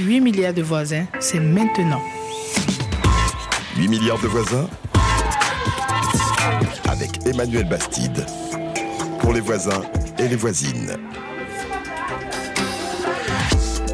8 0.00 0.20
milliards 0.20 0.54
de 0.54 0.62
voisins, 0.62 1.06
c'est 1.18 1.40
maintenant. 1.40 2.00
8 3.76 3.88
milliards 3.88 4.20
de 4.20 4.28
voisins 4.28 4.68
avec 6.88 7.26
Emmanuel 7.26 7.68
Bastide. 7.68 8.24
Pour 9.18 9.32
les 9.32 9.40
voisins 9.40 9.82
et 10.18 10.28
les 10.28 10.36
voisines. 10.36 10.96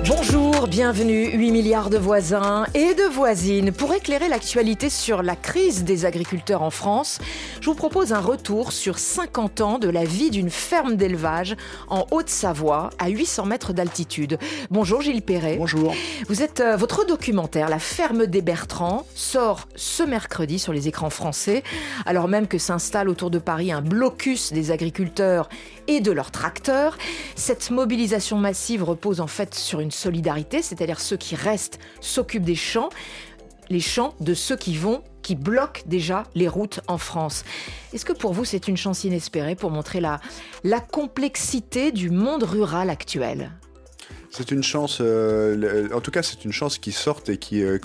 Bonjour, 0.06 0.68
bienvenue 0.68 1.30
8 1.32 1.50
milliards 1.50 1.88
de 1.88 1.96
voisins 1.96 2.66
et 2.74 2.92
de 2.92 3.10
voisines. 3.10 3.72
Pour 3.72 3.94
éclairer 3.94 4.28
l'actualité 4.28 4.90
sur 4.90 5.22
la 5.22 5.34
crise 5.34 5.84
des 5.84 6.04
agriculteurs 6.04 6.60
en 6.60 6.70
France, 6.70 7.20
je 7.64 7.70
vous 7.70 7.74
propose 7.74 8.12
un 8.12 8.20
retour 8.20 8.72
sur 8.72 8.98
50 8.98 9.62
ans 9.62 9.78
de 9.78 9.88
la 9.88 10.04
vie 10.04 10.28
d'une 10.28 10.50
ferme 10.50 10.96
d'élevage 10.96 11.56
en 11.88 12.04
Haute-Savoie, 12.10 12.90
à 12.98 13.08
800 13.08 13.46
mètres 13.46 13.72
d'altitude. 13.72 14.38
Bonjour 14.70 15.00
Gilles 15.00 15.22
Perret. 15.22 15.56
Bonjour. 15.56 15.94
Vous 16.28 16.42
êtes 16.42 16.60
euh, 16.60 16.76
votre 16.76 17.06
documentaire 17.06 17.70
La 17.70 17.78
ferme 17.78 18.26
des 18.26 18.42
Bertrands 18.42 19.06
sort 19.14 19.66
ce 19.76 20.02
mercredi 20.02 20.58
sur 20.58 20.74
les 20.74 20.88
écrans 20.88 21.08
français, 21.08 21.62
alors 22.04 22.28
même 22.28 22.48
que 22.48 22.58
s'installe 22.58 23.08
autour 23.08 23.30
de 23.30 23.38
Paris 23.38 23.72
un 23.72 23.80
blocus 23.80 24.52
des 24.52 24.70
agriculteurs 24.70 25.48
et 25.88 26.00
de 26.00 26.12
leurs 26.12 26.32
tracteurs. 26.32 26.98
Cette 27.34 27.70
mobilisation 27.70 28.36
massive 28.36 28.84
repose 28.84 29.22
en 29.22 29.26
fait 29.26 29.54
sur 29.54 29.80
une 29.80 29.90
solidarité, 29.90 30.60
c'est-à-dire 30.60 31.00
ceux 31.00 31.16
qui 31.16 31.34
restent 31.34 31.78
s'occupent 32.02 32.44
des 32.44 32.56
champs, 32.56 32.90
les 33.68 33.80
champs 33.80 34.14
de 34.20 34.34
ceux 34.34 34.56
qui 34.56 34.76
vont 34.76 35.02
qui 35.22 35.34
bloquent 35.34 35.82
déjà 35.86 36.24
les 36.34 36.48
routes 36.48 36.80
en 36.86 36.98
France. 36.98 37.44
Est-ce 37.92 38.04
que 38.04 38.12
pour 38.12 38.32
vous 38.32 38.44
c'est 38.44 38.68
une 38.68 38.76
chance 38.76 39.04
inespérée 39.04 39.54
pour 39.54 39.70
montrer 39.70 40.00
la, 40.00 40.20
la 40.62 40.80
complexité 40.80 41.92
du 41.92 42.10
monde 42.10 42.42
rural 42.42 42.90
actuel? 42.90 43.50
C'est 44.36 44.50
une 44.50 44.64
chance, 44.64 44.98
euh, 45.00 45.88
en 45.94 46.00
tout 46.00 46.10
cas, 46.10 46.24
c'est 46.24 46.44
une 46.44 46.50
chance 46.50 46.78
qui 46.78 46.90
sortent 46.90 47.28
et 47.28 47.36
qui, 47.36 47.62
euh, 47.62 47.78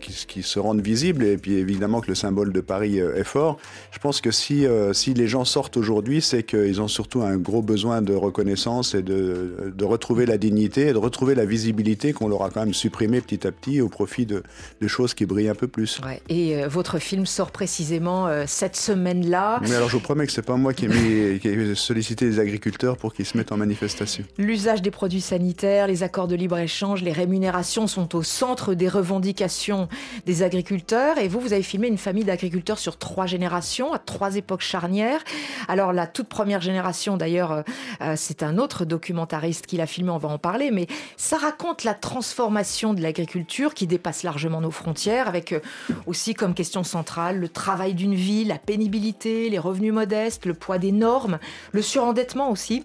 qui, 0.00 0.26
qui, 0.26 0.42
se 0.42 0.58
rendent 0.58 0.80
visibles. 0.80 1.24
Et 1.24 1.36
puis 1.36 1.54
évidemment 1.54 2.00
que 2.00 2.08
le 2.08 2.16
symbole 2.16 2.52
de 2.52 2.60
Paris 2.60 3.00
euh, 3.00 3.14
est 3.14 3.24
fort. 3.24 3.58
Je 3.92 4.00
pense 4.00 4.20
que 4.20 4.32
si, 4.32 4.66
si 4.92 5.14
les 5.14 5.28
gens 5.28 5.44
sortent 5.44 5.76
aujourd'hui, 5.76 6.20
c'est 6.20 6.42
qu'ils 6.42 6.80
ont 6.80 6.88
surtout 6.88 7.22
un 7.22 7.36
gros 7.36 7.62
besoin 7.62 8.02
de 8.02 8.14
reconnaissance 8.14 8.94
et 8.94 9.02
de, 9.02 9.72
de, 9.74 9.84
retrouver 9.84 10.26
la 10.26 10.38
dignité 10.38 10.88
et 10.88 10.92
de 10.92 10.98
retrouver 10.98 11.36
la 11.36 11.44
visibilité 11.44 12.12
qu'on 12.12 12.28
leur 12.28 12.42
a 12.42 12.50
quand 12.50 12.60
même 12.60 12.74
supprimée 12.74 13.20
petit 13.20 13.46
à 13.46 13.52
petit 13.52 13.80
au 13.80 13.88
profit 13.88 14.26
de, 14.26 14.42
de 14.80 14.88
choses 14.88 15.14
qui 15.14 15.26
brillent 15.26 15.50
un 15.50 15.54
peu 15.54 15.68
plus. 15.68 16.00
Ouais, 16.04 16.20
et 16.28 16.66
votre 16.66 16.98
film 16.98 17.26
sort 17.26 17.52
précisément 17.52 18.28
cette 18.46 18.76
semaine-là. 18.76 19.60
Mais 19.62 19.74
alors 19.74 19.88
je 19.88 19.96
vous 19.96 20.02
promets 20.02 20.26
que 20.26 20.32
c'est 20.32 20.42
pas 20.42 20.56
moi 20.56 20.72
qui 20.72 20.86
ai, 20.86 20.88
mis, 20.88 21.38
qui 21.38 21.48
ai 21.48 21.74
sollicité 21.74 22.24
les 22.24 22.40
agriculteurs 22.40 22.96
pour 22.96 23.14
qu'ils 23.14 23.26
se 23.26 23.36
mettent 23.36 23.52
en 23.52 23.56
manifestation. 23.56 24.24
L'usage 24.38 24.82
des 24.82 24.90
produits 24.90 25.20
sanitaires, 25.20 25.91
les 25.92 26.02
accords 26.02 26.26
de 26.26 26.34
libre-échange, 26.34 27.02
les 27.02 27.12
rémunérations 27.12 27.86
sont 27.86 28.16
au 28.16 28.22
centre 28.22 28.72
des 28.72 28.88
revendications 28.88 29.88
des 30.24 30.42
agriculteurs. 30.42 31.18
Et 31.18 31.28
vous, 31.28 31.38
vous 31.38 31.52
avez 31.52 31.62
filmé 31.62 31.86
une 31.86 31.98
famille 31.98 32.24
d'agriculteurs 32.24 32.78
sur 32.78 32.96
trois 32.96 33.26
générations, 33.26 33.92
à 33.92 33.98
trois 33.98 34.36
époques 34.36 34.62
charnières. 34.62 35.22
Alors 35.68 35.92
la 35.92 36.06
toute 36.06 36.28
première 36.28 36.62
génération, 36.62 37.18
d'ailleurs, 37.18 37.52
euh, 37.52 37.62
euh, 38.00 38.14
c'est 38.16 38.42
un 38.42 38.56
autre 38.56 38.86
documentariste 38.86 39.66
qui 39.66 39.76
l'a 39.76 39.86
filmé, 39.86 40.10
on 40.10 40.16
va 40.16 40.30
en 40.30 40.38
parler, 40.38 40.70
mais 40.70 40.86
ça 41.18 41.36
raconte 41.36 41.84
la 41.84 41.92
transformation 41.92 42.94
de 42.94 43.02
l'agriculture 43.02 43.74
qui 43.74 43.86
dépasse 43.86 44.22
largement 44.22 44.62
nos 44.62 44.70
frontières, 44.70 45.28
avec 45.28 45.52
euh, 45.52 45.60
aussi 46.06 46.32
comme 46.32 46.54
question 46.54 46.84
centrale 46.84 47.38
le 47.38 47.50
travail 47.50 47.92
d'une 47.92 48.14
vie, 48.14 48.46
la 48.46 48.58
pénibilité, 48.58 49.50
les 49.50 49.58
revenus 49.58 49.92
modestes, 49.92 50.46
le 50.46 50.54
poids 50.54 50.78
des 50.78 50.92
normes, 50.92 51.38
le 51.72 51.82
surendettement 51.82 52.50
aussi 52.50 52.82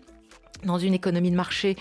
dans 0.64 0.78
une 0.78 0.94
économie 0.94 1.32
de 1.32 1.36
marché 1.36 1.76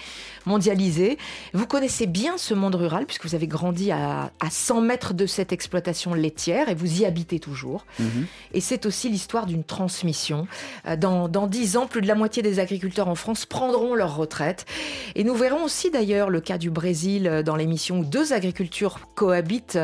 mondialisée. 0.45 1.19
Vous 1.53 1.67
connaissez 1.67 2.07
bien 2.07 2.39
ce 2.39 2.55
monde 2.55 2.75
rural 2.75 3.07
puisque 3.07 3.27
vous 3.27 3.35
avez 3.35 3.47
grandi 3.47 3.91
à, 3.91 4.31
100 4.49 4.81
mètres 4.81 5.15
de 5.15 5.27
cette 5.27 5.53
exploitation 5.53 6.15
laitière 6.15 6.69
et 6.69 6.75
vous 6.75 7.01
y 7.01 7.05
habitez 7.05 7.41
toujours. 7.41 7.85
Mhm. 7.99 8.27
Et 8.55 8.61
c'est 8.61 8.87
aussi 8.87 9.09
l'histoire 9.09 9.47
d'une 9.47 9.65
transmission. 9.65 10.47
Euh, 10.87 10.97
dans, 10.97 11.29
dans 11.29 11.47
10 11.47 11.77
ans, 11.77 11.87
plus 11.87 12.01
de 12.01 12.07
la 12.07 12.15
moitié 12.15 12.43
des 12.43 12.59
agriculteurs 12.59 13.09
en 13.09 13.15
France 13.15 13.47
prendront 13.47 13.95
leur 13.95 14.17
retraite. 14.17 14.67
Et 15.15 15.25
nous 15.25 15.35
verrons 15.35 15.65
aussi 15.65 15.91
d'ailleurs 15.91 16.31
le 16.31 16.41
cas 16.41 16.59
du 16.59 16.71
Brésil 16.71 17.27
euh, 17.27 17.43
dans 17.43 17.57
l'émission 17.57 18.01
où 18.01 18.05
deux 18.05 18.33
agricultures 18.33 19.01
cohabitent 19.15 19.79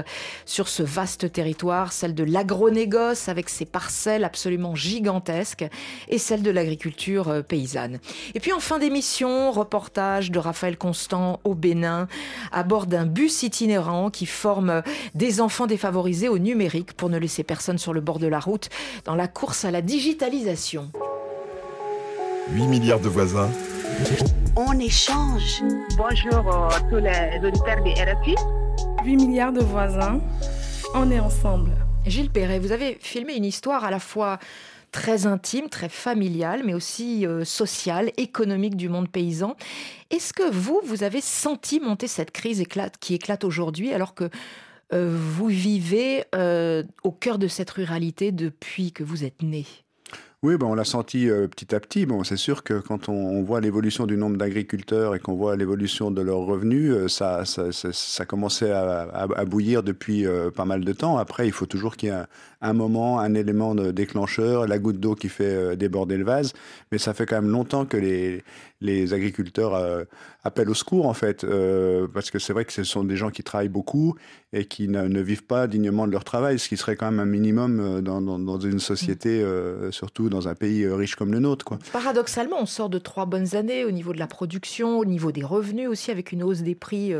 sur 0.46 0.68
ce 0.68 0.82
vaste 0.82 1.32
territoire, 1.32 1.92
celle 1.92 2.14
de 2.14 2.24
l'agronégoce 2.24 3.28
avec 3.28 3.48
ses 3.48 3.64
parcelles 3.64 4.24
absolument 4.24 4.74
gigantesques 4.74 5.64
et 6.08 6.18
celle 6.18 6.42
de 6.42 6.50
l'agriculture 6.50 7.28
euh, 7.28 7.42
paysanne. 7.42 7.98
Et 8.34 8.40
puis 8.40 8.52
enfin 8.52 8.78
d'émission, 8.82 9.52
reportage 9.52 10.32
de 10.32 10.40
Raphaël 10.40 10.76
Constant 10.76 11.38
au 11.44 11.54
Bénin, 11.54 12.08
à 12.50 12.64
bord 12.64 12.86
d'un 12.86 13.06
bus 13.06 13.44
itinérant 13.44 14.10
qui 14.10 14.26
forme 14.26 14.82
des 15.14 15.40
enfants 15.40 15.68
défavorisés 15.68 16.28
au 16.28 16.38
numérique 16.38 16.92
pour 16.94 17.08
ne 17.08 17.16
laisser 17.16 17.44
personne 17.44 17.78
sur 17.78 17.92
le 17.92 18.00
bord 18.00 18.18
de 18.18 18.26
la 18.26 18.40
route 18.40 18.70
dans 19.04 19.14
la 19.14 19.28
course 19.28 19.64
à 19.64 19.70
la 19.70 19.82
digitalisation. 19.82 20.90
8 22.50 22.66
milliards 22.66 22.98
de 22.98 23.08
voisins. 23.08 23.50
On 24.56 24.76
échange. 24.80 25.62
Bonjour 25.96 26.52
à 26.52 26.80
tous 26.90 26.96
les 26.96 27.46
auditeurs 27.46 27.84
des 27.84 27.92
RFI. 27.92 28.34
8 29.04 29.16
milliards 29.16 29.52
de 29.52 29.60
voisins. 29.60 30.20
On 30.96 31.08
est 31.12 31.20
ensemble. 31.20 31.70
Gilles 32.04 32.30
Perret, 32.30 32.58
vous 32.58 32.72
avez 32.72 32.98
filmé 33.00 33.34
une 33.34 33.44
histoire 33.44 33.84
à 33.84 33.92
la 33.92 34.00
fois 34.00 34.40
très 34.92 35.26
intime, 35.26 35.68
très 35.68 35.88
familial, 35.88 36.62
mais 36.64 36.74
aussi 36.74 37.26
euh, 37.26 37.44
social, 37.44 38.12
économique 38.18 38.76
du 38.76 38.88
monde 38.88 39.08
paysan. 39.10 39.56
Est-ce 40.10 40.32
que 40.32 40.48
vous, 40.52 40.80
vous 40.84 41.02
avez 41.02 41.20
senti 41.20 41.80
monter 41.80 42.06
cette 42.06 42.30
crise 42.30 42.60
éclate, 42.60 42.98
qui 42.98 43.14
éclate 43.14 43.42
aujourd'hui 43.42 43.92
alors 43.92 44.14
que 44.14 44.28
euh, 44.92 45.16
vous 45.18 45.46
vivez 45.46 46.24
euh, 46.34 46.84
au 47.02 47.10
cœur 47.10 47.38
de 47.38 47.48
cette 47.48 47.70
ruralité 47.70 48.30
depuis 48.30 48.92
que 48.92 49.02
vous 49.02 49.24
êt 49.24 49.32
né? 49.42 49.64
Oui, 50.42 50.56
ben 50.56 50.66
on 50.66 50.74
l'a 50.74 50.84
senti 50.84 51.28
petit 51.28 51.72
à 51.72 51.78
petit. 51.78 52.04
Bon, 52.04 52.24
c'est 52.24 52.36
sûr 52.36 52.64
que 52.64 52.74
quand 52.74 53.08
on, 53.08 53.44
voit 53.44 53.60
l'évolution 53.60 54.08
du 54.08 54.16
nombre 54.16 54.36
d'agriculteurs 54.36 55.14
et 55.14 55.20
qu'on 55.20 55.36
voit 55.36 55.54
l'évolution 55.54 56.10
de 56.10 56.20
leurs 56.20 56.40
revenus, 56.40 57.06
ça, 57.06 57.44
ça, 57.44 57.70
ça, 57.70 58.26
commençait 58.26 58.72
à, 58.72 59.02
à, 59.02 59.44
bouillir 59.44 59.84
depuis 59.84 60.26
pas 60.56 60.64
mal 60.64 60.84
de 60.84 60.92
temps. 60.92 61.16
Après, 61.16 61.46
il 61.46 61.52
faut 61.52 61.66
toujours 61.66 61.96
qu'il 61.96 62.08
y 62.08 62.12
ait 62.12 62.16
un, 62.16 62.26
un 62.62 62.72
moment, 62.72 63.18
un 63.18 63.34
élément 63.34 63.74
de 63.74 63.90
déclencheur, 63.90 64.66
la 64.66 64.78
goutte 64.78 65.00
d'eau 65.00 65.14
qui 65.16 65.28
fait 65.28 65.44
euh, 65.44 65.76
déborder 65.76 66.16
le 66.16 66.24
vase. 66.24 66.52
Mais 66.92 66.98
ça 66.98 67.12
fait 67.12 67.26
quand 67.26 67.42
même 67.42 67.50
longtemps 67.50 67.84
que 67.84 67.96
les, 67.96 68.44
les 68.80 69.12
agriculteurs 69.12 69.74
euh, 69.74 70.04
appellent 70.44 70.70
au 70.70 70.74
secours, 70.74 71.06
en 71.06 71.14
fait, 71.14 71.42
euh, 71.42 72.06
parce 72.12 72.30
que 72.30 72.38
c'est 72.38 72.52
vrai 72.52 72.64
que 72.64 72.72
ce 72.72 72.84
sont 72.84 73.02
des 73.02 73.16
gens 73.16 73.30
qui 73.30 73.42
travaillent 73.42 73.68
beaucoup 73.68 74.14
et 74.52 74.64
qui 74.66 74.86
ne, 74.86 75.20
vivent 75.20 75.44
pas 75.44 75.66
dignement 75.66 76.06
de 76.06 76.12
leur 76.12 76.24
travail, 76.24 76.58
ce 76.58 76.68
qui 76.68 76.76
serait 76.76 76.94
quand 76.94 77.10
même 77.10 77.20
un 77.20 77.24
minimum 77.24 78.02
dans, 78.02 78.20
dans, 78.20 78.60
une 78.60 78.80
société, 78.80 79.42
surtout 79.92 80.28
dans 80.28 80.46
un 80.46 80.54
pays 80.54 80.86
riche 80.86 81.16
comme 81.16 81.32
le 81.32 81.38
nôtre. 81.38 81.64
Quoi. 81.64 81.78
Paradoxalement, 81.90 82.56
on 82.60 82.66
sort 82.66 82.90
de 82.90 82.98
trois 82.98 83.24
bonnes 83.24 83.56
années 83.56 83.86
au 83.86 83.90
niveau 83.90 84.12
de 84.12 84.18
la 84.18 84.26
production, 84.26 84.98
au 84.98 85.06
niveau 85.06 85.32
des 85.32 85.42
revenus 85.42 85.88
aussi, 85.88 86.10
avec 86.10 86.32
une 86.32 86.42
hausse 86.42 86.60
des 86.60 86.74
prix, 86.74 87.14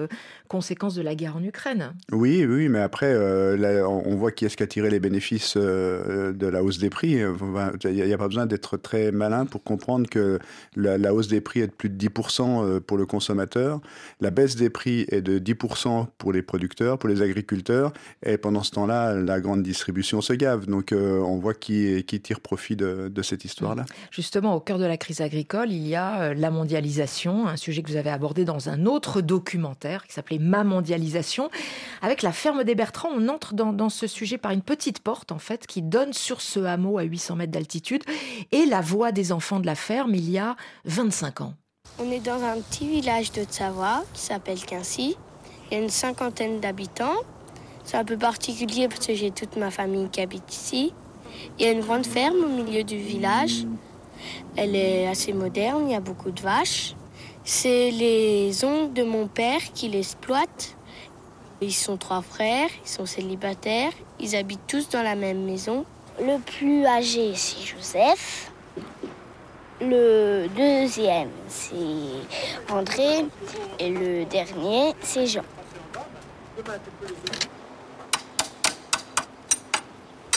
conséquence 0.48 0.94
de 0.94 1.00
la 1.00 1.14
guerre 1.14 1.36
en 1.38 1.42
Ukraine. 1.42 1.94
Oui, 2.12 2.44
oui, 2.44 2.68
mais 2.68 2.80
après, 2.80 3.16
on 3.16 4.14
voit 4.14 4.30
qui 4.30 4.44
est-ce 4.44 4.58
qui 4.58 4.62
a 4.62 4.66
tiré 4.66 4.90
les 4.90 5.00
bénéfices 5.00 5.31
euh, 5.56 6.32
de 6.32 6.46
la 6.46 6.62
hausse 6.62 6.78
des 6.78 6.90
prix. 6.90 7.12
Il 7.12 7.90
n'y 7.90 8.12
a, 8.12 8.18
pas 8.18 8.28
besoin 8.28 8.46
d'être 8.46 8.76
très 8.76 9.12
malin 9.12 9.46
pour 9.46 9.62
comprendre 9.62 10.08
que 10.08 10.38
la, 10.76 11.14
hausse 11.14 11.28
des 11.28 11.40
prix 11.40 11.60
est 11.60 11.68
de 11.68 11.72
plus 11.72 11.88
de 11.88 12.08
10% 12.08 12.64
euh, 12.64 12.80
pour 12.80 12.96
le 12.96 13.06
consommateur, 13.06 13.80
la 14.20 14.30
baisse 14.30 14.56
des 14.56 14.70
prix 14.70 15.06
est 15.08 15.22
de 15.22 15.38
10% 15.38 16.06
pour 16.18 16.32
les 16.32 16.42
producteurs, 16.42 16.98
pour 16.98 17.08
les 17.08 17.22
agriculteurs, 17.22 17.92
et 18.24 18.36
pendant 18.36 18.62
ce 18.62 18.72
temps-là, 18.72 19.14
la 19.14 19.40
grande 19.40 19.62
distribution 19.62 20.20
se 20.20 20.32
gave. 20.32 20.66
Donc 20.66 20.92
euh, 20.92 21.18
on 21.20 21.38
voit 21.38 21.54
qui, 21.54 22.04
tire 22.04 22.40
profit 22.40 22.76
de, 22.76 23.10
cette 23.22 23.44
histoire-là. 23.44 23.84
Justement, 24.10 24.54
au 24.54 24.60
cœur 24.60 24.78
de 24.78 24.84
la 24.84 24.96
crise 24.96 25.20
agricole, 25.20 25.70
il 25.70 25.86
y 25.86 25.94
a 25.94 26.34
la 26.34 26.50
mondialisation, 26.50 27.46
un 27.46 27.56
sujet 27.56 27.82
que 27.82 27.90
vous 27.90 27.96
avez 27.96 28.10
abordé 28.10 28.44
dans 28.44 28.68
un 28.68 28.86
autre 28.86 29.20
documentaire 29.20 30.06
qui 30.06 30.12
s'appelait 30.12 30.38
Ma 30.38 30.64
mondialisation. 30.64 31.50
Avec 32.00 32.22
la 32.22 32.32
ferme 32.32 32.64
des 32.64 32.74
Bertrands, 32.74 33.10
on 33.14 33.28
entre 33.28 33.54
dans 33.54 33.88
ce 33.88 34.06
sujet 34.06 34.38
par 34.38 34.50
une 34.50 34.62
petite 34.62 35.00
porte 35.00 35.21
en 35.30 35.38
fait 35.38 35.66
qui 35.66 35.82
donne 35.82 36.12
sur 36.12 36.40
ce 36.40 36.60
hameau 36.60 36.98
à 36.98 37.02
800 37.02 37.36
mètres 37.36 37.52
d'altitude 37.52 38.02
et 38.50 38.66
la 38.66 38.80
voix 38.80 39.12
des 39.12 39.32
enfants 39.32 39.60
de 39.60 39.66
la 39.66 39.74
ferme 39.74 40.14
il 40.14 40.30
y 40.30 40.38
a 40.38 40.56
25 40.86 41.42
ans. 41.42 41.54
On 41.98 42.10
est 42.10 42.20
dans 42.20 42.42
un 42.42 42.60
petit 42.60 42.88
village 42.88 43.32
de 43.32 43.44
Savoie 43.48 44.02
qui 44.14 44.22
s'appelle 44.22 44.58
Quincy. 44.64 45.16
Il 45.70 45.74
y 45.74 45.80
a 45.80 45.82
une 45.82 45.90
cinquantaine 45.90 46.58
d'habitants. 46.58 47.16
C'est 47.84 47.96
un 47.96 48.04
peu 48.04 48.16
particulier 48.16 48.88
parce 48.88 49.06
que 49.06 49.14
j'ai 49.14 49.30
toute 49.30 49.56
ma 49.56 49.70
famille 49.70 50.08
qui 50.08 50.20
habite 50.20 50.52
ici. 50.52 50.92
Il 51.58 51.66
y 51.66 51.68
a 51.68 51.72
une 51.72 51.80
grande 51.80 52.06
ferme 52.06 52.36
au 52.44 52.48
milieu 52.48 52.82
du 52.82 52.96
village. 52.96 53.66
Elle 54.56 54.76
est 54.76 55.06
assez 55.06 55.32
moderne, 55.32 55.84
il 55.88 55.92
y 55.92 55.96
a 55.96 56.00
beaucoup 56.00 56.30
de 56.30 56.40
vaches. 56.40 56.94
C'est 57.44 57.90
les 57.90 58.64
oncles 58.64 58.92
de 58.92 59.02
mon 59.02 59.26
père 59.26 59.60
qui 59.74 59.88
l'exploitent. 59.88 60.76
Ils 61.60 61.72
sont 61.72 61.96
trois 61.96 62.22
frères, 62.22 62.70
ils 62.84 62.88
sont 62.88 63.06
célibataires, 63.06 63.92
ils 64.22 64.36
habitent 64.36 64.66
tous 64.66 64.88
dans 64.88 65.02
la 65.02 65.16
même 65.16 65.42
maison. 65.44 65.84
Le 66.20 66.38
plus 66.38 66.86
âgé, 66.86 67.32
c'est 67.34 67.60
Joseph. 67.60 68.52
Le 69.80 70.46
deuxième, 70.56 71.30
c'est 71.48 72.72
André. 72.72 73.26
Et 73.80 73.90
le 73.90 74.24
dernier, 74.24 74.94
c'est 75.02 75.26
Jean. 75.26 75.42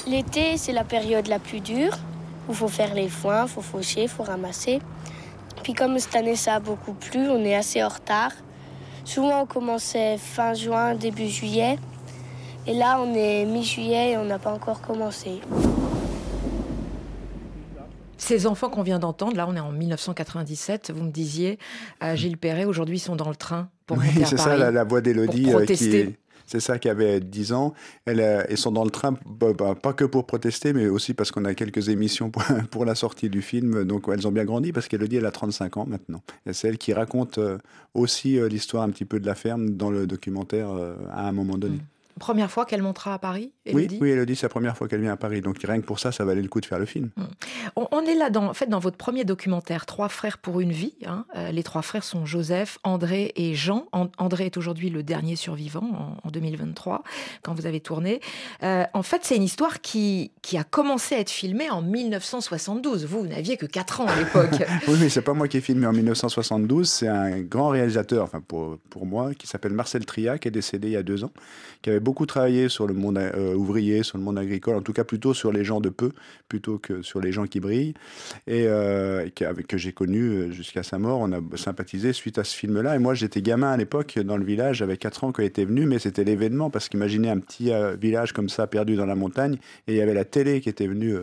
L'été, 0.08 0.58
c'est 0.58 0.72
la 0.72 0.84
période 0.84 1.28
la 1.28 1.40
plus 1.40 1.60
dure, 1.60 1.96
où 2.48 2.52
il 2.52 2.56
faut 2.56 2.68
faire 2.68 2.94
les 2.94 3.10
foins, 3.10 3.44
il 3.44 3.50
faut 3.50 3.62
faucher, 3.62 4.04
il 4.04 4.10
faut 4.10 4.24
ramasser. 4.24 4.80
Puis 5.64 5.74
comme 5.74 5.98
cette 6.00 6.16
année, 6.16 6.36
ça 6.36 6.56
a 6.56 6.60
beaucoup 6.60 6.94
plu, 6.94 7.28
on 7.30 7.44
est 7.44 7.56
assez 7.56 7.84
en 7.84 7.90
retard. 7.90 8.32
Souvent, 9.04 9.42
on 9.42 9.46
commençait 9.46 10.18
fin 10.18 10.54
juin, 10.54 10.96
début 10.96 11.28
juillet. 11.28 11.78
Et 12.68 12.74
là, 12.74 13.00
on 13.00 13.14
est 13.14 13.46
mi-juillet 13.46 14.12
et 14.12 14.18
on 14.18 14.26
n'a 14.26 14.40
pas 14.40 14.52
encore 14.52 14.82
commencé. 14.82 15.40
Ces 18.18 18.48
enfants 18.48 18.70
qu'on 18.70 18.82
vient 18.82 18.98
d'entendre, 18.98 19.36
là 19.36 19.46
on 19.48 19.56
est 19.56 19.60
en 19.60 19.72
1997, 19.72 20.92
vous 20.96 21.04
me 21.04 21.12
disiez, 21.12 21.60
à 22.00 22.16
Gilles 22.16 22.38
Perret, 22.38 22.66
aujourd'hui 22.66 22.96
ils 22.96 23.00
sont 23.00 23.16
dans 23.16 23.30
le 23.30 23.36
train 23.36 23.70
pour 23.86 23.98
oui, 23.98 24.06
c'est 24.26 24.38
ça 24.38 24.58
la, 24.58 24.72
la 24.72 24.84
voix 24.84 25.02
d'Élodie 25.02 25.44
pour 25.44 25.52
euh, 25.52 25.58
protester. 25.58 25.90
qui 25.90 25.96
est- 25.98 26.18
C'est 26.48 26.60
ça 26.60 26.80
qui 26.80 26.90
avait 26.90 27.20
10 27.20 27.54
ans. 27.54 27.74
Elle, 28.06 28.22
euh, 28.22 28.44
ils 28.50 28.58
sont 28.58 28.72
dans 28.72 28.84
le 28.86 28.90
train, 28.90 29.16
bah, 29.28 29.48
bah, 29.56 29.76
pas 29.80 29.94
que 29.94 30.06
pour 30.06 30.26
protester, 30.26 30.74
mais 30.74 30.88
aussi 30.88 31.14
parce 31.14 31.30
qu'on 31.32 31.46
a 31.46 31.54
quelques 31.54 31.90
émissions 31.90 32.32
pour, 32.32 32.42
pour 32.72 32.86
la 32.86 32.96
sortie 32.96 33.30
du 33.30 33.42
film. 33.44 33.84
Donc 33.84 34.06
elles 34.12 34.28
ont 34.28 34.32
bien 34.32 34.46
grandi 34.46 34.72
parce 34.72 34.88
qu'Elodie, 34.88 35.18
elle 35.18 35.26
a 35.28 35.32
35 35.32 35.78
ans 35.78 35.86
maintenant. 35.86 36.22
Et 36.48 36.54
c'est 36.54 36.68
elle 36.70 36.78
qui 36.80 36.94
raconte 36.94 37.38
euh, 37.38 37.58
aussi 37.94 38.40
euh, 38.40 38.48
l'histoire 38.48 38.84
un 38.84 38.90
petit 38.90 39.06
peu 39.06 39.20
de 39.20 39.28
la 39.28 39.36
ferme 39.36 39.72
dans 39.72 39.92
le 39.92 40.08
documentaire 40.08 40.70
euh, 40.72 40.96
à 41.12 41.28
un 41.28 41.32
moment 41.32 41.58
donné. 41.58 41.80
Première 42.20 42.50
fois 42.50 42.66
qu'elle 42.66 42.82
montera 42.82 43.14
à 43.14 43.20
Paris, 43.20 43.52
Oui, 43.74 43.88
Elodie, 44.02 44.36
c'est 44.36 44.46
la 44.46 44.50
première 44.50 44.78
fois 44.78 44.88
qu'elle 44.88 45.02
vient 45.02 45.12
à 45.14 45.18
Paris. 45.18 45.42
Donc 45.42 45.58
rien 45.62 45.80
que 45.82 45.86
pour 45.86 46.00
ça, 46.00 46.12
ça 46.12 46.24
valait 46.24 46.42
le 46.42 46.48
coup 46.48 46.62
de 46.62 46.66
faire 46.66 46.80
le 46.80 46.86
film. 46.86 47.10
On, 47.76 47.88
on 47.92 48.02
est 48.06 48.16
là, 48.16 48.30
dans, 48.30 48.46
en 48.46 48.54
fait, 48.54 48.68
dans 48.68 48.80
votre 48.80 48.98
premier 48.98 49.26
documentaire, 49.26 49.86
Trois 49.86 50.08
frères 50.10 50.38
pour 50.38 50.62
une 50.62 50.72
vie. 50.72 50.94
hein. 51.06 51.26
Euh, 51.36 51.52
les 51.52 51.64
trois 51.64 51.82
frères 51.82 52.04
sont 52.04 52.26
Joseph, 52.26 52.78
André 52.84 53.34
et 53.36 53.54
Jean. 53.56 53.88
An- 53.92 54.10
André 54.18 54.46
est 54.46 54.58
aujourd'hui 54.58 54.90
le 54.90 55.04
dernier 55.04 55.36
survivant 55.36 56.18
en, 56.24 56.28
en 56.28 56.32
2023, 56.32 57.04
quand 57.44 57.54
vous 57.54 57.66
avez 57.66 57.80
tourné. 57.82 58.22
Euh, 58.64 58.84
en 58.94 59.04
fait, 59.04 59.22
c'est 59.24 59.36
une 59.36 59.44
histoire 59.44 59.82
qui, 59.82 60.32
qui 60.42 60.58
a 60.58 60.64
commencé 60.64 61.16
à 61.16 61.20
être 61.20 61.30
filmée 61.30 61.70
en 61.70 61.82
1972. 61.82 63.06
Vous, 63.06 63.20
vous 63.22 63.28
n'aviez 63.28 63.58
que 63.58 63.66
4 63.66 64.02
ans 64.02 64.08
à 64.08 64.16
l'époque. 64.16 64.64
Oui, 64.88 64.96
mais 65.00 65.10
c'est 65.10 65.22
pas 65.22 65.34
moi 65.34 65.48
qui 65.48 65.58
ai 65.58 65.62
filmé 65.62 65.86
en 65.88 65.94
1972, 65.94 66.88
c'est 66.90 67.08
un 67.08 67.42
grand 67.42 67.70
réalisateur, 67.70 68.24
enfin 68.24 68.42
pour, 68.42 68.78
pour 68.90 69.06
moi, 69.06 69.34
qui 69.34 69.48
s'appelle 69.48 69.74
Marcel 69.74 70.06
Triac, 70.06 70.42
qui 70.42 70.48
est 70.48 70.52
décédé 70.52 70.88
il 70.90 70.94
y 70.94 70.98
a 70.98 71.04
deux 71.04 71.24
ans, 71.24 71.32
qui 71.82 71.90
avait 71.90 72.00
beaucoup 72.06 72.26
travaillé 72.28 72.70
sur 72.70 72.88
le 72.88 72.94
monde 72.94 73.18
euh, 73.18 73.56
ouvrier, 73.56 74.04
sur 74.04 74.18
le 74.18 74.24
monde 74.24 74.38
agricole, 74.38 74.76
en 74.76 74.82
tout 74.82 74.94
cas 74.94 75.04
plutôt 75.04 75.34
sur 75.34 75.52
les 75.52 75.66
gens 75.66 75.82
de 75.82 75.90
peu, 75.90 76.12
plutôt 76.48 76.78
que 76.78 77.02
sur 77.02 77.20
les 77.20 77.32
gens 77.32 77.48
qui 77.48 77.60
brillent, 77.60 77.96
et 78.48 78.68
euh, 78.68 79.28
que 79.68 79.78
j'ai 79.78 79.92
connu 79.92 80.22
euh, 80.22 80.52
jusqu'à 80.52 80.84
sa 80.84 81.00
mort. 81.00 81.20
On 81.20 81.32
a 81.34 81.40
sympathisé 81.58 82.14
suite 82.14 82.38
à 82.38 82.44
ce 82.44 82.56
film-là. 82.56 82.96
Et 82.96 83.00
moi, 83.00 83.16
j'étais 83.16 83.42
gamin 83.42 83.72
à 83.72 83.78
l'époque 83.78 84.20
dans 84.20 84.38
le 84.38 84.46
village, 84.46 84.78
j'avais 84.78 84.98
4 84.98 85.24
ans 85.26 85.32
quand 85.32 85.42
il 85.42 85.48
était 85.48 85.66
venu, 85.66 85.88
mais 85.88 86.00
c'était 86.00 86.24
l'événement, 86.24 86.70
parce 86.70 86.88
qu'imaginez 86.88 87.30
un 87.30 87.40
petit 87.40 87.72
euh, 87.74 87.96
village 88.00 88.32
comme 88.32 88.50
ça, 88.50 88.68
perdu 88.68 88.96
dans 88.96 89.08
la 89.08 89.16
montagne, 89.16 89.58
et 89.88 89.94
il 89.94 89.98
y 89.98 90.02
avait 90.02 90.14
la 90.14 90.26
télé 90.26 90.62
qui 90.62 90.70
était 90.70 90.88
venue. 90.88 91.16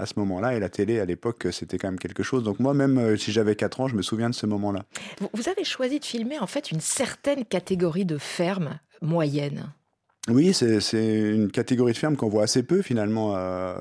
à 0.00 0.06
ce 0.06 0.14
moment-là, 0.16 0.56
et 0.56 0.58
la 0.58 0.68
télé 0.68 0.98
à 0.98 1.04
l'époque, 1.04 1.46
c'était 1.52 1.78
quand 1.78 1.86
même 1.86 2.00
quelque 2.00 2.24
chose. 2.24 2.42
Donc 2.42 2.58
moi, 2.58 2.74
même 2.74 3.16
si 3.16 3.30
j'avais 3.30 3.54
4 3.54 3.80
ans, 3.80 3.86
je 3.86 3.94
me 3.94 4.02
souviens 4.02 4.28
de 4.28 4.34
ce 4.34 4.44
moment-là. 4.46 4.84
vous 5.32 5.48
avez 5.48 5.62
choisi 5.62 6.00
de 6.00 6.04
filmer 6.04 6.40
en 6.40 6.48
fait 6.48 6.72
une 6.72 6.80
certaine 6.80 7.44
catégorie 7.44 8.04
de 8.04 8.18
fermes 8.18 8.80
moyennes. 9.02 9.72
Oui, 10.30 10.54
c'est 10.54 10.80
une 11.34 11.50
catégorie 11.50 11.92
de 11.92 11.98
ferme 11.98 12.16
qu'on 12.16 12.30
voit 12.30 12.44
assez 12.44 12.62
peu 12.62 12.80
finalement 12.80 13.34
à, 13.34 13.76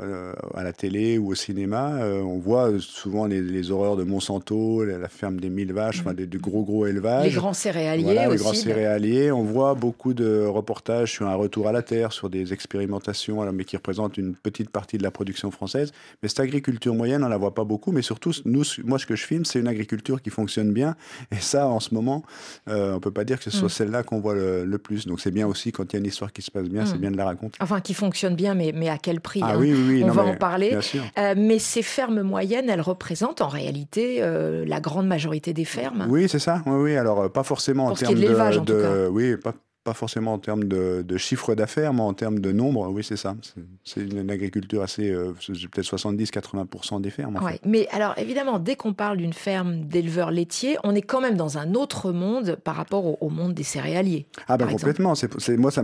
à 0.54 0.62
la 0.64 0.74
télé 0.74 1.18
ou 1.18 1.32
au 1.32 1.36
cinéma. 1.36 1.96
Euh, 2.02 2.22
on 2.22 2.38
voit 2.38 2.70
souvent 2.80 3.28
les, 3.28 3.40
les 3.42 3.72
horreurs 3.72 3.96
de 3.96 4.04
Monsanto, 4.04 4.84
la, 4.84 5.08
ferme 5.08 5.40
des 5.40 5.50
mille 5.50 5.72
vaches, 5.72 6.02
enfin 6.02 6.14
des, 6.14 6.28
des 6.28 6.38
gros 6.40 6.64
gros 6.66 6.86
élevages. 6.86 7.28
Les 7.28 7.32
grands 7.32 7.54
céréaliers 7.54 8.04
Voilà, 8.04 8.24
les 8.28 8.34
aussi. 8.34 8.44
grands 8.44 8.54
céréaliers. 8.54 9.32
On 9.32 9.44
voit 9.44 9.74
beaucoup 9.74 10.14
de 10.14 10.44
reportages 10.46 11.14
sur 11.14 11.28
un 11.30 11.36
retour 11.36 11.70
à 11.70 11.72
la 11.72 11.82
terre, 11.82 12.12
sur 12.12 12.30
des 12.30 12.52
expérimentations, 12.52 13.42
alors, 13.42 13.54
mais 13.54 13.64
qui 13.64 13.78
représentent 13.78 14.18
une 14.18 14.36
petite 14.36 14.70
partie 14.70 14.98
de 14.98 15.04
la 15.04 15.12
production 15.12 15.50
française. 15.50 15.94
Mais 16.22 16.28
cette 16.28 16.42
agriculture 16.42 16.94
moyenne, 16.94 17.24
on 17.24 17.30
la 17.30 17.38
voit 17.38 17.54
pas 17.54 17.64
beaucoup. 17.64 17.94
Mais 17.94 18.02
surtout, 18.02 18.34
nous, 18.44 18.64
moi, 18.84 19.00
ce 19.00 19.06
que 19.06 19.16
je 19.16 19.24
filme, 19.26 19.46
c'est 19.46 19.60
une 19.60 19.68
agriculture 19.70 20.22
qui 20.22 20.30
fonctionne 20.30 20.74
bien. 20.74 20.98
Et 21.32 21.40
ça, 21.40 21.70
en 21.70 21.80
ce 21.80 21.94
moment, 21.94 22.24
euh, 22.68 22.96
on 22.96 23.00
peut 23.00 23.12
pas 23.12 23.24
dire 23.24 23.38
que 23.38 23.46
ce 23.46 23.50
soit 23.52 23.68
Mm. 23.68 23.70
celle-là 23.70 24.04
qu'on 24.04 24.20
voit 24.20 24.36
le, 24.36 24.66
le 24.66 24.78
plus. 24.78 25.08
Donc 25.08 25.22
c'est 25.22 25.32
bien 25.32 25.48
aussi 25.48 25.72
quand 25.72 25.94
il 25.94 25.94
y 25.94 25.96
a 25.96 26.00
une 26.00 26.06
histoire 26.06 26.33
qui 26.34 26.42
se 26.42 26.52
passe 26.52 26.68
bien, 26.68 26.86
c'est 26.86 26.96
Mm. 26.96 27.02
bien 27.02 27.12
de 27.12 27.18
la 27.18 27.26
raconter. 27.26 27.58
Enfin, 27.62 27.80
qui 27.82 27.94
fonctionne 27.94 28.36
bien, 28.36 28.54
mais, 28.56 28.72
mais 28.76 28.90
à 28.90 28.98
quel 28.98 29.22
prix 29.22 29.42
Ah 29.44 29.52
hein 29.54 29.58
oui, 29.60 29.74
oui. 29.74 30.02
On 30.04 30.08
non, 30.08 30.14
va 30.14 30.24
mais 30.24 30.32
en 30.32 30.36
parler. 30.36 30.78
Euh, 31.18 31.34
mais 31.38 31.60
ces 31.60 31.82
fermes 31.82 32.22
moyennes, 32.22 32.70
elles 32.70 32.82
représentent 32.82 33.42
en 33.42 33.48
réalité 33.48 34.18
euh, 34.22 34.66
la 34.68 34.80
grande 34.82 35.08
majorité 35.08 35.54
des 35.54 35.66
fermes. 35.66 36.06
Oui, 36.10 36.28
c'est 36.28 36.40
ça. 36.40 36.62
Oui, 36.66 36.74
oui. 36.82 36.96
Alors, 36.96 37.22
euh, 37.22 37.30
pas 37.30 37.44
forcément 37.44 37.86
en 37.86 37.90
Pour 37.90 37.98
termes 38.00 38.16
de 38.16 38.26
tout 38.26 38.82
cas. 38.82 39.10
Oui, 39.10 39.38
pas, 39.38 39.54
pas 39.84 39.94
forcément 39.94 40.34
en 40.34 40.40
termes 40.40 40.64
de, 40.64 41.02
de 41.06 41.18
chiffre 41.18 41.56
d'affaires, 41.56 41.94
mais 41.94 42.02
en 42.02 42.14
termes 42.14 42.40
de 42.40 42.52
nombre. 42.54 42.88
Oui, 42.90 43.04
c'est 43.04 43.18
ça. 43.18 43.36
C'est- 43.84 44.00
une, 44.02 44.30
agriculture 44.30 44.82
assez. 44.82 45.10
euh, 45.12 45.34
peut-être 45.34 45.86
70-80% 45.86 47.02
des 47.02 47.10
fermes. 47.10 47.36
en 47.38 47.44
Ouais. 47.44 47.54
fait. 47.54 47.62
Mais 47.66 47.88
alors, 47.92 48.14
évidemment, 48.18 48.60
dès 48.60 48.76
qu'on 48.76 48.94
parle 48.94 49.18
d'une 49.18 49.34
ferme 49.34 49.82
d'éleveurs 49.82 50.32
laitiers, 50.32 50.78
on 50.84 50.96
est 50.96 51.02
quand 51.02 51.20
même 51.22 51.36
dans 51.36 51.58
un 51.58 51.74
autre 51.74 52.12
monde 52.12 52.58
par 52.64 52.76
rapport 52.76 53.06
au, 53.06 53.18
au 53.20 53.30
monde 53.30 53.54
des 53.54 53.64
céréaliers. 53.64 54.26
Ah, 54.48 54.58
ben 54.58 54.68
complètement. 54.68 55.16
C'est, 55.16 55.58
moi, 55.58 55.72
ça 55.72 55.82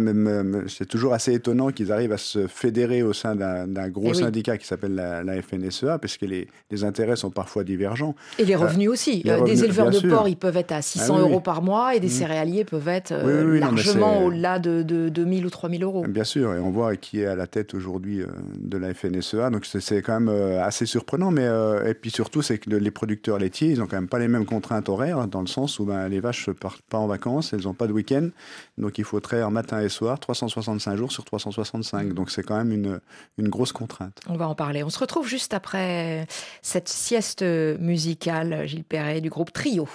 c'est 0.68 0.88
toujours 0.88 1.14
assez 1.14 1.34
étonnant 1.34 1.70
qu'ils 1.72 1.92
arrivent 1.92 2.14
à 2.14 2.18
se 2.18 2.48
fédérer 2.48 3.04
au 3.04 3.14
sein 3.14 3.36
d'un, 3.36 3.90
gros 3.90 4.06
Eh 4.08 4.12
oui. 4.12 4.16
syndicat 4.16 4.58
qui 4.58 4.66
s'appelle 4.66 4.96
la, 4.96 5.24
la 5.24 5.42
FNSEA, 5.42 5.98
parce 6.00 6.18
que 6.18 6.26
les, 6.26 6.48
les 6.72 6.84
intérêts 6.84 7.16
sont 7.16 7.32
parfois 7.32 7.64
divergents. 7.64 8.16
Et 8.38 8.46
les 8.46 8.56
revenus 8.56 8.90
aussi. 8.90 9.24
les 9.24 9.32
Euh, 9.32 9.38
revenus, 9.38 9.60
des 9.60 9.66
éleveurs 9.66 9.88
de 9.90 9.98
sûr. 9.98 10.10
porc, 10.10 10.28
ils 10.30 10.38
peuvent 10.38 10.58
être 10.58 10.72
à 10.72 10.82
600 10.82 11.06
Ah 11.10 11.18
oui, 11.18 11.24
oui. 11.26 11.32
euros 11.32 11.42
par 11.42 11.62
mois 11.62 11.96
et 11.96 12.00
des 12.00 12.08
Mm. 12.08 12.12
céréaliers 12.12 12.64
peuvent 12.66 12.88
être 12.88 13.12
euh, 13.12 13.44
Oui, 13.44 13.60
largement 13.94 14.26
au-delà 14.26 14.60
de, 14.60 14.84
de, 14.84 15.10
de 15.10 15.24
1000 15.24 15.46
ou 15.46 15.50
3000 15.50 15.84
euros. 15.84 16.06
Bien 16.08 16.24
sûr, 16.24 16.54
et 16.56 16.60
on 16.60 16.70
voit 16.72 16.96
qui 16.96 17.22
est 17.22 17.26
à 17.26 17.36
la 17.36 17.48
tête 17.48 17.74
aujourd'hui 17.74 18.22
euh, 18.22 18.28
de 18.60 18.78
la 18.78 18.94
FNSEA, 18.94 19.50
donc 19.50 19.66
c'est, 19.66 20.02
quand 20.02 20.20
même 20.20 20.30
euh, 20.30 20.64
assez 20.64 20.86
surprenant. 20.86 21.32
Mais 21.32 21.46
euh, 21.46 21.88
et 21.90 21.94
puis 21.94 22.12
surtout, 22.12 22.42
c'est 22.42 22.58
que 22.58 22.70
le- 22.70 22.78
les 22.80 22.92
producteurs 22.92 23.38
laitiers, 23.40 23.70
ils 23.70 23.82
ont 23.82 23.88
quand 23.88 23.98
même 23.98 24.08
pas 24.10 24.20
les 24.20 24.28
mêmes 24.28 24.46
contraintes 24.46 24.90
horaires, 24.90 25.28
dans 25.28 25.42
le 25.42 25.48
sens 25.48 25.80
où 25.80 25.86
ben, 25.86 26.08
les 26.10 26.20
vaches 26.20 26.48
ne 26.48 26.54
partent 26.54 26.82
pas 26.84 26.98
en 26.98 27.08
vacances, 27.08 27.54
elles 27.54 27.64
n'ont 27.64 27.74
pas 27.74 27.88
de 27.88 27.94
week-end, 27.94 28.30
donc 28.78 28.98
il 28.98 29.04
faut 29.04 29.20
traire 29.20 29.52
matin 29.52 29.82
et 29.82 29.90
soir, 29.90 30.20
365 30.20 30.96
jours 30.96 31.12
sur 31.12 31.24
365. 31.26 32.14
Donc 32.14 32.32
c'est 32.32 32.44
quand 32.44 32.58
même 32.58 32.72
une, 32.72 33.00
une 33.38 33.50
grosse 33.50 33.72
contrainte. 33.72 34.20
On 34.28 34.36
va 34.38 34.48
en 34.48 34.56
parler. 34.56 34.84
On 34.84 34.90
se 34.90 35.00
retrouve 35.00 35.28
juste 35.28 35.54
après 35.54 36.28
cette 36.62 36.90
sieste 36.90 37.44
musicale, 37.44 38.68
Gilles 38.68 38.84
Perret, 38.84 39.22
du 39.22 39.30
groupe 39.30 39.52
Trio. 39.52 39.88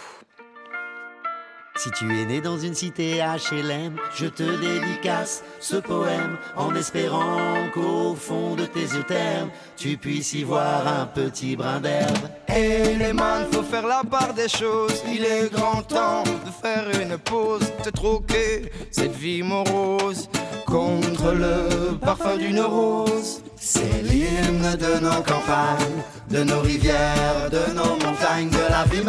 Si 1.76 1.90
tu 1.90 2.04
es 2.04 2.24
né 2.24 2.40
dans 2.40 2.56
une 2.56 2.72
cité 2.72 3.16
HLM, 3.18 3.96
je 4.14 4.26
te 4.26 4.44
dédicace 4.44 5.42
ce 5.58 5.74
poème 5.74 6.38
en 6.56 6.72
espérant 6.76 7.68
qu'au 7.74 8.14
fond 8.14 8.54
de 8.54 8.64
tes 8.64 8.82
yeux 8.82 9.02
ternes, 9.02 9.50
tu 9.76 9.96
puisses 9.96 10.34
y 10.34 10.44
voir 10.44 10.86
un 10.86 11.06
petit 11.06 11.56
brin 11.56 11.80
d'herbe. 11.80 12.28
Hey 12.46 12.96
les 12.96 13.12
man, 13.12 13.46
faut 13.50 13.64
faire 13.64 13.88
la 13.88 14.02
part 14.08 14.34
des 14.34 14.48
choses. 14.48 15.02
Il 15.12 15.24
est 15.24 15.52
grand 15.52 15.82
temps 15.82 16.22
de 16.22 16.50
faire 16.62 16.84
une 17.02 17.18
pause, 17.18 17.68
de 17.84 17.90
troquer 17.90 18.70
cette 18.92 19.16
vie 19.16 19.42
morose 19.42 20.28
contre 20.66 21.32
le 21.32 21.96
parfum 21.98 22.36
d'une 22.36 22.60
rose. 22.60 23.42
C'est 23.56 24.02
l'hymne 24.04 24.76
de 24.76 25.00
nos 25.00 25.22
campagnes, 25.22 26.02
de 26.30 26.44
nos 26.44 26.60
rivières, 26.60 27.50
de 27.50 27.74
nos 27.74 27.96
montagnes, 27.96 28.50
de 28.50 28.70
la 28.70 28.84
vie 28.84 29.02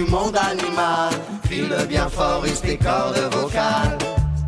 du 0.00 0.10
monde 0.10 0.36
animal. 0.36 1.10
Crie-le 1.44 1.84
bien 1.86 2.08
fort, 2.08 2.44
use 2.44 2.60
tes 2.60 2.76
cordes 2.76 3.18
vocales. 3.32 3.98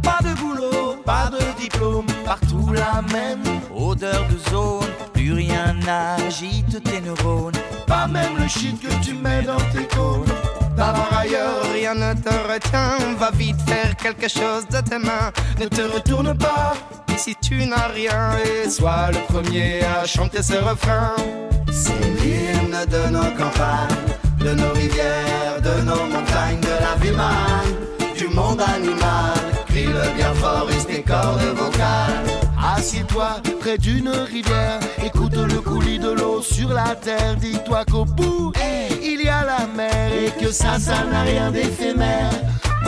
Pas 0.02 0.18
de 0.22 0.34
boulot, 0.40 0.96
pas 1.04 1.30
de 1.30 1.60
diplôme, 1.60 2.06
partout 2.24 2.72
la 2.72 3.02
même 3.12 3.42
odeur 3.74 4.24
de 4.30 4.50
zone. 4.50 4.90
Plus 5.12 5.32
rien 5.32 5.74
n'agite 5.84 6.82
tes 6.82 7.00
neurones, 7.00 7.58
pas 7.86 8.06
même 8.06 8.36
le 8.38 8.48
shit 8.48 8.80
que 8.80 8.92
tu 9.04 9.14
mets 9.14 9.42
dans 9.42 9.64
tes 9.74 9.86
cônes. 9.94 10.34
Par 10.76 10.96
ailleurs, 11.18 11.62
rien 11.74 11.94
ne 11.94 12.14
te 12.14 12.34
retient. 12.50 12.96
Va 13.18 13.30
vite 13.30 13.60
faire 13.68 13.94
quelque 13.96 14.28
chose 14.28 14.66
de 14.70 14.80
tes 14.80 14.98
mains. 14.98 15.30
Ne 15.60 15.66
te 15.66 15.82
retourne 15.82 16.34
pas 16.36 16.72
si 17.16 17.36
tu 17.36 17.66
n'as 17.66 17.88
rien. 17.88 18.36
Et 18.44 18.70
sois 18.70 19.10
le 19.12 19.20
premier 19.32 19.82
à 19.84 20.06
chanter 20.06 20.42
ce 20.42 20.54
refrain. 20.54 21.14
C'est 21.70 22.04
l'hymne 22.20 22.78
de 22.86 23.10
nos 23.10 23.30
campagnes, 23.36 23.96
de 24.42 24.54
nos 24.54 24.72
rivières, 24.72 25.60
de 25.62 25.82
nos 25.82 26.04
montagnes, 26.06 26.60
de 26.60 26.76
la 26.84 26.94
vie 27.00 27.16
manne, 27.16 28.16
du 28.16 28.28
monde 28.28 28.60
animal. 28.60 29.34
Crie-le 29.66 30.16
bien 30.16 30.34
fort, 30.34 30.68
use 30.70 30.86
tes 30.86 31.02
cordes 31.02 31.42
vocales. 31.56 32.24
Assieds-toi 32.76 33.36
près 33.60 33.78
d'une 33.78 34.08
rivière, 34.08 34.80
écoute 35.04 35.36
le 35.36 35.60
coulis 35.60 35.98
de 35.98 36.10
l'eau 36.10 36.42
sur 36.42 36.72
la 36.72 36.94
terre. 36.94 37.36
Dis-toi 37.36 37.84
qu'au 37.90 38.04
bout, 38.04 38.52
il 39.02 39.22
y 39.22 39.28
a 39.28 39.44
la 39.44 39.66
mer 39.66 40.12
et 40.12 40.30
que 40.42 40.50
ça, 40.50 40.78
ça 40.78 41.04
n'a 41.10 41.22
rien 41.22 41.50
d'éphémère. 41.50 42.30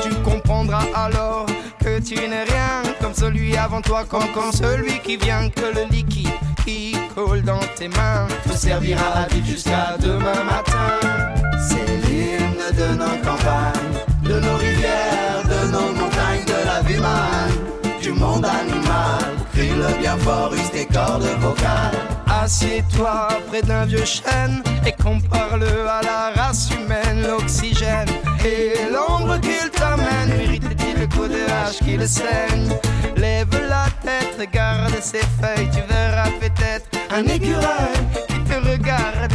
Tu 0.02 0.10
comprendras 0.22 0.84
alors 0.94 1.46
que 1.80 2.00
tu 2.00 2.14
n'es 2.14 2.44
rien 2.44 2.82
comme 3.00 3.14
celui 3.14 3.56
avant 3.56 3.80
toi, 3.80 4.04
comme, 4.08 4.28
comme 4.32 4.52
celui 4.52 4.98
qui 5.00 5.16
vient, 5.16 5.48
que 5.50 5.66
le 5.74 5.84
liquide 5.90 6.28
qui 6.64 6.96
coule 7.14 7.42
dans 7.42 7.60
tes 7.76 7.88
mains 7.88 8.26
te 8.48 8.56
servira 8.56 9.06
à 9.14 9.26
vivre 9.28 9.46
jusqu'à 9.46 9.96
demain 10.00 10.42
matin. 10.44 11.43
C'est 11.68 12.08
l'hymne 12.08 12.66
de 12.80 12.88
nos 12.96 13.16
campagnes, 13.26 13.98
de 14.22 14.40
nos 14.40 14.56
rivières, 14.56 15.42
de 15.44 15.72
nos 15.72 15.92
montagnes, 15.92 16.44
de 16.46 16.66
la 16.66 16.82
vie 16.82 16.94
humaine, 16.94 18.00
du 18.02 18.12
monde 18.12 18.44
animal. 18.44 19.24
Crie-le 19.52 19.98
bien 20.00 20.16
fort, 20.18 20.52
use 20.54 20.70
tes 20.72 20.86
cordes 20.86 21.28
vocales. 21.40 21.98
Assieds-toi 22.42 23.28
près 23.48 23.62
d'un 23.62 23.86
vieux 23.86 24.04
chêne 24.04 24.62
et 24.86 24.92
compare-le 24.92 25.88
à 25.88 26.02
la 26.02 26.42
race 26.42 26.68
humaine, 26.70 27.26
l'oxygène 27.26 28.08
et 28.44 28.74
l'ombre 28.92 29.38
qu'il 29.40 29.70
t'amène. 29.70 30.28
Mérite-t-il 30.36 31.00
le 31.00 31.06
coup 31.06 31.26
de 31.26 31.40
hache 31.50 31.78
qui 31.78 31.96
le 31.96 32.06
saigne 32.06 32.68
Lève 33.16 33.48
la 33.68 33.86
tête, 34.02 34.36
regarde 34.38 34.94
ses 35.00 35.24
feuilles, 35.40 35.70
tu 35.72 35.80
verras 35.88 36.30
peut-être 36.40 36.86
un 37.10 37.24
écureuil 37.24 37.96
qui 38.28 38.38
te 38.40 38.68
regarde 38.68 39.32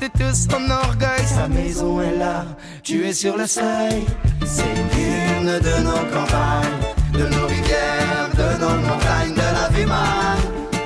de 0.00 0.06
tout 0.06 0.34
son 0.34 0.70
orgueil. 0.70 1.24
Sa 1.26 1.48
maison 1.48 2.00
est 2.00 2.16
là, 2.16 2.44
tu 2.82 3.06
es 3.06 3.12
sur 3.12 3.36
le 3.36 3.46
seuil. 3.46 4.06
C'est 4.44 4.74
l'hymne 4.92 5.58
de 5.60 5.82
nos 5.82 6.02
campagnes, 6.12 6.80
de 7.12 7.26
nos 7.34 7.46
rivières, 7.46 8.30
de 8.34 8.60
nos 8.60 8.76
montagnes, 8.88 9.34
de 9.34 9.48
la 9.58 9.68
vie 9.76 9.86
mâle, 9.86 10.38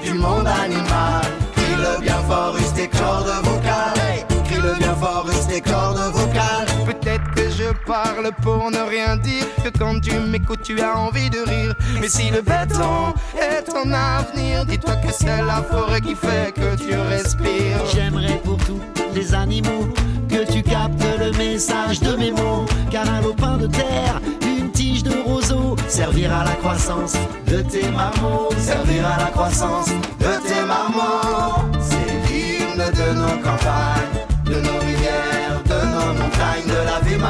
du 0.04 0.12
monde 0.14 0.47
animal. 0.47 1.25
Crie 1.56 1.76
le 1.76 2.00
bien 2.00 2.21
fort, 2.28 2.56
use 2.59 2.73
tes 2.75 2.88
cordes 2.88 3.33
vocales. 3.42 4.26
Crie 4.44 4.61
le 4.61 4.75
bien 4.78 4.94
fort, 4.94 5.26
use 5.28 5.47
tes 5.47 5.61
cordes 5.61 6.12
vocales. 6.12 6.66
Peut-être 6.85 7.30
que 7.35 7.49
je 7.50 7.73
parle 7.87 8.30
pour 8.42 8.71
ne 8.71 8.80
rien 8.80 9.16
dire, 9.16 9.47
que 9.62 9.71
quand 9.78 10.00
tu 10.00 10.18
m'écoutes, 10.18 10.62
tu 10.62 10.80
as 10.80 10.99
envie 10.99 11.30
de 11.30 11.38
rire. 11.38 11.75
Mais 12.00 12.09
si 12.09 12.30
le 12.30 12.42
béton 12.42 13.14
est 13.40 13.62
ton 13.62 13.90
avenir, 13.92 14.66
dis-toi 14.66 14.97
que 14.97 15.12
c'est 15.12 15.42
la 15.42 15.62
forêt 15.62 16.00
qui 16.00 16.14
fait 16.14 16.52
que 16.54 16.76
tu 16.76 16.94
respires. 16.97 17.85
J'aimerais 17.94 18.40
pour 18.44 18.56
tous 18.59 18.80
les 19.14 19.35
animaux 19.35 19.88
que 20.28 20.50
tu 20.52 20.62
captes 20.62 21.04
le 21.18 21.30
message 21.33 22.00
de 22.00 22.16
mes 22.16 22.33
mots. 22.33 22.64
Car 22.90 23.09
un 23.09 23.21
lopin 23.21 23.56
de 23.56 23.66
terre, 23.66 24.21
une 24.42 24.71
tige 24.71 25.02
de 25.02 25.12
roseau, 25.25 25.76
servira 25.88 26.40
à 26.40 26.44
la 26.44 26.56
croissance 26.56 27.14
de 27.47 27.61
tes 27.62 27.88
marmots. 27.90 28.50
Servira 28.59 29.14
à 29.14 29.25
la 29.25 29.30
croissance 29.30 29.88
de 29.88 30.33
tes 30.47 30.64
marmots. 30.66 31.62
C'est 31.80 32.33
l'hymne 32.33 32.85
de 33.00 33.14
nos 33.21 33.37
campagnes, 33.42 34.18
de 34.47 34.54
nos 34.54 34.78
rivières, 34.80 35.62
de 35.64 35.80
nos 35.94 36.11
montagnes, 36.21 36.66
de 36.66 36.80
la 36.90 37.00
vie 37.06 37.21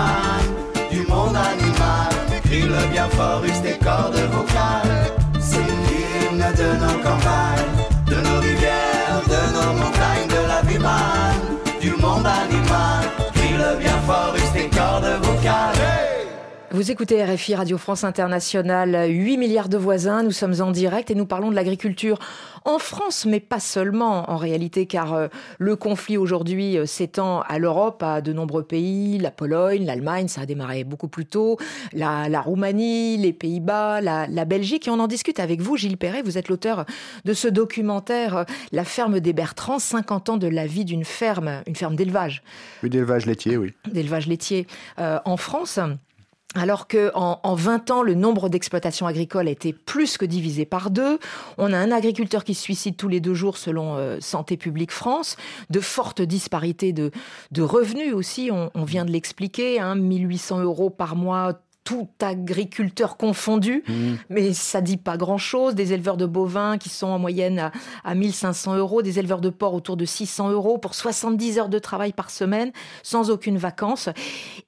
du 0.90 1.06
monde 1.06 1.36
animal. 1.36 2.12
Crie 2.44 2.62
le 2.62 2.92
bien 2.92 3.08
fort, 3.10 3.42
use 3.44 3.60
tes 3.62 3.78
cordes 3.84 4.20
vocales. 4.32 5.12
C'est 5.40 5.58
l'hymne 5.58 6.46
de 6.56 6.68
nos 6.82 6.98
campagnes, 7.02 7.74
Vous 16.75 16.90
écoutez 16.90 17.23
RFI 17.23 17.54
Radio 17.54 17.78
France 17.78 18.02
Internationale, 18.02 19.07
8 19.09 19.37
milliards 19.37 19.69
de 19.69 19.76
voisins, 19.76 20.25
nous 20.25 20.33
sommes 20.33 20.61
en 20.61 20.73
direct 20.73 21.09
et 21.09 21.14
nous 21.14 21.25
parlons 21.25 21.50
de 21.50 21.54
l'agriculture 21.54 22.19
en 22.64 22.81
France, 22.81 23.26
mais 23.26 23.38
pas 23.38 23.61
seulement 23.61 24.28
en 24.28 24.37
réalité, 24.37 24.87
car 24.87 25.14
euh, 25.14 25.28
le 25.61 25.76
conflit 25.76 26.16
aujourd'hui 26.16 26.76
euh, 26.76 26.85
s'étend 26.85 27.43
à 27.43 27.61
l'Europe, 27.61 28.02
à 28.02 28.21
de 28.21 28.33
nombreux 28.33 28.64
pays, 28.64 29.19
la 29.19 29.31
Pologne, 29.31 29.87
l'Allemagne, 29.87 30.26
ça 30.26 30.40
a 30.40 30.47
démarré 30.47 30.83
beaucoup 30.83 31.07
plus 31.07 31.26
tôt, 31.26 31.59
la, 31.93 32.28
la 32.28 32.40
Roumanie, 32.40 33.19
les 33.19 33.33
Pays-Bas, 33.33 34.00
la, 34.00 34.26
la, 34.26 34.45
Belgique, 34.45 34.88
et 34.88 34.90
on 34.90 34.99
en 34.99 35.07
discute 35.07 35.38
avec 35.38 35.61
vous, 35.61 35.76
Gilles 35.76 35.97
Perret, 35.97 36.23
vous 36.23 36.38
êtes 36.38 36.49
l'auteur 36.49 36.87
de 37.25 37.35
ce 37.35 37.47
documentaire 37.47 38.38
euh, 38.38 38.45
La 38.73 38.83
ferme 38.83 39.21
des 39.21 39.33
Bertrands, 39.33 39.78
50 39.78 40.28
ans 40.28 40.37
de 40.38 40.49
la 40.49 40.66
vie 40.66 40.85
d'une 40.85 41.04
ferme, 41.04 41.62
une 41.69 41.76
ferme 41.76 41.95
d'élevage. 41.95 42.43
Oui, 42.83 42.90
d'élevage 42.90 43.26
laitier, 43.26 43.57
oui. 43.59 43.75
D'élevage 43.93 44.26
laitier 44.26 44.66
euh, 44.99 45.21
en 45.25 45.37
France. 45.37 45.78
Alors 46.54 46.87
que 46.87 47.11
en, 47.14 47.40
en, 47.42 47.54
20 47.54 47.90
ans, 47.90 48.02
le 48.02 48.14
nombre 48.14 48.49
d'exploitations 48.49 49.06
agricoles 49.06 49.49
a 49.49 49.50
été 49.50 49.73
plus 49.73 50.16
que 50.16 50.25
divisé 50.25 50.64
par 50.64 50.90
deux. 50.90 51.18
On 51.58 51.73
a 51.73 51.78
un 51.78 51.90
agriculteur 51.90 52.44
qui 52.44 52.54
se 52.54 52.62
suicide 52.62 52.96
tous 52.96 53.08
les 53.08 53.20
deux 53.20 53.34
jours 53.34 53.56
selon 53.56 53.96
euh, 53.96 54.18
Santé 54.20 54.56
publique 54.56 54.92
France. 54.92 55.37
De 55.70 55.80
fortes 55.80 56.23
disparités 56.23 56.92
de, 56.92 57.11
de 57.50 57.62
revenus 57.62 58.14
aussi, 58.14 58.50
on, 58.52 58.84
vient 58.84 59.04
de 59.04 59.11
l'expliquer. 59.11 59.80
Hein, 59.80 59.96
1800 59.96 60.61
euros 60.61 60.90
par 60.90 61.16
mois 61.16 61.54
tout 61.84 62.08
agriculteur 62.20 63.18
confondu, 63.18 63.84
mmh. 63.86 64.14
mais 64.30 64.54
ça 64.54 64.80
dit 64.80 64.96
pas 64.96 65.18
grand-chose. 65.18 65.74
Des 65.74 65.92
éleveurs 65.92 66.16
de 66.16 66.24
bovins 66.24 66.78
qui 66.78 66.88
sont 66.88 67.06
en 67.06 67.18
moyenne 67.18 67.58
à, 67.58 67.72
à 68.04 68.14
1500 68.14 68.76
euros, 68.76 69.02
des 69.02 69.18
éleveurs 69.18 69.42
de 69.42 69.50
porc 69.50 69.74
autour 69.74 69.98
de 69.98 70.06
600 70.06 70.50
euros 70.50 70.78
pour 70.78 70.94
70 70.94 71.58
heures 71.58 71.68
de 71.68 71.78
travail 71.78 72.12
par 72.12 72.30
semaine, 72.30 72.72
sans 73.02 73.30
aucune 73.30 73.58
vacance. 73.58 74.08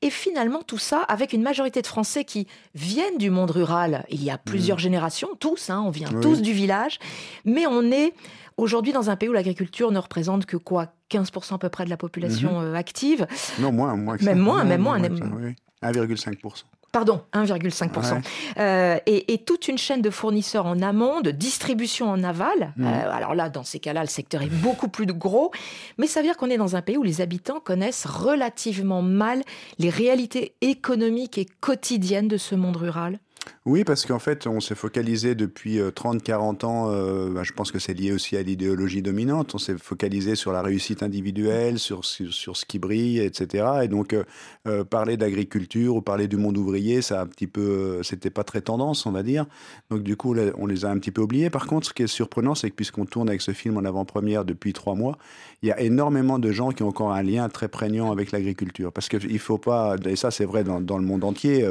Et 0.02 0.10
finalement, 0.10 0.62
tout 0.62 0.78
ça 0.78 1.00
avec 1.08 1.32
une 1.32 1.42
majorité 1.42 1.80
de 1.80 1.86
Français 1.86 2.24
qui 2.24 2.46
viennent 2.74 3.18
du 3.18 3.30
monde 3.30 3.50
rural. 3.50 4.04
Il 4.10 4.22
y 4.22 4.30
a 4.30 4.36
plusieurs 4.36 4.76
mmh. 4.76 4.80
générations, 4.80 5.28
tous, 5.40 5.70
hein, 5.70 5.82
on 5.86 5.90
vient 5.90 6.10
oui. 6.12 6.20
tous 6.20 6.42
du 6.42 6.52
village, 6.52 6.98
mais 7.46 7.66
on 7.66 7.90
est 7.90 8.12
aujourd'hui 8.58 8.92
dans 8.92 9.08
un 9.08 9.16
pays 9.16 9.30
où 9.30 9.32
l'agriculture 9.32 9.90
ne 9.90 9.98
représente 9.98 10.44
que 10.44 10.58
quoi 10.58 10.88
15% 11.10 11.54
à 11.54 11.58
peu 11.58 11.68
près 11.70 11.86
de 11.86 11.90
la 11.90 11.96
population 11.96 12.60
mmh. 12.60 12.74
active. 12.74 13.26
Non, 13.58 13.72
moins, 13.72 13.96
moins. 13.96 14.16
Même 14.20 14.38
moins, 14.38 14.64
même 14.64 14.82
moins. 14.82 14.98
moins, 14.98 15.08
moins 15.08 15.40
oui. 15.40 15.54
1,5%. 15.82 16.64
Pardon, 16.92 17.20
1,5%. 17.34 18.14
Ouais. 18.14 18.20
Euh, 18.58 18.98
et, 19.06 19.34
et, 19.34 19.38
toute 19.38 19.68
une 19.68 19.76
chaîne 19.76 20.00
de 20.00 20.08
fournisseurs 20.08 20.66
en 20.66 20.80
amont, 20.80 21.20
de 21.20 21.30
distribution 21.30 22.08
en 22.08 22.24
aval. 22.24 22.72
Mmh. 22.76 22.86
Euh, 22.86 23.12
alors 23.12 23.34
là, 23.34 23.50
dans 23.50 23.64
ces 23.64 23.80
cas-là, 23.80 24.00
le 24.00 24.08
secteur 24.08 24.42
est 24.42 24.52
beaucoup 24.62 24.88
plus 24.88 25.06
gros. 25.06 25.50
Mais 25.98 26.06
ça 26.06 26.20
veut 26.20 26.26
dire 26.26 26.36
qu'on 26.36 26.48
est 26.48 26.56
dans 26.56 26.74
un 26.76 26.82
pays 26.82 26.96
où 26.96 27.02
les 27.02 27.20
habitants 27.20 27.60
connaissent 27.60 28.06
relativement 28.06 29.02
mal 29.02 29.42
les 29.78 29.90
réalités 29.90 30.54
économiques 30.62 31.38
et 31.38 31.46
quotidiennes 31.60 32.28
de 32.28 32.38
ce 32.38 32.54
monde 32.54 32.76
rural. 32.76 33.18
Oui, 33.66 33.82
parce 33.82 34.06
qu'en 34.06 34.20
fait, 34.20 34.46
on 34.46 34.60
s'est 34.60 34.76
focalisé 34.76 35.34
depuis 35.34 35.80
30-40 35.80 36.64
ans, 36.64 36.88
euh, 36.88 37.30
bah, 37.30 37.42
je 37.42 37.50
pense 37.50 37.72
que 37.72 37.80
c'est 37.80 37.94
lié 37.94 38.12
aussi 38.12 38.36
à 38.36 38.42
l'idéologie 38.44 39.02
dominante, 39.02 39.56
on 39.56 39.58
s'est 39.58 39.76
focalisé 39.76 40.36
sur 40.36 40.52
la 40.52 40.62
réussite 40.62 41.02
individuelle, 41.02 41.80
sur, 41.80 42.04
sur, 42.04 42.56
ce 42.56 42.64
qui 42.64 42.78
brille, 42.78 43.18
etc. 43.18 43.66
Et 43.82 43.88
donc, 43.88 44.12
euh, 44.12 44.22
euh, 44.68 44.84
parler 44.84 45.16
d'agriculture 45.16 45.96
ou 45.96 46.00
parler 46.00 46.28
du 46.28 46.36
monde 46.36 46.56
ouvrier, 46.56 47.02
ça 47.02 47.20
un 47.20 47.26
petit 47.26 47.48
peu, 47.48 48.04
c'était 48.04 48.30
pas 48.30 48.44
très 48.44 48.60
tendance, 48.60 49.04
on 49.04 49.10
va 49.10 49.24
dire. 49.24 49.46
Donc, 49.90 50.04
du 50.04 50.16
coup, 50.16 50.36
on 50.58 50.66
les 50.66 50.84
a 50.84 50.90
un 50.90 50.98
petit 50.98 51.10
peu 51.10 51.22
oubliés. 51.22 51.50
Par 51.50 51.66
contre, 51.66 51.88
ce 51.88 51.92
qui 51.92 52.04
est 52.04 52.06
surprenant, 52.06 52.54
c'est 52.54 52.70
que 52.70 52.76
puisqu'on 52.76 53.04
tourne 53.04 53.28
avec 53.28 53.40
ce 53.40 53.50
film 53.50 53.78
en 53.78 53.84
avant-première 53.84 54.44
depuis 54.44 54.74
trois 54.74 54.94
mois, 54.94 55.18
il 55.62 55.68
y 55.68 55.72
a 55.72 55.80
énormément 55.80 56.38
de 56.38 56.52
gens 56.52 56.70
qui 56.70 56.84
ont 56.84 56.88
encore 56.88 57.12
un 57.12 57.22
lien 57.24 57.48
très 57.48 57.66
prégnant 57.66 58.12
avec 58.12 58.30
l'agriculture. 58.30 58.92
Parce 58.92 59.08
qu'il 59.08 59.40
faut 59.40 59.58
pas, 59.58 59.96
et 60.04 60.14
ça 60.14 60.30
c'est 60.30 60.44
vrai 60.44 60.62
dans, 60.62 60.80
dans, 60.80 60.98
le 60.98 61.04
monde 61.04 61.24
entier, 61.24 61.64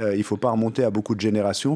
euh, 0.00 0.16
il 0.16 0.24
faut 0.24 0.38
pas 0.38 0.50
remonter 0.50 0.82
à 0.82 0.90
beaucoup 0.90 1.14
de 1.14 1.25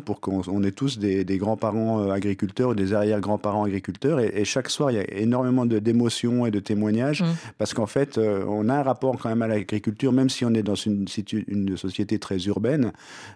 pour 0.04 0.20
qu'on 0.20 0.62
ait 0.64 0.72
tous 0.72 0.98
des, 0.98 1.24
des 1.24 1.38
grands-parents 1.38 2.02
euh, 2.02 2.10
agriculteurs 2.10 2.70
ou 2.70 2.74
des 2.74 2.92
arrière-grands-parents 2.92 3.64
agriculteurs. 3.64 4.20
Et, 4.20 4.32
et, 4.34 4.44
chaque 4.44 4.70
soir, 4.70 4.90
il 4.90 4.96
y 4.96 5.00
a 5.00 5.14
énormément 5.14 5.66
d'émotions 5.66 6.46
et 6.46 6.50
de 6.50 6.60
témoignages 6.60 7.22
mmh. 7.22 7.26
parce 7.58 7.74
qu'en 7.74 7.86
fait, 7.86 8.18
euh, 8.18 8.44
on 8.48 8.68
a 8.68 8.74
un 8.74 8.82
rapport 8.82 9.16
quand 9.18 9.28
même 9.28 9.42
à 9.42 9.48
l'agriculture, 9.48 10.12
même 10.12 10.30
si 10.30 10.44
on 10.44 10.54
est 10.54 10.62
dans 10.62 10.74
une, 10.74 11.06
une 11.48 11.76
société 11.76 12.18
très 12.18 12.38
urbaine, 12.46 12.92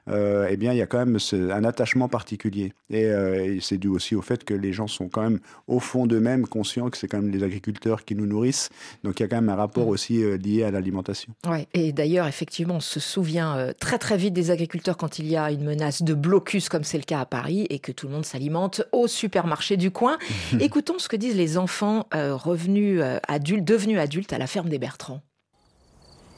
euh, 0.08 0.46
eh 0.50 0.56
bien, 0.56 0.72
il 0.72 0.78
y 0.78 0.82
a 0.82 0.86
quand 0.86 1.04
même 1.04 1.18
un 1.32 1.64
attachement 1.64 2.08
particulier. 2.08 2.72
Et, 2.90 3.06
euh, 3.06 3.56
et 3.56 3.58
c'est 3.60 3.78
dû 3.78 3.88
aussi 3.88 4.14
au 4.14 4.22
fait 4.22 4.44
que 4.44 4.54
les 4.54 4.72
gens 4.72 4.86
sont 4.86 5.08
quand 5.08 5.22
même 5.22 5.40
au 5.66 5.80
fond 5.80 6.06
d'eux-mêmes 6.06 6.46
conscients 6.46 6.90
que 6.90 6.96
c'est 6.96 7.08
quand 7.08 7.20
même 7.20 7.30
les 7.30 7.42
agriculteurs 7.42 8.04
qui 8.04 8.14
nous 8.14 8.26
nourrissent. 8.26 8.70
Donc, 9.02 9.20
il 9.20 9.22
y 9.22 9.26
a 9.26 9.28
quand 9.28 9.40
même 9.40 9.48
un 9.48 9.56
rapport 9.56 9.86
mmh. 9.86 9.90
aussi 9.90 10.22
euh, 10.22 10.36
lié 10.36 10.64
à 10.64 10.70
l'alimentation. 10.70 11.34
Ouais. 11.48 11.66
Et 11.74 11.92
d'ailleurs, 11.92 12.26
effectivement, 12.26 12.76
on 12.76 12.80
se 12.80 13.00
souvient 13.00 13.72
très 13.80 13.98
très 13.98 14.16
vite 14.16 14.34
des 14.34 14.50
agriculteurs 14.50 14.96
quand 14.96 15.18
il 15.18 15.26
y 15.26 15.36
a 15.36 15.50
une 15.50 15.64
menace 15.64 16.02
de 16.04 16.14
blocus, 16.14 16.68
comme 16.68 16.84
c'est 16.84 16.98
le 16.98 17.04
cas 17.04 17.20
à 17.20 17.26
Paris, 17.26 17.66
et 17.70 17.78
que 17.78 17.92
tout 17.92 18.06
le 18.06 18.12
monde 18.12 18.24
s'alimente 18.24 18.82
au 18.92 19.06
supermarché 19.06 19.76
du 19.76 19.90
coin. 19.90 20.18
Écoutons 20.60 20.98
ce 20.98 21.08
que 21.08 21.16
disent 21.16 21.36
les 21.36 21.58
enfants 21.58 22.06
euh, 22.14 22.36
revenus 22.36 23.00
euh, 23.02 23.18
adultes, 23.26 23.64
devenus 23.64 23.98
adultes 23.98 24.32
à 24.32 24.38
la 24.38 24.46
ferme 24.46 24.68
des 24.68 24.78
Bertrands. 24.78 25.20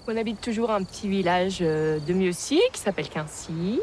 On 0.08 0.16
habite 0.16 0.40
toujours 0.40 0.70
un 0.70 0.84
petit 0.84 1.08
village 1.08 1.58
euh, 1.60 1.98
de 1.98 2.12
Mieuxy 2.12 2.60
qui 2.72 2.80
s'appelle 2.80 3.08
Quincy. 3.08 3.80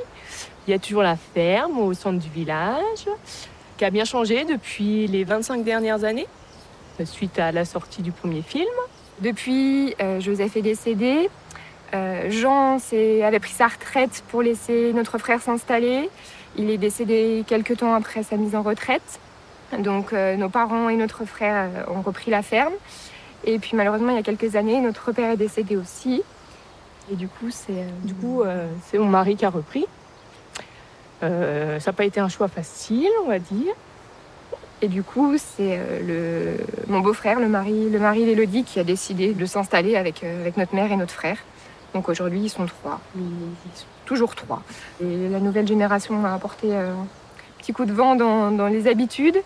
Il 0.68 0.72
y 0.72 0.74
a 0.74 0.80
toujours 0.80 1.04
la 1.04 1.18
ferme 1.18 1.78
au 1.80 1.94
centre 1.94 2.20
du 2.20 2.30
village, 2.30 3.10
qui 3.78 3.84
a 3.84 3.90
bien 3.90 4.06
changé 4.06 4.46
depuis 4.46 5.08
les 5.08 5.26
25 5.26 5.66
dernières 5.66 6.06
années, 6.06 6.28
suite 7.04 7.38
à 7.40 7.52
la 7.52 7.66
sortie 7.66 8.02
du 8.02 8.14
premier 8.14 8.42
film. 8.42 8.70
Depuis, 9.20 9.94
euh, 10.02 10.20
Joseph 10.20 10.56
est 10.56 10.62
décédé. 10.62 11.30
Euh, 11.94 12.30
Jean 12.32 12.78
avait 13.24 13.40
pris 13.40 13.52
sa 13.52 13.68
retraite 13.68 14.24
pour 14.30 14.42
laisser 14.42 14.94
notre 14.94 15.18
frère 15.18 15.42
s'installer. 15.42 16.10
Il 16.56 16.70
est 16.70 16.78
décédé 16.78 17.44
quelques 17.48 17.78
temps 17.78 17.94
après 17.94 18.24
sa 18.24 18.38
mise 18.38 18.56
en 18.56 18.62
retraite. 18.62 19.20
Donc 19.80 20.14
euh, 20.14 20.36
nos 20.36 20.50
parents 20.50 20.90
et 20.90 20.96
notre 20.96 21.26
frère 21.26 21.70
ont 21.88 22.02
repris 22.02 22.32
la 22.32 22.42
ferme. 22.42 22.74
Et 23.46 23.60
puis 23.60 23.76
malheureusement, 23.76 24.10
il 24.12 24.16
y 24.16 24.20
a 24.20 24.24
quelques 24.24 24.56
années, 24.56 24.80
notre 24.80 25.12
père 25.12 25.32
est 25.32 25.38
décédé 25.38 25.76
aussi. 25.76 26.24
Et 27.12 27.16
du 27.16 27.28
coup, 27.28 27.50
c'est 27.50 27.74
euh, 27.74 27.90
du 28.04 28.14
coup 28.14 28.44
c'est 28.86 28.98
mon 28.98 29.08
mari 29.08 29.36
qui 29.36 29.46
a 29.46 29.50
repris. 29.50 29.86
Euh, 31.22 31.80
ça 31.80 31.92
n'a 31.92 31.96
pas 31.96 32.06
été 32.06 32.20
un 32.20 32.30
choix 32.30 32.48
facile, 32.48 33.10
on 33.26 33.30
va 33.30 33.40
dire. 33.40 33.74
Et 34.82 34.90
du 34.90 35.02
coup, 35.02 35.36
c'est 35.38 35.80
le 36.02 36.58
mon 36.88 37.00
beau-frère, 37.00 37.40
le 37.40 37.48
mari, 37.48 37.90
le 37.90 38.00
mari 38.00 38.26
d'Élodie, 38.26 38.64
qui 38.66 38.80
a 38.80 38.84
décidé 38.84 39.34
de 39.34 39.46
s'installer 39.46 39.96
avec, 39.96 40.24
avec 40.24 40.58
notre 40.58 40.76
mère 40.76 40.92
et 40.92 40.98
notre 40.98 41.14
frère. 41.14 41.38
Donc 41.94 42.10
aujourd'hui, 42.10 42.42
ils 42.42 42.50
sont 42.50 42.66
trois. 42.66 43.00
Ils 43.16 43.22
sont 43.76 43.86
toujours 44.06 44.36
trois. 44.36 44.64
Et 45.02 45.30
la 45.30 45.40
nouvelle 45.40 45.68
génération 45.68 46.26
a 46.26 46.34
apporté 46.34 46.76
un 46.76 47.08
petit 47.60 47.74
coup 47.74 47.86
de 47.86 47.94
vent 47.94 48.16
dans, 48.16 48.52
dans 48.52 48.68
les 48.68 48.88
habitudes. 48.88 49.38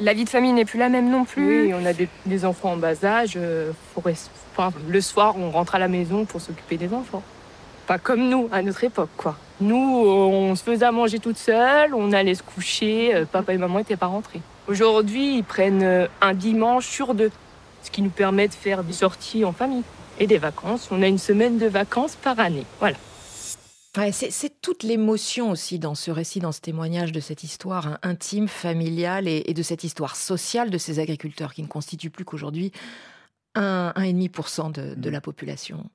La 0.00 0.12
vie 0.12 0.24
de 0.24 0.28
famille 0.28 0.52
n'est 0.52 0.64
plus 0.64 0.78
la 0.78 0.88
même 0.88 1.10
non 1.10 1.24
plus. 1.24 1.66
Oui, 1.66 1.74
on 1.74 1.84
a 1.84 1.92
des, 1.92 2.44
enfants 2.44 2.72
en 2.72 2.76
bas 2.76 3.04
âge. 3.04 3.34
Euh, 3.36 3.72
le 4.88 5.00
soir, 5.00 5.34
on 5.36 5.50
rentre 5.50 5.74
à 5.74 5.78
la 5.78 5.88
maison 5.88 6.24
pour 6.24 6.40
s'occuper 6.40 6.76
des 6.76 6.94
enfants. 6.94 7.22
Pas 7.86 7.98
comme 7.98 8.28
nous, 8.28 8.48
à 8.52 8.62
notre 8.62 8.84
époque, 8.84 9.10
quoi. 9.16 9.36
Nous, 9.60 9.76
on 9.76 10.54
se 10.54 10.62
faisait 10.62 10.84
à 10.84 10.92
manger 10.92 11.18
toute 11.18 11.38
seule, 11.38 11.94
on 11.94 12.12
allait 12.12 12.36
se 12.36 12.44
coucher, 12.44 13.12
euh, 13.12 13.24
papa 13.24 13.54
et 13.54 13.58
maman 13.58 13.78
n'étaient 13.78 13.96
pas 13.96 14.06
rentrés. 14.06 14.40
Aujourd'hui, 14.68 15.38
ils 15.38 15.42
prennent 15.42 15.82
euh, 15.82 16.06
un 16.20 16.34
dimanche 16.34 16.86
sur 16.86 17.14
deux, 17.14 17.32
ce 17.82 17.90
qui 17.90 18.02
nous 18.02 18.10
permet 18.10 18.46
de 18.46 18.54
faire 18.54 18.84
des 18.84 18.92
sorties 18.92 19.44
en 19.44 19.52
famille 19.52 19.82
et 20.18 20.26
des 20.26 20.38
vacances. 20.38 20.88
On 20.90 21.02
a 21.02 21.08
une 21.08 21.18
semaine 21.18 21.58
de 21.58 21.66
vacances 21.66 22.16
par 22.16 22.38
année. 22.40 22.64
Voilà 22.78 22.96
c'est 24.12 24.60
toute 24.60 24.82
l'émotion 24.82 25.50
aussi 25.50 25.78
dans 25.78 25.94
ce 25.94 26.10
récit, 26.10 26.40
dans 26.40 26.52
ce 26.52 26.60
témoignage 26.60 27.12
de 27.12 27.20
cette 27.20 27.42
histoire 27.42 27.86
hein, 27.86 27.98
intime, 28.02 28.48
familiale 28.48 29.26
et, 29.28 29.42
de 29.54 29.62
cette 29.62 29.84
histoire 29.84 30.16
sociale 30.16 30.70
de 30.70 30.78
ces 30.78 31.00
agriculteurs 31.00 31.54
qui 31.54 31.62
ne 31.62 31.66
constituent 31.66 32.10
plus 32.10 32.24
qu'aujourd'hui 32.24 32.72
1,5% 33.56 34.72
de, 34.72 34.94
de 34.94 35.10
la 35.10 35.20
population. 35.20 35.90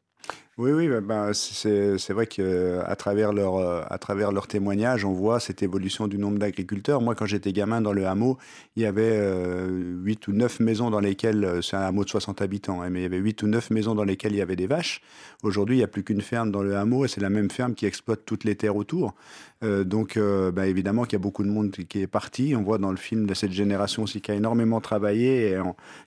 Oui, 0.59 0.69
oui, 0.71 0.87
bah, 0.87 1.01
bah 1.01 1.33
c'est 1.33 2.11
vrai 2.11 2.27
qu'à 2.27 2.95
travers, 2.95 3.33
leur, 3.33 3.55
euh, 3.55 3.81
à 3.89 3.97
travers 3.97 4.31
leur 4.31 4.45
témoignage, 4.45 5.03
on 5.03 5.11
voit 5.11 5.39
cette 5.39 5.63
évolution 5.63 6.07
du 6.07 6.19
nombre 6.19 6.37
d'agriculteurs. 6.37 7.01
Moi, 7.01 7.15
quand 7.15 7.25
j'étais 7.25 7.51
gamin 7.51 7.81
dans 7.81 7.91
le 7.91 8.05
hameau, 8.05 8.37
il 8.75 8.83
y 8.83 8.85
avait 8.85 9.13
euh, 9.13 9.95
8 10.03 10.27
ou 10.27 10.33
9 10.33 10.59
maisons 10.59 10.91
dans 10.91 10.99
lesquelles, 10.99 11.43
euh, 11.43 11.61
c'est 11.63 11.75
un 11.75 11.81
hameau 11.81 12.03
de 12.03 12.09
60 12.09 12.43
habitants, 12.43 12.83
hein, 12.83 12.91
mais 12.91 12.99
il 12.99 13.01
y 13.01 13.05
avait 13.07 13.17
8 13.17 13.41
ou 13.41 13.47
9 13.47 13.71
maisons 13.71 13.95
dans 13.95 14.03
lesquelles 14.03 14.33
il 14.33 14.37
y 14.37 14.41
avait 14.41 14.55
des 14.55 14.67
vaches. 14.67 15.01
Aujourd'hui, 15.41 15.77
il 15.77 15.79
n'y 15.79 15.83
a 15.83 15.87
plus 15.87 16.03
qu'une 16.03 16.21
ferme 16.21 16.51
dans 16.51 16.61
le 16.61 16.77
hameau 16.77 17.03
et 17.03 17.07
c'est 17.07 17.21
la 17.21 17.31
même 17.31 17.49
ferme 17.49 17.73
qui 17.73 17.87
exploite 17.87 18.21
toutes 18.23 18.43
les 18.43 18.55
terres 18.55 18.75
autour. 18.75 19.15
Euh, 19.63 19.83
donc, 19.83 20.19
bah, 20.53 20.67
évidemment 20.67 21.05
qu'il 21.05 21.13
y 21.13 21.15
a 21.15 21.19
beaucoup 21.19 21.43
de 21.43 21.49
monde 21.49 21.71
qui 21.71 22.01
est 22.01 22.07
parti. 22.07 22.53
On 22.55 22.61
voit 22.61 22.77
dans 22.77 22.91
le 22.91 22.97
film 22.97 23.25
de 23.25 23.33
cette 23.33 23.53
génération 23.53 24.03
aussi 24.03 24.21
qui 24.21 24.29
a 24.29 24.35
énormément 24.35 24.81
travaillé 24.81 25.51
et 25.51 25.57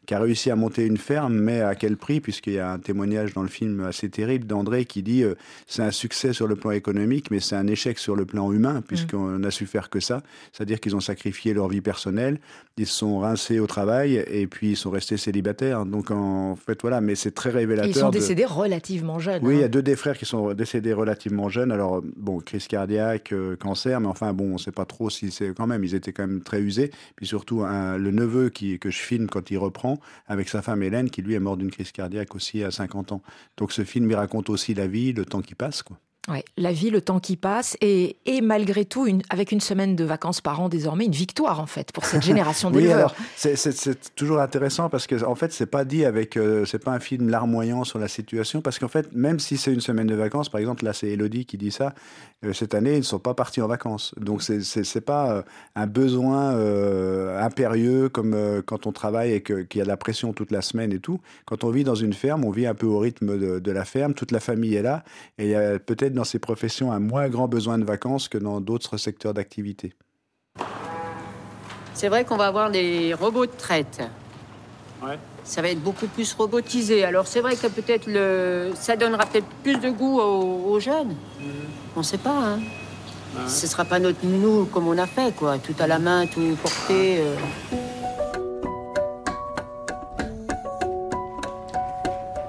qui 0.06 0.14
a 0.14 0.20
réussi 0.20 0.52
à 0.52 0.56
monter 0.56 0.86
une 0.86 0.98
ferme, 0.98 1.34
mais 1.34 1.62
à 1.62 1.74
quel 1.74 1.96
prix? 1.96 2.20
Puisqu'il 2.20 2.52
y 2.54 2.58
a 2.58 2.70
un 2.70 2.78
témoignage 2.78 3.34
dans 3.34 3.42
le 3.42 3.48
film 3.48 3.80
assez 3.80 4.08
terrible 4.08 4.35
d'André 4.44 4.84
qui 4.84 5.02
dit 5.02 5.22
euh, 5.22 5.34
c'est 5.66 5.82
un 5.82 5.90
succès 5.90 6.32
sur 6.32 6.46
le 6.46 6.56
plan 6.56 6.70
économique, 6.70 7.30
mais 7.30 7.40
c'est 7.40 7.56
un 7.56 7.66
échec 7.66 7.98
sur 7.98 8.16
le 8.16 8.26
plan 8.26 8.52
humain, 8.52 8.82
puisqu'on 8.86 9.38
n'a 9.38 9.50
su 9.50 9.66
faire 9.66 9.88
que 9.88 10.00
ça. 10.00 10.22
C'est-à-dire 10.52 10.80
qu'ils 10.80 10.96
ont 10.96 11.00
sacrifié 11.00 11.54
leur 11.54 11.68
vie 11.68 11.80
personnelle, 11.80 12.38
ils 12.78 12.86
se 12.86 12.98
sont 12.98 13.18
rincés 13.20 13.58
au 13.58 13.66
travail 13.66 14.16
et 14.16 14.46
puis 14.46 14.72
ils 14.72 14.76
sont 14.76 14.90
restés 14.90 15.16
célibataires. 15.16 15.86
Donc, 15.86 16.10
en 16.10 16.56
fait, 16.56 16.78
voilà, 16.82 17.00
mais 17.00 17.14
c'est 17.14 17.30
très 17.30 17.48
révélateur. 17.48 17.88
ils 17.88 17.98
sont 17.98 18.10
décédés 18.10 18.44
relativement 18.44 19.18
jeunes. 19.18 19.40
Oui, 19.42 19.54
il 19.54 19.60
y 19.60 19.62
a 19.62 19.66
hein. 19.66 19.68
deux 19.70 19.82
des 19.82 19.96
frères 19.96 20.18
qui 20.18 20.26
sont 20.26 20.52
décédés 20.52 20.92
relativement 20.92 21.48
jeunes. 21.48 21.72
Alors, 21.72 22.02
bon, 22.16 22.38
crise 22.40 22.66
cardiaque, 22.66 23.32
cancer, 23.60 23.98
mais 24.00 24.08
enfin 24.08 24.34
bon, 24.34 24.50
on 24.50 24.52
ne 24.54 24.58
sait 24.58 24.72
pas 24.72 24.84
trop 24.84 25.08
si 25.08 25.30
c'est 25.30 25.54
quand 25.54 25.66
même, 25.66 25.84
ils 25.84 25.94
étaient 25.94 26.12
quand 26.12 26.26
même 26.26 26.42
très 26.42 26.60
usés. 26.60 26.90
Puis 27.16 27.26
surtout, 27.26 27.62
le 27.64 28.10
neveu 28.10 28.50
qui, 28.50 28.78
que 28.78 28.90
je 28.90 28.98
filme 28.98 29.28
quand 29.28 29.50
il 29.50 29.56
reprend, 29.56 29.98
avec 30.26 30.48
sa 30.50 30.60
femme 30.60 30.82
Hélène, 30.82 31.08
qui 31.08 31.22
lui 31.22 31.34
est 31.34 31.40
mort 31.40 31.56
d'une 31.56 31.70
crise 31.70 31.92
cardiaque 31.92 32.34
aussi 32.34 32.62
à 32.62 32.70
50 32.70 33.12
ans. 33.12 33.22
Donc 33.56 33.72
ce 33.72 33.84
film, 33.84 34.10
il 34.10 34.14
raconte 34.16 34.50
aussi 34.50 34.74
la 34.74 34.86
vie, 34.86 35.14
le 35.14 35.24
temps 35.24 35.40
qui 35.40 35.54
passe. 35.54 35.82
Quoi. 35.82 35.98
Ouais, 36.28 36.44
la 36.56 36.72
vie, 36.72 36.90
le 36.90 37.00
temps 37.00 37.20
qui 37.20 37.36
passe, 37.36 37.76
et, 37.80 38.16
et 38.26 38.40
malgré 38.40 38.84
tout, 38.84 39.06
une, 39.06 39.22
avec 39.30 39.52
une 39.52 39.60
semaine 39.60 39.94
de 39.94 40.02
vacances 40.02 40.40
par 40.40 40.60
an 40.60 40.68
désormais, 40.68 41.04
une 41.04 41.12
victoire 41.12 41.60
en 41.60 41.66
fait 41.66 41.92
pour 41.92 42.04
cette 42.04 42.22
génération 42.24 42.68
d'éleveurs. 42.72 43.14
oui, 43.44 43.50
c'est 43.54 44.14
toujours 44.16 44.40
intéressant 44.40 44.88
parce 44.88 45.06
que 45.06 45.24
en 45.24 45.36
fait, 45.36 45.52
c'est 45.52 45.66
pas 45.66 45.84
dit 45.84 46.04
avec, 46.04 46.36
euh, 46.36 46.64
c'est 46.64 46.82
pas 46.82 46.90
un 46.90 46.98
film 46.98 47.28
larmoyant 47.28 47.84
sur 47.84 48.00
la 48.00 48.08
situation 48.08 48.60
parce 48.60 48.80
qu'en 48.80 48.88
fait, 48.88 49.12
même 49.12 49.38
si 49.38 49.56
c'est 49.56 49.72
une 49.72 49.80
semaine 49.80 50.08
de 50.08 50.16
vacances, 50.16 50.48
par 50.48 50.60
exemple, 50.60 50.84
là 50.84 50.92
c'est 50.92 51.06
Elodie 51.06 51.46
qui 51.46 51.58
dit 51.58 51.70
ça, 51.70 51.94
euh, 52.44 52.52
cette 52.52 52.74
année 52.74 52.94
ils 52.94 52.98
ne 52.98 53.02
sont 53.02 53.20
pas 53.20 53.34
partis 53.34 53.62
en 53.62 53.68
vacances, 53.68 54.12
donc 54.18 54.42
c'est 54.42 55.00
pas 55.00 55.30
euh, 55.30 55.42
un 55.76 55.86
besoin 55.86 56.56
impérieux 57.38 58.08
comme 58.08 58.62
quand 58.66 58.86
on 58.86 58.92
travaille 58.92 59.32
et 59.32 59.42
qu'il 59.42 59.66
y 59.76 59.80
a 59.80 59.84
de 59.84 59.88
la 59.88 59.96
pression 59.96 60.32
toute 60.32 60.50
la 60.50 60.60
semaine 60.60 60.92
et 60.92 60.98
tout. 60.98 61.20
Quand 61.44 61.62
on 61.62 61.70
vit 61.70 61.84
dans 61.84 61.94
une 61.94 62.12
ferme, 62.12 62.44
on 62.44 62.50
vit 62.50 62.66
un 62.66 62.74
peu 62.74 62.86
au 62.86 62.98
rythme 62.98 63.38
de, 63.38 63.60
de 63.60 63.70
la 63.70 63.84
ferme, 63.84 64.14
toute 64.14 64.32
la 64.32 64.40
famille 64.40 64.74
est 64.74 64.82
là 64.82 65.04
et 65.38 65.44
il 65.44 65.50
y 65.50 65.54
a 65.54 65.78
peut-être 65.78 66.15
dans 66.16 66.24
ces 66.24 66.40
professions 66.40 66.90
un 66.90 66.98
moins 66.98 67.28
grand 67.28 67.46
besoin 67.46 67.78
de 67.78 67.84
vacances 67.84 68.28
que 68.28 68.38
dans 68.38 68.60
d'autres 68.60 68.96
secteurs 68.96 69.34
d'activité. 69.34 69.92
C'est 71.94 72.08
vrai 72.08 72.24
qu'on 72.24 72.36
va 72.36 72.46
avoir 72.46 72.70
des 72.70 73.14
robots 73.14 73.46
de 73.46 73.52
traite. 73.56 74.02
Ça 75.44 75.62
va 75.62 75.68
être 75.68 75.80
beaucoup 75.80 76.08
plus 76.08 76.34
robotisé. 76.34 77.04
Alors 77.04 77.28
c'est 77.28 77.40
vrai 77.40 77.54
que 77.54 77.68
peut-être 77.68 78.06
le... 78.08 78.72
ça 78.74 78.96
donnera 78.96 79.24
peut-être 79.26 79.46
plus 79.62 79.78
de 79.78 79.90
goût 79.90 80.18
aux, 80.20 80.80
jeunes. 80.80 81.14
Mhm. 81.40 81.52
On 81.94 82.00
ne 82.00 82.04
sait 82.04 82.18
pas. 82.18 82.36
Hein. 82.36 82.58
Ce 83.46 83.66
ne 83.66 83.70
sera 83.70 83.84
pas 83.84 83.98
notre 83.98 84.24
nous 84.24 84.64
comme 84.64 84.88
on 84.88 84.98
a 84.98 85.06
fait, 85.06 85.34
quoi. 85.36 85.58
Tout 85.58 85.74
à 85.78 85.86
la 85.86 85.98
main, 85.98 86.26
tout 86.26 86.56
porté. 86.62 87.18
Euh. 87.20 87.36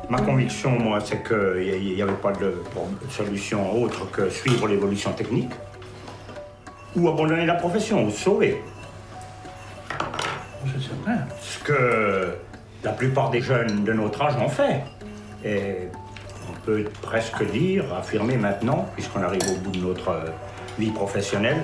Ma 0.10 0.22
conviction, 0.22 0.72
moi, 0.72 1.00
c'est 1.04 1.22
qu'il 1.22 1.96
n'y 1.96 2.02
avait 2.02 2.14
pas 2.14 2.32
de 2.32 2.64
solution 3.10 3.84
autre 3.84 4.10
que 4.10 4.30
suivre 4.30 4.68
l'évolution 4.68 5.12
technique 5.12 5.52
ou 6.96 7.10
abandonner 7.10 7.46
la 7.46 7.56
profession, 7.56 8.06
ou 8.06 8.12
sauver. 8.12 8.62
C'est 10.66 10.82
certain. 10.82 11.26
Ce 11.42 11.60
que 11.60 12.38
la 12.84 12.92
plupart 12.92 13.30
des 13.30 13.42
jeunes 13.42 13.84
de 13.84 13.94
notre 13.94 14.22
âge 14.22 14.36
ont 14.38 14.50
fait. 14.50 14.84
Et 15.44 15.90
on 16.50 16.66
peut 16.66 16.86
presque 17.02 17.44
dire, 17.52 17.84
affirmer 17.94 18.38
maintenant, 18.38 18.88
puisqu'on 18.94 19.22
arrive 19.22 19.44
au 19.52 19.56
bout 19.58 19.72
de 19.72 19.86
notre 19.86 20.10
euh, 20.10 20.26
vie 20.80 20.92
professionnelle, 20.92 21.62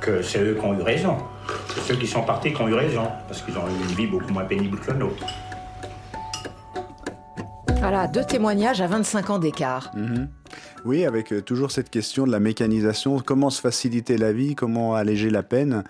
que 0.00 0.22
c'est 0.22 0.40
eux 0.40 0.56
qui 0.58 0.64
ont 0.64 0.78
eu 0.78 0.82
raison. 0.82 1.16
C'est 1.74 1.80
ceux 1.80 1.96
qui 1.96 2.06
sont 2.06 2.22
partis 2.22 2.52
qui 2.52 2.62
ont 2.62 2.68
eu 2.68 2.74
raison, 2.74 3.08
parce 3.26 3.42
qu'ils 3.42 3.58
ont 3.58 3.66
eu 3.66 3.88
une 3.88 3.94
vie 3.96 4.06
beaucoup 4.06 4.32
moins 4.32 4.44
pénible 4.44 4.78
que 4.78 4.92
la 4.92 4.96
nôtre. 4.96 5.26
Voilà, 7.80 8.08
deux 8.08 8.24
témoignages 8.24 8.82
à 8.82 8.86
25 8.86 9.30
ans 9.30 9.38
d'écart. 9.38 9.90
Mhm. 9.96 10.28
Oui, 10.84 11.06
avec 11.06 11.32
euh, 11.32 11.40
toujours 11.40 11.70
cette 11.70 11.88
question 11.88 12.26
de 12.26 12.30
la 12.30 12.38
mécanisation, 12.38 13.20
comment 13.20 13.48
se 13.48 13.58
faciliter 13.58 14.18
la 14.18 14.34
vie, 14.34 14.54
comment 14.54 14.94
alléger 14.94 15.30
la 15.30 15.42
peine? 15.42 15.82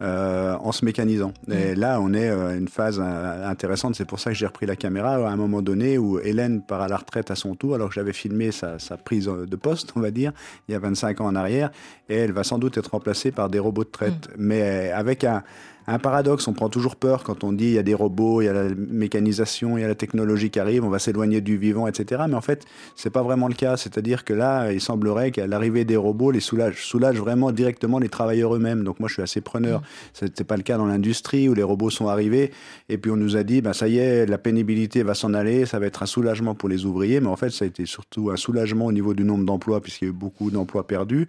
Euh, 0.00 0.54
en 0.60 0.70
se 0.70 0.84
mécanisant. 0.84 1.32
Et 1.50 1.72
mhm. 1.72 1.80
là, 1.80 2.00
on 2.00 2.14
est 2.14 2.28
à 2.28 2.34
euh, 2.34 2.56
une 2.56 2.68
phase 2.68 3.00
intéressante. 3.00 3.96
C'est 3.96 4.04
pour 4.04 4.20
ça 4.20 4.30
que 4.30 4.36
j'ai 4.36 4.46
repris 4.46 4.64
la 4.64 4.76
caméra 4.76 5.14
à 5.14 5.28
un 5.28 5.34
moment 5.34 5.60
donné 5.60 5.98
où 5.98 6.20
Hélène 6.20 6.62
part 6.62 6.82
à 6.82 6.86
la 6.86 6.98
retraite 6.98 7.32
à 7.32 7.34
son 7.34 7.56
tour, 7.56 7.74
alors 7.74 7.88
que 7.88 7.96
j'avais 7.96 8.12
filmé 8.12 8.52
sa, 8.52 8.78
sa, 8.78 8.96
prise 8.96 9.24
de 9.24 9.56
poste, 9.56 9.94
on 9.96 10.00
va 10.00 10.12
dire, 10.12 10.30
il 10.68 10.72
y 10.72 10.74
a 10.76 10.78
25 10.78 11.20
ans 11.20 11.26
en 11.26 11.34
arrière. 11.34 11.72
Et 12.08 12.14
elle 12.14 12.30
va 12.30 12.44
sans 12.44 12.58
doute 12.58 12.78
être 12.78 12.92
remplacée 12.92 13.32
par 13.32 13.48
des 13.48 13.58
robots 13.58 13.82
de 13.82 13.88
traite. 13.88 14.28
Mhm. 14.28 14.34
Mais 14.38 14.92
avec 14.92 15.24
un, 15.24 15.42
un 15.88 15.98
paradoxe. 15.98 16.46
On 16.48 16.52
prend 16.52 16.68
toujours 16.68 16.96
peur 16.96 17.24
quand 17.24 17.44
on 17.44 17.52
dit 17.52 17.64
il 17.64 17.72
y 17.72 17.78
a 17.78 17.82
des 17.82 17.94
robots, 17.94 18.42
il 18.42 18.44
y 18.44 18.48
a 18.48 18.52
la 18.52 18.68
mécanisation, 18.76 19.78
il 19.78 19.80
y 19.80 19.84
a 19.84 19.88
la 19.88 19.94
technologie 19.94 20.50
qui 20.50 20.60
arrive, 20.60 20.84
on 20.84 20.90
va 20.90 20.98
s'éloigner 20.98 21.40
du 21.40 21.56
vivant, 21.56 21.86
etc. 21.86 22.22
Mais 22.28 22.34
en 22.34 22.40
fait, 22.40 22.66
c'est 22.94 23.10
pas 23.10 23.22
vraiment 23.22 23.48
le 23.48 23.54
cas. 23.54 23.76
C'est-à-dire 23.76 24.24
que 24.24 24.34
là, 24.34 24.70
il 24.70 24.80
semblerait 24.80 25.30
qu'à 25.30 25.46
l'arrivée 25.46 25.84
des 25.84 25.96
robots 25.96 26.30
les 26.30 26.40
soulage, 26.40 26.84
soulage 26.84 27.18
vraiment 27.18 27.52
directement 27.52 27.98
les 27.98 28.10
travailleurs 28.10 28.54
eux-mêmes. 28.54 28.84
Donc 28.84 29.00
moi, 29.00 29.08
je 29.08 29.14
suis 29.14 29.22
assez 29.22 29.40
preneur. 29.40 29.82
Ce 30.12 30.24
mmh. 30.24 30.28
C'était 30.28 30.44
pas 30.44 30.56
le 30.56 30.62
cas 30.62 30.76
dans 30.76 30.86
l'industrie 30.86 31.48
où 31.48 31.54
les 31.54 31.62
robots 31.62 31.90
sont 31.90 32.08
arrivés 32.08 32.52
et 32.88 32.98
puis 32.98 33.10
on 33.10 33.16
nous 33.16 33.36
a 33.36 33.42
dit, 33.42 33.62
ben 33.62 33.72
ça 33.72 33.88
y 33.88 33.98
est, 33.98 34.26
la 34.26 34.38
pénibilité 34.38 35.02
va 35.02 35.14
s'en 35.14 35.32
aller, 35.32 35.64
ça 35.64 35.78
va 35.78 35.86
être 35.86 36.02
un 36.02 36.06
soulagement 36.06 36.54
pour 36.54 36.68
les 36.68 36.84
ouvriers. 36.84 37.20
Mais 37.20 37.28
en 37.28 37.36
fait, 37.36 37.50
ça 37.50 37.64
a 37.64 37.68
été 37.68 37.86
surtout 37.86 38.30
un 38.30 38.36
soulagement 38.36 38.86
au 38.86 38.92
niveau 38.92 39.14
du 39.14 39.24
nombre 39.24 39.44
d'emplois 39.44 39.80
puisqu'il 39.80 40.04
y 40.04 40.08
a 40.08 40.10
eu 40.10 40.14
beaucoup 40.14 40.50
d'emplois 40.50 40.86
perdus. 40.86 41.26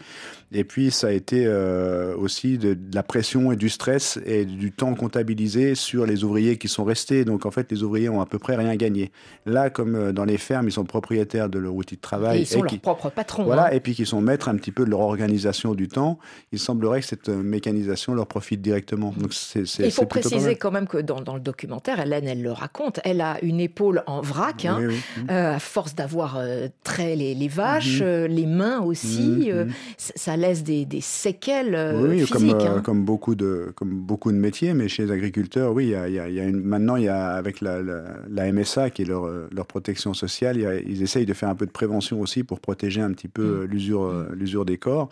Et 0.51 0.65
puis 0.65 0.91
ça 0.91 1.07
a 1.07 1.11
été 1.11 1.45
euh, 1.45 2.15
aussi 2.17 2.57
de, 2.57 2.73
de 2.73 2.95
la 2.95 3.03
pression 3.03 3.51
et 3.53 3.55
du 3.55 3.69
stress 3.69 4.19
et 4.25 4.48
du 4.57 4.71
temps 4.71 4.93
comptabilisé 4.95 5.75
sur 5.75 6.05
les 6.05 6.23
ouvriers 6.23 6.57
qui 6.57 6.67
sont 6.67 6.83
restés. 6.83 7.25
Donc 7.25 7.45
en 7.45 7.51
fait, 7.51 7.71
les 7.71 7.83
ouvriers 7.83 8.09
ont 8.09 8.21
à 8.21 8.25
peu 8.25 8.39
près 8.39 8.55
rien 8.55 8.75
gagné. 8.75 9.11
Là, 9.45 9.69
comme 9.69 9.95
euh, 9.95 10.11
dans 10.11 10.25
les 10.25 10.37
fermes, 10.37 10.67
ils 10.67 10.71
sont 10.71 10.83
propriétaires 10.83 11.49
de 11.49 11.59
leur 11.59 11.73
outil 11.75 11.95
de 11.95 12.01
travail. 12.01 12.39
Et 12.39 12.41
ils 12.41 12.47
sont 12.47 12.61
leurs 12.61 12.79
propres 12.79 13.09
patrons. 13.09 13.43
Voilà, 13.43 13.67
hein. 13.67 13.71
et 13.71 13.79
puis 13.79 13.93
qu'ils 13.95 14.07
sont 14.07 14.21
maîtres 14.21 14.49
un 14.49 14.55
petit 14.55 14.71
peu 14.71 14.85
de 14.85 14.89
leur 14.89 15.01
organisation 15.01 15.73
du 15.75 15.87
temps. 15.87 16.19
Il 16.51 16.59
semblerait 16.59 17.01
que 17.01 17.07
cette 17.07 17.29
euh, 17.29 17.41
mécanisation 17.41 18.13
leur 18.13 18.27
profite 18.27 18.61
directement. 18.61 19.13
Donc 19.17 19.33
c'est, 19.33 19.63
Il 19.79 19.91
faut 19.91 20.05
préciser 20.05 20.55
quand 20.55 20.71
même 20.71 20.87
que 20.87 20.97
dans, 20.97 21.21
dans, 21.21 21.35
le 21.35 21.41
documentaire, 21.41 21.99
Hélène, 21.99 22.27
elle 22.27 22.41
le 22.41 22.51
raconte, 22.51 22.99
elle 23.03 23.21
a 23.21 23.37
une 23.41 23.59
épaule 23.59 24.03
en 24.07 24.21
vrac, 24.21 24.65
hein, 24.65 24.79
euh, 25.29 25.55
à 25.55 25.59
force 25.59 25.95
d'avoir 25.95 26.41
trait 26.83 27.15
les, 27.15 27.47
vaches, 27.47 28.01
mhm. 28.01 28.25
les 28.25 28.45
mains 28.45 28.81
aussi. 28.81 29.51
Mhm. 29.51 29.71
ça 29.97 30.37
laisse 30.37 30.63
des, 30.63 30.85
des 30.85 31.01
séquelles 31.01 31.97
oui, 32.01 32.25
physiques. 32.25 32.57
Comme, 32.57 32.67
hein. 32.67 32.81
comme, 32.83 33.05
beaucoup 33.05 33.35
de, 33.35 33.71
comme 33.75 33.89
beaucoup 33.91 34.31
de 34.31 34.37
métiers, 34.39 34.73
mais 34.73 34.87
chez 34.87 35.05
les 35.05 35.11
agriculteurs, 35.11 35.73
oui, 35.73 35.93
il 36.07 36.13
y 36.13 36.19
a, 36.19 36.27
une, 36.43 36.61
maintenant, 36.61 36.95
il 36.95 37.03
y 37.03 37.07
a, 37.07 37.27
avec 37.27 37.61
la, 37.61 37.81
la, 37.81 38.51
MSA, 38.51 38.89
qui 38.89 39.03
est 39.03 39.05
leur, 39.05 39.29
leur 39.51 39.65
protection 39.67 40.13
sociale, 40.13 40.57
ils 40.87 41.03
essayent 41.03 41.25
de 41.25 41.33
faire 41.33 41.49
un 41.49 41.55
peu 41.55 41.65
de 41.65 41.71
prévention 41.71 42.21
aussi 42.21 42.43
pour 42.43 42.59
protéger 42.59 43.01
un 43.01 43.11
petit 43.11 43.27
peu 43.27 43.63
mmh. 43.63 43.65
l'usure, 43.65 44.25
l'usure 44.33 44.65
des 44.65 44.77
corps. 44.77 45.09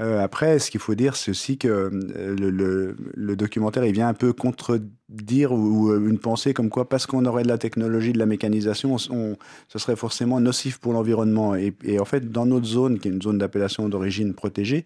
Euh, 0.00 0.22
après, 0.22 0.58
ce 0.58 0.70
qu'il 0.70 0.80
faut 0.80 0.94
dire, 0.94 1.14
c'est 1.14 1.30
aussi 1.30 1.58
que 1.58 1.68
euh, 1.68 2.94
le, 3.14 3.36
documentaire, 3.36 3.84
il 3.84 3.92
vient 3.92 4.08
un 4.08 4.14
peu 4.14 4.32
contredire 4.32 5.52
ou, 5.52 5.92
une 5.94 6.18
pensée 6.18 6.54
comme 6.54 6.70
quoi, 6.70 6.88
parce 6.88 7.06
qu'on 7.06 7.24
aurait 7.26 7.42
de 7.42 7.48
la 7.48 7.58
technologie, 7.58 8.12
de 8.12 8.18
la 8.18 8.26
mécanisation, 8.26 8.96
on, 9.10 9.36
ce 9.68 9.78
serait 9.78 9.96
forcément 9.96 10.40
nocif 10.40 10.78
pour 10.78 10.92
l'environnement. 10.92 11.54
Et, 11.54 11.98
en 11.98 12.04
fait, 12.04 12.30
dans 12.30 12.46
notre 12.46 12.66
zone, 12.66 12.98
qui 12.98 13.08
est 13.08 13.10
une 13.10 13.20
zone 13.20 13.38
d'appellation 13.38 13.88
d'origine 13.88 14.34
protégée, 14.34 14.84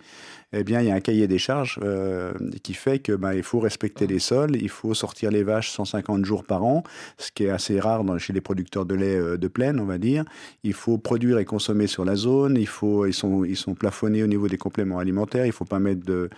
eh 0.56 0.64
bien, 0.64 0.80
il 0.80 0.86
y 0.86 0.90
a 0.90 0.94
un 0.94 1.00
cahier 1.00 1.26
des 1.26 1.38
charges 1.38 1.80
euh, 1.82 2.32
qui 2.62 2.74
fait 2.74 3.00
que 3.00 3.12
ben, 3.12 3.34
il 3.34 3.42
faut 3.42 3.58
respecter 3.58 4.06
les 4.06 4.20
sols, 4.20 4.56
il 4.56 4.68
faut 4.68 4.94
sortir 4.94 5.30
les 5.30 5.42
vaches 5.42 5.70
150 5.70 6.24
jours 6.24 6.44
par 6.44 6.64
an, 6.64 6.84
ce 7.18 7.32
qui 7.32 7.44
est 7.44 7.50
assez 7.50 7.80
rare 7.80 8.04
chez 8.18 8.32
les 8.32 8.40
producteurs 8.40 8.86
de 8.86 8.94
lait 8.94 9.36
de 9.36 9.48
plaine, 9.48 9.80
on 9.80 9.84
va 9.84 9.98
dire. 9.98 10.24
Il 10.62 10.74
faut 10.74 10.96
produire 10.96 11.38
et 11.38 11.44
consommer 11.44 11.86
sur 11.86 12.04
la 12.04 12.14
zone, 12.14 12.56
il 12.58 12.68
faut, 12.68 13.04
ils, 13.06 13.12
sont, 13.12 13.44
ils 13.44 13.56
sont 13.56 13.74
plafonnés 13.74 14.22
au 14.22 14.28
niveau 14.28 14.48
des 14.48 14.58
compléments 14.58 15.00
alimentaire, 15.04 15.46
il 15.46 15.52
faut 15.52 15.64
pas 15.64 15.78
mettre 15.78 16.04
de, 16.04 16.30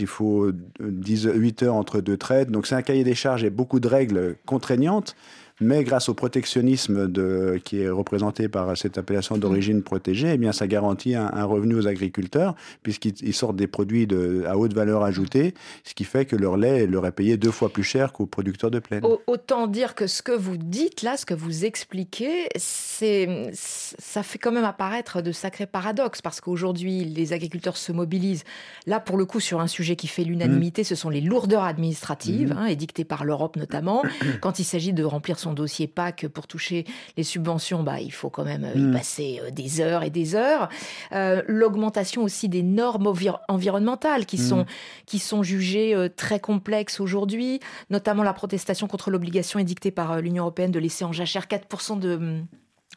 il 0.00 0.06
faut 0.06 0.50
10, 0.80 1.28
8 1.34 1.62
heures 1.62 1.74
entre 1.74 2.00
deux 2.00 2.16
traites. 2.16 2.50
Donc 2.50 2.66
c'est 2.66 2.74
un 2.74 2.82
cahier 2.82 3.04
des 3.04 3.14
charges 3.14 3.44
et 3.44 3.50
beaucoup 3.50 3.80
de 3.80 3.88
règles 3.88 4.36
contraignantes. 4.46 5.14
Mais 5.60 5.84
grâce 5.84 6.08
au 6.08 6.14
protectionnisme 6.14 7.08
de, 7.08 7.60
qui 7.64 7.80
est 7.80 7.88
représenté 7.88 8.48
par 8.48 8.76
cette 8.76 8.98
appellation 8.98 9.38
d'origine 9.38 9.82
protégée, 9.82 10.32
eh 10.34 10.36
bien, 10.36 10.52
ça 10.52 10.66
garantit 10.66 11.14
un, 11.14 11.30
un 11.32 11.44
revenu 11.44 11.76
aux 11.76 11.86
agriculteurs, 11.86 12.56
puisqu'ils 12.82 13.34
sortent 13.34 13.56
des 13.56 13.68
produits 13.68 14.08
de, 14.08 14.44
à 14.48 14.56
haute 14.56 14.72
valeur 14.72 15.04
ajoutée, 15.04 15.54
ce 15.84 15.94
qui 15.94 16.04
fait 16.04 16.24
que 16.24 16.34
leur 16.34 16.56
lait 16.56 16.86
leur 16.86 17.06
est 17.06 17.12
payé 17.12 17.36
deux 17.36 17.52
fois 17.52 17.68
plus 17.68 17.84
cher 17.84 18.12
qu'aux 18.12 18.26
producteurs 18.26 18.70
de 18.70 18.80
plaine. 18.80 19.04
Autant 19.26 19.68
dire 19.68 19.94
que 19.94 20.06
ce 20.08 20.22
que 20.22 20.32
vous 20.32 20.56
dites 20.56 21.02
là, 21.02 21.16
ce 21.16 21.24
que 21.24 21.34
vous 21.34 21.64
expliquez, 21.64 22.48
c'est, 22.56 23.50
ça 23.52 24.22
fait 24.24 24.38
quand 24.38 24.52
même 24.52 24.64
apparaître 24.64 25.22
de 25.22 25.30
sacrés 25.30 25.66
paradoxes, 25.66 26.20
parce 26.20 26.40
qu'aujourd'hui, 26.40 27.04
les 27.04 27.32
agriculteurs 27.32 27.76
se 27.76 27.92
mobilisent, 27.92 28.44
là, 28.86 28.98
pour 28.98 29.16
le 29.16 29.24
coup, 29.24 29.38
sur 29.38 29.60
un 29.60 29.68
sujet 29.68 29.94
qui 29.94 30.08
fait 30.08 30.24
l'unanimité, 30.24 30.82
mmh. 30.82 30.86
ce 30.86 30.94
sont 30.96 31.10
les 31.10 31.20
lourdeurs 31.20 31.62
administratives, 31.62 32.54
mmh. 32.54 32.58
hein, 32.58 32.66
édictées 32.66 33.04
par 33.04 33.24
l'Europe 33.24 33.56
notamment, 33.56 34.02
quand 34.40 34.58
il 34.58 34.64
s'agit 34.64 34.92
de 34.92 35.04
remplir 35.04 35.38
son 35.44 35.52
dossier 35.52 35.86
PAC 35.86 36.26
pour 36.28 36.46
toucher 36.46 36.84
les 37.16 37.22
subventions, 37.22 37.82
bah, 37.82 38.00
il 38.00 38.12
faut 38.12 38.30
quand 38.30 38.44
même 38.44 38.68
y 38.74 38.80
mmh. 38.80 38.92
passer 38.92 39.40
euh, 39.42 39.50
des 39.50 39.80
heures 39.80 40.02
et 40.02 40.10
des 40.10 40.34
heures. 40.34 40.68
Euh, 41.12 41.42
L'augmentation 41.46 42.22
aussi 42.22 42.48
des 42.48 42.62
normes 42.62 43.12
environnementales 43.48 44.26
qui, 44.26 44.36
mmh. 44.36 44.48
sont, 44.48 44.66
qui 45.06 45.18
sont 45.18 45.42
jugées 45.42 45.94
euh, 45.94 46.08
très 46.08 46.40
complexes 46.40 47.00
aujourd'hui, 47.00 47.60
notamment 47.90 48.22
la 48.22 48.32
protestation 48.32 48.86
contre 48.86 49.10
l'obligation 49.10 49.58
édictée 49.58 49.90
par 49.90 50.12
euh, 50.12 50.20
l'Union 50.20 50.44
européenne 50.44 50.70
de 50.70 50.78
laisser 50.78 51.04
en 51.04 51.12
jachère 51.12 51.46
4% 51.46 51.98
de 51.98 52.42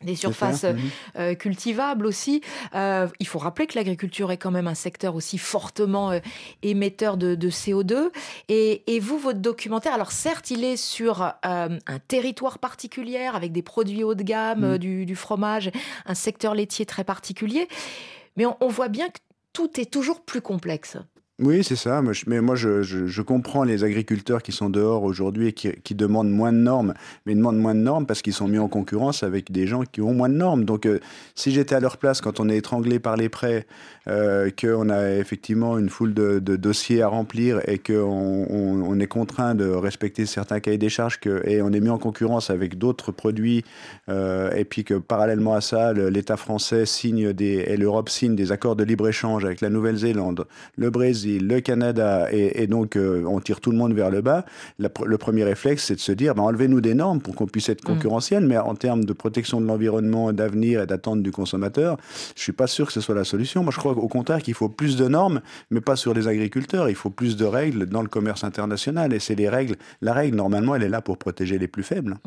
des 0.04 0.16
surfaces 0.16 0.64
mhm. 0.64 0.80
euh, 1.18 1.36
cultivables 1.36 2.06
aussi. 2.06 2.42
Euh, 2.76 3.08
il 3.20 3.28
faut 3.28 3.40
rappeler 3.40 3.68
que 3.68 3.78
l'agriculture 3.78 4.32
est 4.32 4.38
quand 4.38 4.52
même 4.52 4.68
un 4.68 4.76
secteur 4.76 5.16
aussi 5.16 5.38
fortement 5.38 6.12
euh, 6.12 6.20
émetteur 6.62 7.18
de, 7.18 7.36
de 7.36 7.50
CO2. 7.50 8.10
Et, 8.50 8.96
et, 8.96 9.00
vous, 9.00 9.18
votre 9.18 9.40
documentaire, 9.40 9.94
alors 9.94 10.12
certes, 10.12 10.52
il 10.52 10.64
est 10.64 10.78
sur 10.78 11.34
un 11.44 12.00
territoire 12.08 12.60
particulier 12.60 13.26
avec 13.34 13.52
des 13.52 13.62
produits 13.62 14.04
haut 14.04 14.16
de 14.16 14.24
gamme, 14.24 14.72
mhm. 14.72 14.78
du, 14.78 15.06
du, 15.06 15.16
fromage, 15.16 15.72
un 16.06 16.16
secteur 16.16 16.54
laitier 16.54 16.86
très 16.86 17.04
particulier, 17.04 17.68
mais 18.36 18.46
on, 18.46 18.56
on 18.62 18.68
voit 18.68 18.90
bien 18.90 19.08
que 19.08 19.20
tout 19.54 19.80
est 19.80 19.92
toujours 19.92 20.22
plus 20.22 20.42
complexe. 20.42 20.98
Oui, 21.40 21.64
c'est 21.64 21.76
ça. 21.76 22.02
Mais 22.26 22.42
moi, 22.42 22.56
je, 22.56 23.22
comprends 23.22 23.64
les 23.64 23.84
agriculteurs 23.84 24.42
qui 24.42 24.52
sont 24.52 24.72
dehors 24.72 25.04
aujourd'hui 25.04 25.50
et 25.50 25.54
qui, 25.54 25.94
demandent 25.94 26.32
moins 26.32 26.52
de 26.52 26.58
normes. 26.58 26.96
Mais 27.26 27.34
ils 27.34 27.36
demandent 27.36 27.60
moins 27.60 27.76
de 27.76 27.80
normes 27.80 28.08
parce 28.08 28.24
qu'ils 28.24 28.34
sont 28.34 28.48
mis 28.48 28.58
en 28.58 28.68
concurrence 28.68 29.22
avec 29.22 29.52
des 29.52 29.68
gens 29.68 29.84
qui 29.84 30.02
ont 30.02 30.16
moins 30.16 30.30
de 30.30 30.34
normes. 30.34 30.66
Donc, 30.66 30.88
euh, 30.88 31.00
si 31.36 31.52
j'étais 31.52 31.76
à 31.76 31.80
leur 31.80 31.98
place 31.98 32.22
quand 32.22 32.40
on 32.40 32.50
est 32.50 32.58
étranglé 32.58 32.98
par 32.98 33.18
les 33.18 33.30
prêts, 33.30 33.68
euh, 34.08 34.50
qu'on 34.60 34.90
a 34.90 35.12
effectivement 35.12 35.78
une 35.78 35.90
foule 35.90 36.16
de, 36.16 36.40
dossiers 36.40 37.04
à 37.04 37.08
remplir 37.08 37.62
et 37.70 37.78
qu'on 37.78 38.48
on, 38.50 39.00
est 39.00 39.08
contraint 39.08 39.54
de 39.54 39.68
respecter 39.68 40.26
certains 40.26 40.60
cahiers 40.60 40.80
des 40.80 40.90
charges 40.90 41.20
et 41.44 41.62
on 41.62 41.72
est 41.72 41.80
mis 41.80 41.90
en 41.90 42.00
concurrence 42.00 42.50
avec 42.50 42.80
d'autres 42.80 43.12
produits 43.12 43.64
euh, 44.10 44.50
et 44.56 44.66
puis 44.66 44.84
que 44.84 44.96
parallèlement 44.96 45.54
à 45.54 45.62
ça, 45.62 45.94
l'État 45.94 46.38
français 46.38 46.88
signe 46.88 47.34
et 47.40 47.78
l'Europe 47.78 48.10
signe 48.10 48.36
des 48.36 48.52
accords 48.52 48.76
de 48.76 48.84
libre-échange 48.84 49.46
avec 49.46 49.62
la 49.62 49.70
Nouvelle-Zélande, 49.70 50.48
le 50.78 50.90
Brésil, 50.90 51.27
le 51.28 51.60
Canada, 51.60 52.28
et, 52.32 52.68
donc 52.68 52.96
euh, 52.96 53.24
on 53.28 53.40
tire 53.40 53.60
tout 53.60 53.72
le 53.72 53.78
monde 53.78 53.94
vers 53.94 54.10
le 54.10 54.22
bas, 54.22 54.46
le 54.80 55.18
premier 55.18 55.44
réflexe, 55.44 55.86
c'est 55.86 55.96
de 55.96 56.00
se 56.00 56.12
dire, 56.12 56.36
ben, 56.36 56.44
enlevez-nous 56.44 56.82
des 56.82 56.94
normes 56.94 57.22
pour 57.22 57.36
qu'on 57.36 57.46
puisse 57.46 57.70
être 57.70 57.84
mm. 57.84 57.94
concurrentiel, 57.94 58.46
mais 58.46 58.58
en 58.58 58.76
termes 58.76 59.06
de 59.06 59.14
protection 59.14 59.62
de 59.62 59.66
l'environnement, 59.66 60.34
d'avenir 60.34 60.82
et 60.82 60.88
d'attente 60.88 61.22
du 61.22 61.32
consommateur, 61.32 61.98
je 62.36 62.42
suis 62.42 62.52
pas 62.52 62.68
sûr 62.68 62.88
que 62.88 62.94
ce 62.94 63.02
soit 63.02 63.16
la 63.16 63.24
solution. 63.24 63.64
Moi, 63.64 63.72
je 63.74 63.80
crois 63.80 63.92
au 63.92 64.08
contraire 64.08 64.42
qu'il 64.42 64.54
faut 64.54 64.70
plus 64.70 64.98
de 64.98 65.08
normes, 65.08 65.42
mais 65.72 65.82
pas 65.82 65.96
sur 65.96 66.14
les 66.14 66.28
agriculteurs. 66.28 66.90
Il 66.90 66.96
faut 66.96 67.10
plus 67.10 67.38
de 67.38 67.46
règles 67.46 67.86
dans 67.86 68.02
le 68.02 68.08
commerce 68.08 68.44
international, 68.44 69.14
et 69.14 69.20
c'est 69.20 69.36
les 69.36 69.50
règles. 69.50 69.76
La 70.02 70.14
règle, 70.14 70.36
normalement, 70.38 70.76
elle 70.76 70.84
est 70.84 70.90
là 70.90 71.02
pour 71.02 71.18
protéger 71.18 71.58
les 71.58 71.68
plus 71.68 71.84
faibles. 71.84 72.18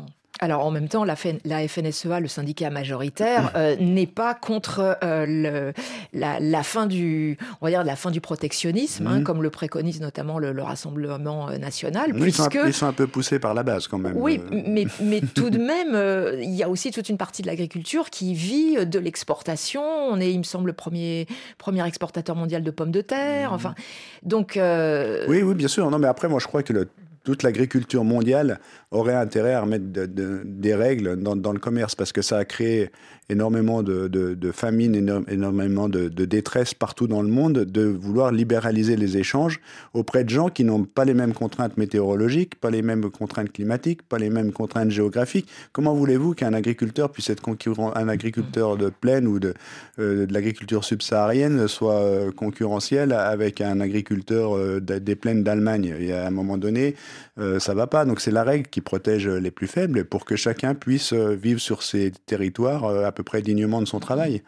Alors 0.43 0.65
en 0.65 0.71
même 0.71 0.87
temps, 0.87 1.03
la, 1.03 1.15
FNSEA, 1.15 2.19
le 2.19 2.27
syndicat 2.27 2.71
majoritaire, 2.71 3.51
euh, 3.55 3.75
n'est 3.79 4.07
pas 4.07 4.33
contre 4.33 4.97
euh, 5.03 5.25
le, 5.27 5.71
la, 6.13 6.39
la, 6.39 6.63
fin 6.63 6.87
du, 6.87 7.37
on 7.61 7.67
va 7.67 7.69
dire 7.69 7.83
la 7.83 7.95
fin 7.95 8.09
du 8.09 8.21
protectionnisme, 8.21 9.05
hein, 9.05 9.19
mmh. 9.19 9.23
comme 9.23 9.43
le 9.43 9.51
préconise 9.51 10.01
notamment 10.01 10.39
le, 10.39 10.51
le 10.51 10.63
Rassemblement 10.63 11.49
euh, 11.49 11.59
national. 11.59 12.13
Puisque... 12.13 12.25
ils, 12.25 12.33
sont 12.33 12.57
un, 12.57 12.67
ils, 12.67 12.73
sont 12.73 12.87
un, 12.87 12.93
peu 12.93 13.05
poussés 13.05 13.37
par 13.37 13.53
la 13.53 13.61
base 13.61 13.87
quand 13.87 13.99
même. 13.99 14.13
Oui, 14.15 14.41
mais, 14.51 14.87
mais 14.99 15.21
tout 15.35 15.51
de 15.51 15.59
même, 15.59 15.93
euh, 15.93 16.39
il 16.41 16.55
y 16.55 16.63
a 16.63 16.69
aussi 16.69 16.89
toute 16.89 17.09
une 17.09 17.17
partie 17.17 17.43
de 17.43 17.47
l'agriculture 17.47 18.09
qui 18.09 18.33
vit 18.33 18.83
de 18.83 18.97
l'exportation. 18.97 19.83
On 19.83 20.19
est, 20.19 20.33
il 20.33 20.39
me 20.39 20.43
semble, 20.43 20.65
le 20.65 20.73
premier, 20.73 21.27
premier 21.59 21.85
exportateur 21.85 22.35
mondial 22.35 22.63
de 22.63 22.71
pommes 22.71 22.91
de 22.91 23.01
terre. 23.01 23.51
Mmh. 23.51 23.55
Enfin, 23.55 23.75
donc. 24.23 24.53
Oui, 24.57 25.43
oui, 25.43 25.53
bien 25.53 25.67
sûr. 25.67 25.87
Non, 25.91 25.99
mais 25.99 26.07
après, 26.07 26.27
moi, 26.27 26.39
je 26.39 26.47
crois 26.47 26.63
que 26.63 26.73
le 26.73 26.87
toute 27.23 27.43
l'agriculture 27.43 28.03
mondiale 28.03 28.59
aurait 28.91 29.15
intérêt 29.15 29.53
à 29.53 29.61
remettre 29.61 29.91
de, 29.91 30.05
de, 30.05 30.41
des 30.45 30.75
règles 30.75 31.17
dans, 31.17 31.53
le 31.53 31.59
commerce 31.59 31.95
parce 31.95 32.11
que 32.11 32.21
ça 32.21 32.37
a 32.37 32.45
créé 32.45 32.91
énormément 33.31 33.81
de, 33.81 34.07
de, 34.07 34.51
famine, 34.51 34.95
énormément 35.27 35.89
de, 35.89 36.07
détresse 36.25 36.73
partout 36.73 37.07
dans 37.07 37.21
le 37.21 37.29
monde, 37.29 37.59
de 37.59 37.83
vouloir 37.83 38.31
libéraliser 38.31 38.95
les 38.95 39.17
échanges 39.17 39.59
auprès 39.93 40.23
de 40.23 40.29
gens 40.29 40.49
qui 40.49 40.63
n'ont 40.63 40.83
pas 40.83 41.05
les 41.05 41.13
mêmes 41.13 41.33
contraintes 41.33 41.77
météorologiques, 41.77 42.55
pas 42.55 42.69
les 42.69 42.81
mêmes 42.81 43.09
contraintes 43.09 43.51
climatiques, 43.51 44.01
pas 44.03 44.17
les 44.17 44.29
mêmes 44.29 44.51
contraintes 44.51 44.91
géographiques. 44.91 45.47
Comment 45.71 45.95
voulez-vous 45.95 46.33
qu'un 46.33 46.53
agriculteur 46.53 47.11
puisse 47.11 47.29
être 47.29 47.41
concurrent, 47.41 47.93
un 47.95 48.09
agriculteur 48.09 48.77
de 48.77 48.89
plaine 48.89 49.27
ou 49.27 49.39
de, 49.39 49.53
euh, 49.99 50.27
l'agriculture 50.29 50.83
subsaharienne 50.83 51.67
soit 51.67 52.01
euh, 52.01 52.31
concurrentiel 52.31 53.13
avec 53.13 53.61
un 53.61 53.79
agriculteur 53.79 54.55
euh, 54.55 54.79
des 54.81 55.15
plaines 55.15 55.43
d'Allemagne? 55.43 55.95
Il 55.99 56.05
y 56.05 56.11
a 56.11 56.27
un 56.27 56.31
moment 56.31 56.57
donné, 56.57 56.95
euh, 57.41 57.59
ça 57.59 57.73
va 57.73 57.87
pas. 57.87 58.05
Donc 58.05 58.21
c'est 58.21 58.31
la 58.31 58.43
règle 58.43 58.67
qui 58.69 58.81
protège 58.81 59.27
les 59.27 59.51
plus 59.51 59.67
faibles 59.67 60.05
pour 60.05 60.25
que 60.25 60.35
chacun 60.35 60.75
puisse 60.75 61.13
euh, 61.13 61.35
vivre 61.35 61.59
sur 61.59 61.83
ces 61.83 62.11
territoires 62.11 62.85
euh, 62.85 63.05
à 63.05 63.11
peu 63.11 63.23
près 63.23 63.41
dignement 63.41 63.81
de 63.81 63.87
son 63.87 63.99
travail. 63.99 64.41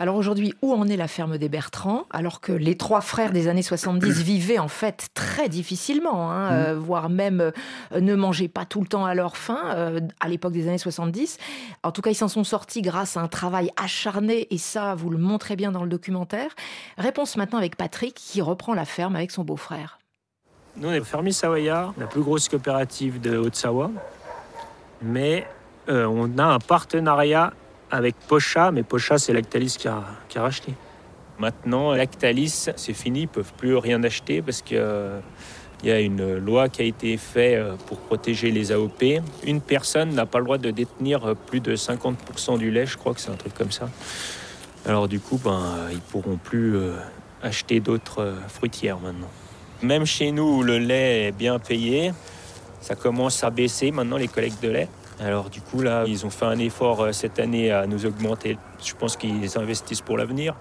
Alors 0.00 0.16
aujourd'hui, 0.16 0.54
où 0.62 0.72
en 0.72 0.88
est 0.88 0.96
la 0.96 1.08
ferme 1.08 1.36
des 1.36 1.50
Bertrands? 1.50 2.06
Alors 2.08 2.40
que 2.40 2.52
les 2.52 2.74
trois 2.74 3.02
frères 3.02 3.32
des 3.32 3.48
années 3.48 3.62
70 3.62 4.10
vivaient 4.22 4.58
en 4.58 4.66
fait 4.66 5.08
très 5.12 5.50
difficilement, 5.50 6.32
hein, 6.32 6.50
mmh. 6.50 6.54
euh, 6.54 6.78
voire 6.78 7.10
même 7.10 7.52
euh, 7.92 8.00
ne 8.00 8.14
mangeaient 8.14 8.48
pas 8.48 8.64
tout 8.64 8.80
le 8.80 8.86
temps 8.86 9.04
à 9.04 9.14
leur 9.14 9.36
faim 9.36 9.60
à 10.20 10.28
l'époque 10.28 10.54
des 10.54 10.68
années 10.68 10.78
70. 10.78 11.36
En 11.82 11.92
tout 11.92 12.00
cas, 12.00 12.10
ils 12.10 12.14
s'en 12.14 12.28
sont 12.28 12.44
sortis 12.44 12.80
grâce 12.80 13.18
à 13.18 13.20
un 13.20 13.28
travail 13.28 13.70
acharné 13.76 14.46
et 14.50 14.58
ça, 14.58 14.94
vous 14.94 15.10
le 15.10 15.18
montrez 15.18 15.54
bien 15.54 15.70
dans 15.70 15.82
le 15.82 15.90
documentaire. 15.90 16.50
Réponse 16.96 17.36
maintenant 17.36 17.58
avec 17.58 17.76
Patrick 17.76 18.14
qui 18.14 18.40
reprend 18.40 18.72
la 18.72 18.86
ferme 18.86 19.16
avec 19.16 19.30
son 19.30 19.44
beau-frère. 19.44 19.99
Nous, 20.76 20.88
on 20.88 20.92
est 20.92 21.04
Fermi 21.04 21.32
Savoyard, 21.32 21.92
la 21.98 22.06
plus 22.06 22.22
grosse 22.22 22.48
coopérative 22.48 23.20
de 23.20 23.36
Haute-Savoie. 23.36 23.90
Mais 25.02 25.46
euh, 25.88 26.04
on 26.06 26.38
a 26.38 26.44
un 26.44 26.58
partenariat 26.58 27.52
avec 27.90 28.14
Pocha, 28.28 28.70
mais 28.70 28.84
Pocha, 28.84 29.18
c'est 29.18 29.32
Lactalis 29.32 29.76
qui 29.78 29.88
a, 29.88 30.04
racheté. 30.36 30.74
Maintenant, 31.38 31.92
Lactalis, 31.92 32.68
c'est 32.76 32.92
fini, 32.92 33.20
ils 33.20 33.22
ne 33.22 33.28
peuvent 33.28 33.52
plus 33.56 33.76
rien 33.76 34.02
acheter 34.04 34.42
parce 34.42 34.62
qu'il 34.62 34.76
euh, 34.78 35.18
y 35.82 35.90
a 35.90 35.98
une 35.98 36.36
loi 36.36 36.68
qui 36.68 36.82
a 36.82 36.84
été 36.84 37.16
faite 37.16 37.58
euh, 37.58 37.74
pour 37.86 37.98
protéger 37.98 38.52
les 38.52 38.70
AOP. 38.70 39.02
Une 39.44 39.60
personne 39.60 40.14
n'a 40.14 40.26
pas 40.26 40.38
le 40.38 40.44
droit 40.44 40.58
de 40.58 40.70
détenir 40.70 41.34
plus 41.46 41.60
de 41.60 41.74
50% 41.74 42.58
du 42.58 42.70
lait, 42.70 42.86
je 42.86 42.96
crois 42.96 43.12
que 43.12 43.20
c'est 43.20 43.30
un 43.30 43.36
truc 43.36 43.54
comme 43.54 43.72
ça. 43.72 43.88
Alors 44.86 45.08
du 45.08 45.18
coup, 45.18 45.40
ben, 45.42 45.88
ils 45.90 46.00
pourront 46.00 46.36
plus 46.36 46.76
acheter 47.42 47.80
d'autres 47.80 48.34
fruitières 48.48 49.00
maintenant. 49.00 49.28
Même 49.82 50.04
chez 50.04 50.30
nous, 50.30 50.58
où 50.58 50.62
le 50.62 50.78
lait 50.78 51.28
est 51.28 51.32
bien 51.32 51.58
payé, 51.58 52.12
ça 52.82 52.94
commence 52.94 53.42
à 53.44 53.50
baisser 53.50 53.90
maintenant 53.90 54.18
les 54.18 54.28
collectes 54.28 54.62
de 54.62 54.68
lait. 54.68 54.88
Alors 55.18 55.48
du 55.48 55.60
coup, 55.60 55.80
là, 55.80 56.04
ils 56.06 56.26
ont 56.26 56.30
fait 56.30 56.46
un 56.46 56.58
effort 56.58 57.02
euh, 57.02 57.12
cette 57.12 57.38
année 57.38 57.70
à 57.70 57.86
nous 57.86 58.04
augmenter. 58.04 58.58
Je 58.82 58.94
pense 58.94 59.16
qu'ils 59.16 59.58
investissent 59.58 60.00
pour 60.00 60.18
l'avenir. 60.18 60.54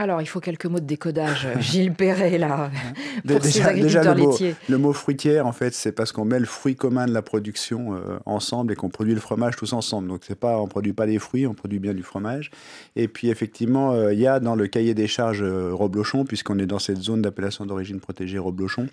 Alors, 0.00 0.22
il 0.22 0.26
faut 0.26 0.40
quelques 0.40 0.64
mots 0.64 0.80
de 0.80 0.86
décodage, 0.86 1.46
Gilles 1.58 1.92
Perret, 1.92 2.38
là, 2.38 2.70
pour 3.26 3.38
déjà, 3.38 3.50
ces 3.50 3.60
agriculteurs 3.60 4.14
le 4.14 4.22
mot, 4.22 4.30
laitiers. 4.30 4.54
Le 4.70 4.78
mot 4.78 4.94
fruitière, 4.94 5.46
en 5.46 5.52
fait, 5.52 5.74
c'est 5.74 5.92
parce 5.92 6.10
qu'on 6.10 6.24
met 6.24 6.38
le 6.38 6.46
fruit 6.46 6.74
commun 6.74 7.04
de 7.04 7.12
la 7.12 7.20
production 7.20 7.94
euh, 7.94 8.18
ensemble 8.24 8.72
et 8.72 8.76
qu'on 8.76 8.88
produit 8.88 9.12
le 9.12 9.20
fromage 9.20 9.56
tous 9.56 9.74
ensemble. 9.74 10.08
Donc, 10.08 10.22
c'est 10.26 10.38
pas, 10.38 10.58
on 10.58 10.68
produit 10.68 10.94
pas 10.94 11.04
des 11.04 11.18
fruits, 11.18 11.46
on 11.46 11.52
produit 11.52 11.78
bien 11.80 11.92
du 11.92 12.02
fromage. 12.02 12.50
Et 12.96 13.08
puis, 13.08 13.28
effectivement, 13.28 13.92
euh, 13.92 14.14
il 14.14 14.18
y 14.20 14.26
a 14.26 14.40
dans 14.40 14.54
le 14.54 14.68
cahier 14.68 14.94
des 14.94 15.06
charges 15.06 15.42
euh, 15.42 15.68
Roblochon, 15.74 16.24
puisqu'on 16.24 16.58
est 16.58 16.66
dans 16.66 16.78
cette 16.78 17.02
zone 17.02 17.20
d'appellation 17.20 17.66
d'origine 17.66 18.00
protégée 18.00 18.38
Roblochon, 18.38 18.86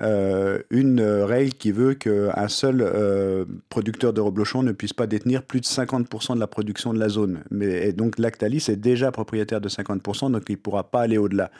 euh, 0.00 0.58
une 0.70 1.00
règle 1.00 1.52
qui 1.52 1.70
veut 1.70 1.94
qu'un 1.94 2.48
seul 2.48 2.80
euh, 2.80 3.44
producteur 3.68 4.12
de 4.12 4.20
Roblochon 4.20 4.64
ne 4.64 4.72
puisse 4.72 4.92
pas 4.92 5.06
détenir 5.06 5.44
plus 5.44 5.60
de 5.60 5.66
50% 5.66 6.34
de 6.34 6.40
la 6.40 6.48
production 6.48 6.92
de 6.92 6.98
la 6.98 7.08
zone. 7.08 7.44
Mais, 7.52 7.86
et 7.86 7.92
donc, 7.92 8.18
Lactalis 8.18 8.64
est 8.66 8.76
déjà 8.76 9.12
propriétaire 9.12 9.60
de 9.60 9.68
50%, 9.68 10.32
donc 10.32 10.47
il 10.48 10.56
ne 10.56 10.60
pourra 10.60 10.90
pas 10.90 11.02
aller 11.02 11.18
au-delà. 11.18 11.50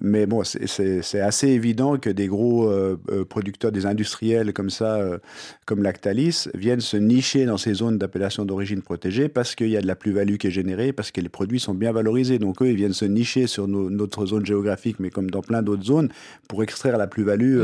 Mais 0.00 0.24
bon, 0.26 0.42
c'est 0.42 1.20
assez 1.20 1.48
évident 1.48 1.98
que 1.98 2.08
des 2.08 2.26
gros 2.26 2.66
euh, 2.66 2.98
euh, 3.10 3.24
producteurs, 3.26 3.72
des 3.72 3.84
industriels 3.84 4.54
comme 4.54 4.70
ça, 4.70 4.96
euh, 4.96 5.18
comme 5.66 5.82
Lactalis, 5.82 6.48
viennent 6.54 6.80
se 6.80 6.96
nicher 6.96 7.44
dans 7.44 7.58
ces 7.58 7.74
zones 7.74 7.98
d'appellation 7.98 8.46
d'origine 8.46 8.80
protégée 8.80 9.28
parce 9.28 9.54
qu'il 9.54 9.68
y 9.68 9.76
a 9.76 9.82
de 9.82 9.86
la 9.86 9.94
plus-value 9.94 10.36
qui 10.36 10.46
est 10.46 10.52
générée, 10.52 10.92
parce 10.94 11.10
que 11.10 11.20
les 11.20 11.28
produits 11.28 11.60
sont 11.60 11.74
bien 11.74 11.92
valorisés. 11.92 12.38
Donc 12.38 12.62
eux, 12.62 12.68
ils 12.68 12.76
viennent 12.76 12.94
se 12.94 13.04
nicher 13.04 13.46
sur 13.46 13.68
nos, 13.68 13.90
notre 13.90 14.24
zone 14.24 14.46
géographique, 14.46 14.96
mais 14.98 15.10
comme 15.10 15.30
dans 15.30 15.42
plein 15.42 15.62
d'autres 15.62 15.84
zones, 15.84 16.08
pour 16.48 16.62
extraire 16.62 16.96
la 16.96 17.06
plus-value 17.06 17.60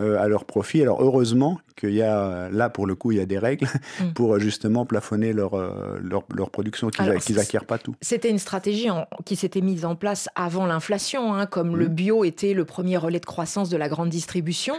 mmh. 0.00 0.04
à 0.04 0.28
leur 0.28 0.44
profit. 0.44 0.82
Alors 0.82 1.02
heureusement 1.02 1.60
qu'il 1.76 1.94
y 1.94 2.02
a, 2.02 2.50
là 2.50 2.68
pour 2.68 2.86
le 2.86 2.94
coup, 2.94 3.10
il 3.10 3.18
y 3.18 3.20
a 3.20 3.26
des 3.26 3.38
règles 3.38 3.66
mmh. 4.00 4.12
pour 4.12 4.38
justement 4.38 4.84
plafonner 4.84 5.32
leur, 5.32 5.56
leur, 6.02 6.24
leur 6.34 6.50
production, 6.50 6.90
qu'ils 6.90 7.06
qu 7.24 7.32
n'acquièrent 7.32 7.64
pas 7.64 7.78
tout. 7.78 7.96
C'était 8.02 8.30
une 8.30 8.38
stratégie 8.38 8.90
en, 8.90 9.06
qui 9.24 9.34
s'était 9.36 9.62
mise 9.62 9.86
en 9.86 9.96
place 9.96 10.28
avant 10.34 10.66
l'inflation. 10.66 11.32
Hein, 11.34 11.46
comme 11.54 11.76
le 11.76 11.86
bio 11.86 12.24
était 12.24 12.52
le 12.52 12.64
premier 12.64 12.96
relais 12.96 13.20
de 13.20 13.26
croissance 13.26 13.68
de 13.68 13.76
la 13.76 13.88
grande 13.88 14.08
distribution. 14.08 14.74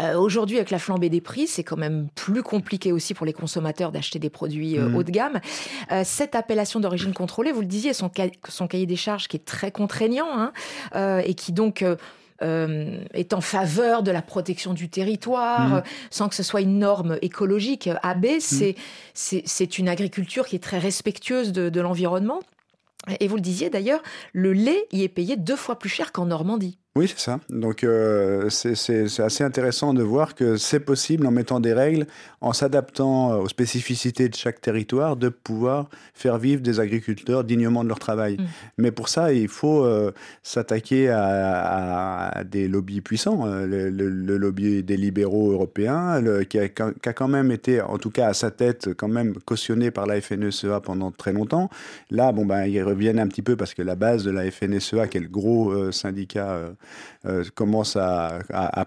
Euh, 0.00 0.16
Aujourd'hui, 0.18 0.56
avec 0.56 0.70
la 0.70 0.80
flambée 0.80 1.10
des 1.10 1.20
prix, 1.20 1.46
c'est 1.46 1.62
quand 1.62 1.76
même 1.76 2.08
plus 2.16 2.42
compliqué 2.42 2.90
aussi 2.90 3.14
pour 3.14 3.24
les 3.24 3.32
consommateurs 3.32 3.92
d'acheter 3.92 4.18
des 4.18 4.28
produits 4.28 4.76
euh, 4.76 4.88
mmh. 4.88 4.96
haut 4.96 5.02
de 5.04 5.12
gamme. 5.12 5.40
Euh, 5.92 6.02
cette 6.04 6.34
appellation 6.34 6.80
d'origine 6.80 7.12
contrôlée, 7.12 7.52
vous 7.52 7.60
le 7.60 7.68
disiez, 7.68 7.92
son, 7.92 8.10
ca 8.12 8.26
son, 8.48 8.66
cahier 8.66 8.86
des 8.86 8.96
charges 8.96 9.28
qui 9.28 9.36
est 9.36 9.44
très 9.44 9.70
contraignant 9.70 10.26
hein, 10.32 10.52
euh, 10.96 11.22
et 11.24 11.34
qui 11.34 11.52
donc 11.52 11.84
euh, 12.42 12.98
est 13.14 13.32
en 13.32 13.40
faveur 13.40 14.02
de 14.02 14.10
la 14.10 14.20
protection 14.20 14.74
du 14.74 14.88
territoire, 14.88 15.68
mmh. 15.68 15.82
sans 16.10 16.28
que 16.28 16.34
ce 16.34 16.42
soit 16.42 16.62
une 16.62 16.80
norme 16.80 17.16
écologique. 17.22 17.88
AB, 18.02 18.26
mmh. 18.26 18.74
c'est 19.14 19.78
une 19.78 19.88
agriculture 19.88 20.48
qui 20.48 20.56
est 20.56 20.62
très 20.64 20.80
respectueuse 20.80 21.52
de, 21.52 21.68
de 21.68 21.80
l'environnement. 21.80 22.40
Et 23.20 23.28
vous 23.28 23.36
le 23.36 23.42
disiez 23.42 23.70
d'ailleurs, 23.70 24.02
le 24.32 24.52
lait 24.52 24.86
y 24.92 25.02
est 25.02 25.08
payé 25.08 25.36
deux 25.36 25.56
fois 25.56 25.78
plus 25.78 25.88
cher 25.88 26.12
qu'en 26.12 26.26
Normandie. 26.26 26.78
Oui, 26.98 27.06
c'est 27.06 27.20
ça. 27.20 27.38
Donc, 27.48 27.84
euh, 27.84 28.50
c'est 28.50 29.20
assez 29.20 29.44
intéressant 29.44 29.94
de 29.94 30.02
voir 30.02 30.34
que 30.34 30.56
c'est 30.56 30.80
possible, 30.80 31.28
en 31.28 31.30
mettant 31.30 31.60
des 31.60 31.72
règles, 31.72 32.08
en 32.40 32.52
s'adaptant 32.52 33.38
aux 33.38 33.48
spécificités 33.48 34.28
de 34.28 34.34
chaque 34.34 34.60
territoire, 34.60 35.16
de 35.16 35.28
pouvoir 35.28 35.90
faire 36.12 36.38
vivre 36.38 36.60
des 36.60 36.80
agriculteurs 36.80 37.44
dignement 37.44 37.84
de 37.84 37.88
leur 37.88 38.00
travail. 38.00 38.36
Mmh. 38.36 38.44
Mais 38.78 38.90
pour 38.90 39.08
ça, 39.08 39.32
il 39.32 39.46
faut 39.46 39.84
euh, 39.84 40.10
s'attaquer 40.42 41.08
à, 41.08 42.30
à, 42.30 42.42
des 42.42 42.66
lobbies 42.66 43.00
puissants. 43.00 43.46
Le, 43.46 43.90
le, 43.90 44.08
le, 44.08 44.36
lobby 44.36 44.82
des 44.82 44.96
libéraux 44.96 45.52
européens, 45.52 46.20
le, 46.20 46.42
qui, 46.42 46.58
a, 46.58 46.68
qui, 46.68 46.82
a, 46.82 47.12
quand 47.12 47.28
même 47.28 47.52
été, 47.52 47.80
en 47.80 47.98
tout 47.98 48.10
cas 48.10 48.26
à 48.26 48.34
sa 48.34 48.50
tête, 48.50 48.92
quand 48.94 49.06
même 49.06 49.34
cautionné 49.44 49.92
par 49.92 50.06
la 50.06 50.20
FNSEA 50.20 50.80
pendant 50.80 51.12
très 51.12 51.32
longtemps. 51.32 51.70
Là, 52.10 52.32
bon, 52.32 52.44
ben, 52.44 52.64
ils 52.64 52.82
reviennent 52.82 53.20
un 53.20 53.28
petit 53.28 53.42
peu 53.42 53.54
parce 53.54 53.72
que 53.72 53.82
la 53.82 53.94
base 53.94 54.24
de 54.24 54.32
la 54.32 54.50
FNSEA, 54.50 55.06
qui 55.06 55.18
est 55.18 55.20
le 55.20 55.28
gros 55.28 55.70
euh, 55.70 55.92
syndicat 55.92 56.50
euh, 56.50 56.70
commence 57.54 57.96
à, 57.96 58.38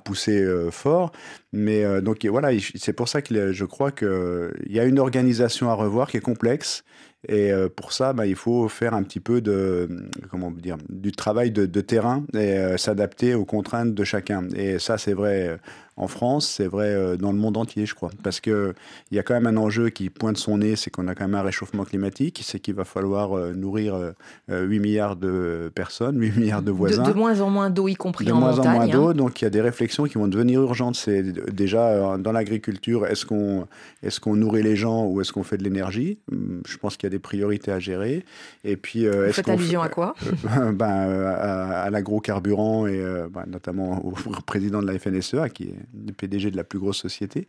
pousser 0.03 0.41
euh, 0.41 0.71
fort. 0.71 1.11
Mais 1.53 1.83
euh, 1.83 2.01
donc 2.01 2.25
voilà, 2.25 2.49
c'est 2.75 2.93
pour 2.93 3.09
ça 3.09 3.21
que 3.21 3.51
je 3.51 3.65
crois 3.65 3.91
qu'il 3.91 4.51
y 4.67 4.79
a 4.79 4.85
une 4.85 4.99
organisation 4.99 5.69
à 5.69 5.73
revoir 5.73 6.09
qui 6.09 6.17
est 6.17 6.21
complexe. 6.21 6.83
Et 7.27 7.51
euh, 7.51 7.69
pour 7.69 7.93
ça, 7.93 8.13
bah, 8.13 8.25
il 8.25 8.35
faut 8.35 8.67
faire 8.67 8.95
un 8.95 9.03
petit 9.03 9.19
peu 9.19 9.41
de, 9.41 10.09
comment 10.31 10.49
dire, 10.49 10.77
du 10.89 11.11
travail 11.11 11.51
de, 11.51 11.81
terrain 11.81 12.23
et 12.33 12.57
euh, 12.57 12.77
s'adapter 12.77 13.35
aux 13.35 13.45
contraintes 13.45 13.93
de 13.93 14.03
chacun. 14.03 14.47
Et 14.55 14.79
ça, 14.79 14.97
c'est 14.97 15.13
vrai 15.13 15.59
en 15.97 16.08
France, 16.08 16.47
c'est 16.47 16.67
vrai 16.67 17.17
dans 17.17 17.32
le 17.32 17.38
monde 17.38 17.58
entier, 17.58 17.86
je 17.86 17.93
crois. 17.93 18.12
Parce 18.23 18.39
qu'il 18.39 18.73
y 19.12 19.19
a 19.19 19.23
quand 19.23 19.34
même 19.34 19.47
un 19.47 19.58
enjeu 19.58 19.89
qui 19.89 20.10
pointe 20.10 20.38
son 20.38 20.60
nez, 20.60 20.75
c'est 20.75 20.89
qu'on 20.89 21.08
a 21.08 21.15
quand 21.15 21.25
même 21.25 21.36
un 21.36 21.43
réchauffement 21.43 21.84
climatique, 21.84 22.41
c'est 22.43 22.60
qu'il 22.60 22.75
va 22.75 22.86
falloir 22.86 23.36
nourrir 23.54 24.13
8 24.49 24.80
milliards 24.80 25.15
de 25.15 25.71
personnes, 25.75 26.19
8 26.19 26.38
milliards 26.38 26.62
de 26.62 26.71
voisins. 26.71 27.04
De, 27.04 27.12
de 27.12 27.17
moins 27.17 27.41
en 27.41 27.49
moins 27.49 27.69
d'eau, 27.69 27.88
y 27.88 27.95
compris 27.95 28.25
de 28.25 28.32
en 28.32 28.39
montagne. 28.39 28.56
De 28.56 28.62
moins 28.62 28.71
en 28.71 28.75
moins 28.75 28.88
d'eau, 28.88 29.08
hein. 29.10 29.13
donc 29.13 29.41
il 29.41 29.45
y 29.45 29.47
a 29.47 29.51
des 29.51 29.62
réflexions 29.62 30.06
qui 30.06 30.17
vont 30.17 30.27
devenir 30.27 30.62
urgentes. 30.62 30.95
C'est 30.95 31.23
déjà 31.54 32.17
dans 32.17 32.32
l'agriculture, 32.32 33.06
est-ce 33.06 33.25
qu'on 33.25 33.67
est 34.01 34.21
qu'on 34.21 34.36
nourrit 34.36 34.63
les 34.63 34.75
gens 34.77 35.06
ou 35.06 35.19
est-ce 35.19 35.34
qu'on 35.34 35.43
fait 35.43 35.58
de 35.58 35.63
l'énergie? 35.63 36.19
Je 36.65 36.77
pense 36.77 36.95
qu'il 36.95 37.08
y 37.08 37.12
a 37.12 37.12
des 37.12 37.19
priorités 37.19 37.71
à 37.71 37.80
gérer. 37.80 38.23
Et 38.63 38.77
puis, 38.77 39.06
euh, 39.06 39.27
Vous 39.27 39.34
faites 39.34 39.49
allusion 39.49 39.82
fait, 39.82 39.88
à 39.88 39.89
quoi? 39.89 40.15
Euh, 40.58 40.71
ben, 40.71 40.86
à, 40.88 41.84
à 41.84 41.89
l'agrocarburant 41.89 42.86
et 42.86 42.99
euh, 42.99 43.27
ben, 43.32 43.45
notamment 43.47 44.04
au 44.06 44.12
président 44.45 44.82
de 44.82 44.88
la 44.88 44.99
FNSEA 44.99 45.49
qui 45.49 45.63
est 45.63 45.75
le 46.05 46.13
PDG 46.13 46.51
de 46.51 46.57
la 46.57 46.63
plus 46.63 46.79
grosse 46.79 46.97
société. 46.97 47.47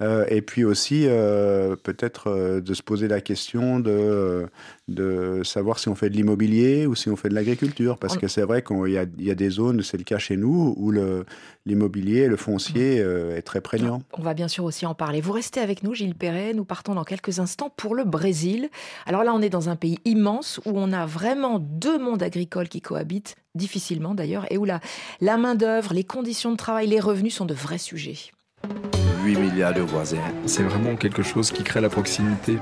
Euh, 0.00 0.24
et 0.28 0.42
puis 0.42 0.64
aussi 0.64 1.04
euh, 1.06 1.76
peut-être 1.76 2.60
de 2.60 2.74
se 2.74 2.82
poser 2.82 3.08
la 3.08 3.20
question 3.20 3.80
de, 3.80 4.46
de 4.88 5.42
savoir 5.44 5.78
si 5.78 5.88
on 5.88 5.94
fait 5.94 6.10
de 6.10 6.14
l'immobilier 6.16 6.86
ou 6.86 6.94
si 6.94 7.08
on 7.08 7.16
fait 7.16 7.28
de 7.28 7.34
l'agriculture. 7.34 7.98
Parce 7.98 8.16
que 8.16 8.28
c'est 8.28 8.42
vrai 8.42 8.62
qu'il 8.62 8.88
y, 8.88 9.24
y, 9.24 9.30
a 9.30 9.34
des 9.34 9.50
zones, 9.50 9.82
c'est 9.82 9.96
le 9.96 10.04
cas 10.04 10.18
chez 10.18 10.36
nous, 10.36 10.74
où 10.76 10.92
l'immobilier, 11.66 12.24
le, 12.24 12.30
le 12.30 12.36
foncier 12.36 13.00
euh, 13.00 13.36
est 13.36 13.42
très 13.42 13.60
prégnant. 13.60 14.02
On 14.12 14.22
va 14.22 14.34
bien 14.34 14.48
sûr 14.48 14.64
aussi 14.64 14.86
en 14.86 14.94
parler. 14.94 15.20
Vous 15.20 15.32
restez 15.32 15.60
avec 15.60 15.82
nous, 15.82 15.94
Gilles 15.94 16.14
Perret. 16.14 16.52
Nous 16.54 16.64
partons 16.64 16.94
dans 16.94 17.04
quelques 17.04 17.38
instants 17.38 17.70
pour 17.76 17.94
le 17.94 18.04
Brésil. 18.04 18.68
Alors 19.06 19.24
là, 19.24 19.32
on 19.34 19.42
est 19.42 19.50
dans 19.50 19.68
un 19.68 19.76
pays 19.76 19.98
immense 20.04 20.60
où 20.64 20.72
on 20.74 20.92
a 20.92 21.06
vraiment 21.06 21.58
deux 21.58 21.98
mondes 21.98 22.22
agricoles 22.22 22.68
qui 22.68 22.80
cohabitent, 22.80 23.36
difficilement 23.54 24.14
d'ailleurs, 24.14 24.46
et 24.50 24.58
où 24.58 24.64
la, 24.64 24.80
la 25.20 25.36
main-d'œuvre, 25.36 25.94
les 25.94 26.04
conditions 26.04 26.52
de 26.52 26.56
travail, 26.56 26.86
les 26.86 27.00
revenus 27.00 27.34
sont 27.34 27.46
de 27.46 27.54
vrais 27.54 27.78
sujets. 27.78 28.18
8 29.24 29.38
milliards 29.38 29.72
de 29.72 29.80
voisins. 29.80 30.18
C'est 30.44 30.62
vraiment 30.62 30.96
quelque 30.96 31.22
chose 31.22 31.50
qui 31.50 31.62
crée 31.62 31.80
la 31.80 31.88
proximité. 31.88 32.58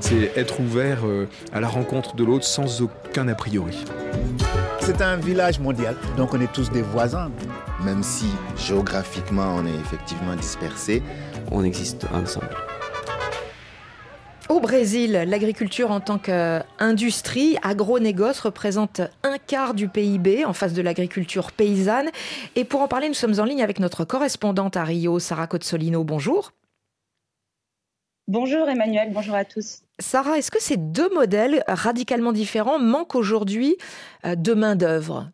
C'est 0.00 0.32
être 0.36 0.60
ouvert 0.60 1.00
à 1.52 1.60
la 1.60 1.68
rencontre 1.68 2.16
de 2.16 2.24
l'autre 2.24 2.44
sans 2.46 2.80
aucun 2.80 3.28
a 3.28 3.34
priori. 3.34 3.84
C'est 4.80 5.02
un 5.02 5.16
village 5.16 5.60
mondial, 5.60 5.94
donc 6.16 6.32
on 6.32 6.40
est 6.40 6.52
tous 6.52 6.70
des 6.70 6.82
voisins. 6.82 7.30
Même 7.84 8.02
si 8.02 8.26
géographiquement 8.56 9.56
on 9.56 9.66
est 9.66 9.78
effectivement 9.80 10.34
dispersés, 10.34 11.02
on 11.50 11.62
existe 11.64 12.06
ensemble. 12.14 12.56
Au 14.50 14.58
Brésil, 14.58 15.12
l'agriculture 15.28 15.92
en 15.92 16.00
tant 16.00 16.18
qu'industrie, 16.18 17.56
agro-négoce 17.62 18.40
représente 18.40 19.00
un 19.22 19.38
quart 19.38 19.74
du 19.74 19.86
PIB 19.86 20.44
en 20.44 20.52
face 20.52 20.72
de 20.72 20.82
l'agriculture 20.82 21.52
paysanne. 21.52 22.10
Et 22.56 22.64
pour 22.64 22.80
en 22.80 22.88
parler, 22.88 23.06
nous 23.06 23.14
sommes 23.14 23.38
en 23.38 23.44
ligne 23.44 23.62
avec 23.62 23.78
notre 23.78 24.04
correspondante 24.04 24.76
à 24.76 24.82
Rio, 24.82 25.20
Sarah 25.20 25.46
Cozzolino. 25.46 26.02
Bonjour. 26.02 26.52
Bonjour 28.26 28.68
Emmanuel, 28.68 29.12
bonjour 29.12 29.36
à 29.36 29.44
tous. 29.44 29.82
Sarah, 30.00 30.36
est-ce 30.36 30.50
que 30.50 30.60
ces 30.60 30.76
deux 30.76 31.14
modèles 31.14 31.62
radicalement 31.68 32.32
différents 32.32 32.80
manquent 32.80 33.14
aujourd'hui 33.14 33.76
de 34.24 34.52
main-d'œuvre? 34.52 35.30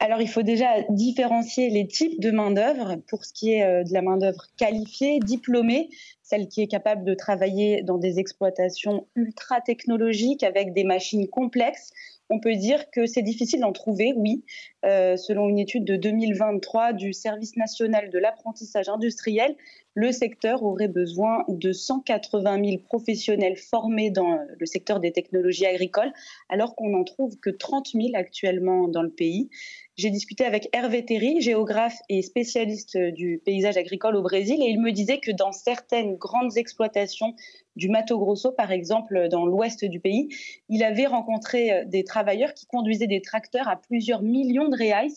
Alors, 0.00 0.20
il 0.20 0.28
faut 0.28 0.42
déjà 0.42 0.82
différencier 0.90 1.70
les 1.70 1.86
types 1.86 2.20
de 2.20 2.32
main-d'œuvre 2.32 2.96
pour 3.06 3.24
ce 3.24 3.32
qui 3.32 3.52
est 3.52 3.84
de 3.84 3.94
la 3.94 4.02
main-d'œuvre 4.02 4.46
qualifiée, 4.58 5.20
diplômée, 5.20 5.88
celle 6.26 6.48
qui 6.48 6.60
est 6.60 6.66
capable 6.66 7.04
de 7.04 7.14
travailler 7.14 7.82
dans 7.82 7.98
des 7.98 8.18
exploitations 8.18 9.06
ultra 9.14 9.60
technologiques 9.60 10.42
avec 10.42 10.72
des 10.72 10.82
machines 10.82 11.28
complexes. 11.28 11.92
On 12.30 12.40
peut 12.40 12.56
dire 12.56 12.90
que 12.90 13.06
c'est 13.06 13.22
difficile 13.22 13.60
d'en 13.60 13.70
trouver, 13.70 14.12
oui. 14.16 14.42
Euh, 14.84 15.16
selon 15.16 15.48
une 15.48 15.60
étude 15.60 15.84
de 15.84 15.94
2023 15.94 16.94
du 16.94 17.12
Service 17.12 17.56
national 17.56 18.10
de 18.10 18.18
l'apprentissage 18.18 18.88
industriel, 18.88 19.54
le 19.94 20.10
secteur 20.10 20.64
aurait 20.64 20.88
besoin 20.88 21.44
de 21.46 21.70
180 21.70 22.64
000 22.64 22.78
professionnels 22.78 23.56
formés 23.56 24.10
dans 24.10 24.36
le 24.58 24.66
secteur 24.66 24.98
des 24.98 25.12
technologies 25.12 25.66
agricoles, 25.66 26.12
alors 26.48 26.74
qu'on 26.74 26.90
n'en 26.90 27.04
trouve 27.04 27.38
que 27.38 27.50
30 27.50 27.92
000 27.94 28.08
actuellement 28.14 28.88
dans 28.88 29.02
le 29.02 29.10
pays. 29.10 29.48
J'ai 29.96 30.10
discuté 30.10 30.44
avec 30.44 30.68
Hervé 30.74 31.06
Terry, 31.06 31.40
géographe 31.40 31.98
et 32.10 32.20
spécialiste 32.20 32.98
du 32.98 33.40
paysage 33.42 33.78
agricole 33.78 34.16
au 34.16 34.22
Brésil, 34.22 34.56
et 34.60 34.68
il 34.68 34.78
me 34.78 34.92
disait 34.92 35.20
que 35.20 35.30
dans 35.30 35.52
certaines 35.52 36.16
grandes 36.16 36.58
exploitations 36.58 37.34
du 37.76 37.88
Mato 37.88 38.18
Grosso, 38.18 38.52
par 38.52 38.72
exemple, 38.72 39.28
dans 39.30 39.46
l'ouest 39.46 39.86
du 39.86 39.98
pays, 39.98 40.28
il 40.68 40.84
avait 40.84 41.06
rencontré 41.06 41.86
des 41.86 42.04
travailleurs 42.04 42.52
qui 42.52 42.66
conduisaient 42.66 43.06
des 43.06 43.22
tracteurs 43.22 43.68
à 43.68 43.76
plusieurs 43.76 44.20
millions 44.20 44.68
de 44.68 44.76
reais 44.76 45.08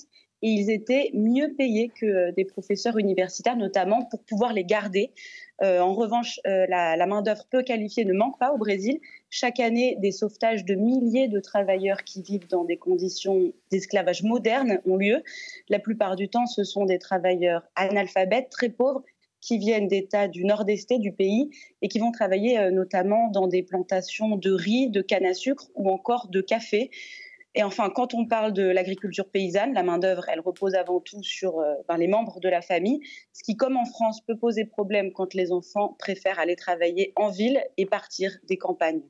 et 0.42 0.50
ils 0.50 0.70
étaient 0.70 1.12
mieux 1.14 1.54
payés 1.58 1.90
que 1.90 2.32
des 2.32 2.46
professeurs 2.46 2.98
universitaires, 2.98 3.58
notamment 3.58 4.06
pour 4.06 4.24
pouvoir 4.24 4.54
les 4.54 4.64
garder. 4.64 5.12
Euh, 5.62 5.82
en 5.82 5.94
revanche, 5.94 6.40
euh, 6.48 6.66
la, 6.70 6.96
la 6.96 7.06
main-d'œuvre 7.06 7.44
peu 7.50 7.64
qualifiée 7.64 8.06
ne 8.06 8.14
manque 8.14 8.40
pas 8.40 8.54
au 8.54 8.58
Brésil, 8.58 9.00
chaque 9.30 9.60
année, 9.60 9.96
des 10.00 10.12
sauvetages 10.12 10.66
de 10.66 10.74
milliers 10.74 11.28
de 11.28 11.40
travailleurs 11.40 12.04
qui 12.04 12.24
vivent 12.24 12.48
dans 12.48 12.64
des 12.64 12.78
conditions 12.78 13.54
d'esclavage 13.72 14.24
modernes 14.24 14.80
ont 14.86 14.98
lieu. 14.98 15.24
La 15.70 15.78
plupart 15.78 16.16
du 16.16 16.30
temps, 16.30 16.48
ce 16.48 16.64
sont 16.64 16.86
des 16.86 16.98
travailleurs 16.98 17.64
analphabètes, 17.76 18.50
très 18.50 18.70
pauvres, 18.70 19.04
qui 19.42 19.58
viennent 19.58 19.88
d'États 19.88 20.28
du 20.28 20.44
nord-est 20.44 20.94
du 20.94 21.14
pays 21.14 21.50
et 21.82 21.88
qui 21.88 22.00
vont 22.00 22.12
travailler 22.12 22.60
euh, 22.60 22.72
notamment 22.72 23.30
dans 23.30 23.48
des 23.48 23.64
plantations 23.64 24.36
de 24.36 24.52
riz, 24.52 24.90
de 24.90 25.02
canne 25.02 25.26
à 25.26 25.34
sucre 25.34 25.70
ou 25.76 25.90
encore 25.90 26.28
de 26.28 26.42
café. 26.42 26.90
Et 27.56 27.64
enfin, 27.64 27.90
quand 27.90 28.14
on 28.14 28.26
parle 28.26 28.54
de 28.54 28.64
l'agriculture 28.64 29.30
paysanne, 29.30 29.74
la 29.74 29.84
main-d'œuvre, 29.84 30.28
elle 30.30 30.40
repose 30.40 30.76
avant 30.76 31.00
tout 31.00 31.24
sur 31.24 31.60
euh, 31.60 31.76
ben, 31.88 31.98
les 31.98 32.08
membres 32.08 32.40
de 32.40 32.50
la 32.50 32.62
famille, 32.62 33.00
ce 33.34 33.44
qui, 33.44 33.56
comme 33.56 33.78
en 33.78 33.86
France, 33.86 34.22
peut 34.26 34.38
poser 34.38 34.66
problème 34.66 35.12
quand 35.12 35.34
les 35.34 35.52
enfants 35.52 35.96
préfèrent 36.00 36.40
aller 36.40 36.56
travailler 36.56 37.14
en 37.16 37.30
ville 37.30 37.64
et 37.78 37.86
partir 37.86 38.38
des 38.48 38.58
campagnes. 38.58 39.02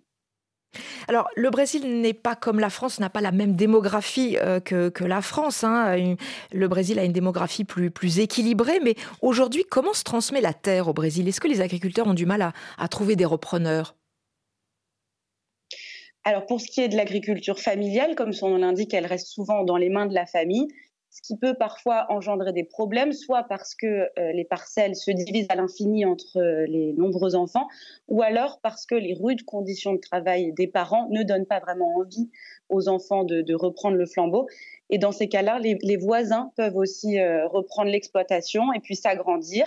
Alors, 1.08 1.28
le 1.36 1.50
Brésil 1.50 2.02
n'est 2.02 2.14
pas 2.14 2.36
comme 2.36 2.60
la 2.60 2.70
France, 2.70 3.00
n'a 3.00 3.10
pas 3.10 3.22
la 3.22 3.32
même 3.32 3.56
démographie 3.56 4.38
euh, 4.38 4.60
que, 4.60 5.04
la 5.04 5.22
France. 5.22 5.64
Hein. 5.64 6.16
Le 6.52 6.68
Brésil 6.68 7.00
a 7.00 7.04
une 7.04 7.14
démographie 7.14 7.64
plus, 7.64 7.90
plus 7.90 8.20
équilibrée, 8.20 8.80
mais 8.84 8.96
aujourd'hui, 9.22 9.64
comment 9.70 9.94
se 9.94 10.04
transmet 10.04 10.42
la 10.42 10.54
terre 10.54 10.88
au 10.88 10.94
Brésil? 10.94 11.28
Est-ce 11.28 11.42
que 11.42 11.48
les 11.48 11.62
agriculteurs 11.62 12.08
ont 12.08 12.14
du 12.14 12.26
mal 12.26 12.54
à 12.78 12.88
trouver 12.88 13.16
des 13.16 13.26
repreneurs? 13.26 13.96
Alors 16.26 16.46
pour 16.46 16.60
ce 16.60 16.68
qui 16.68 16.82
est 16.82 16.90
de 16.90 16.98
l'agriculture 16.98 17.60
familiale, 17.60 18.16
comme 18.16 18.34
son 18.34 18.50
nom 18.50 18.58
l'indique, 18.58 18.94
elle 18.94 19.06
reste 19.06 19.28
souvent 19.28 19.64
dans 19.64 19.78
les 19.78 19.90
mains 19.90 20.06
de 20.06 20.14
la 20.14 20.26
famille, 20.26 20.68
ce 21.10 21.22
qui 21.22 21.38
peut 21.38 21.56
parfois 21.56 22.06
engendrer 22.10 22.54
des 22.54 22.64
problèmes, 22.64 23.14
soit 23.14 23.44
parce 23.44 23.74
que 23.74 23.88
euh, 23.88 24.32
les 24.34 24.46
parcelles 24.46 24.96
se 24.96 25.10
divisent 25.10 25.48
à 25.50 25.56
l'infini 25.56 26.06
entre 26.06 26.38
euh, 26.38 26.66
les 26.68 26.94
nombreux 26.94 27.36
enfants, 27.36 27.68
ou 28.08 28.22
alors 28.22 28.60
parce 28.62 28.86
que 28.86 28.96
les 28.96 29.16
rudes 29.16 29.44
conditions 29.44 29.94
de 29.94 30.00
travail 30.00 30.54
des 30.54 30.68
parents 30.68 31.08
ne 31.10 31.24
donnent 31.24 31.48
pas 31.48 31.60
vraiment 31.60 31.96
envie 31.96 32.30
aux 32.70 32.88
enfants 32.90 33.24
de, 33.24 33.54
reprendre 33.56 33.98
le 33.98 34.06
flambeau. 34.06 34.48
Et 34.92 35.00
dans 35.00 35.12
ces 35.12 35.28
cas-là, 35.28 35.60
les, 35.60 35.98
voisins 35.98 36.52
peuvent 36.56 36.78
aussi 36.78 37.20
euh, 37.20 37.48
reprendre 37.48 37.90
l'exploitation 37.90 38.72
et 38.74 38.80
puis 38.80 38.96
s'agrandir. 38.96 39.66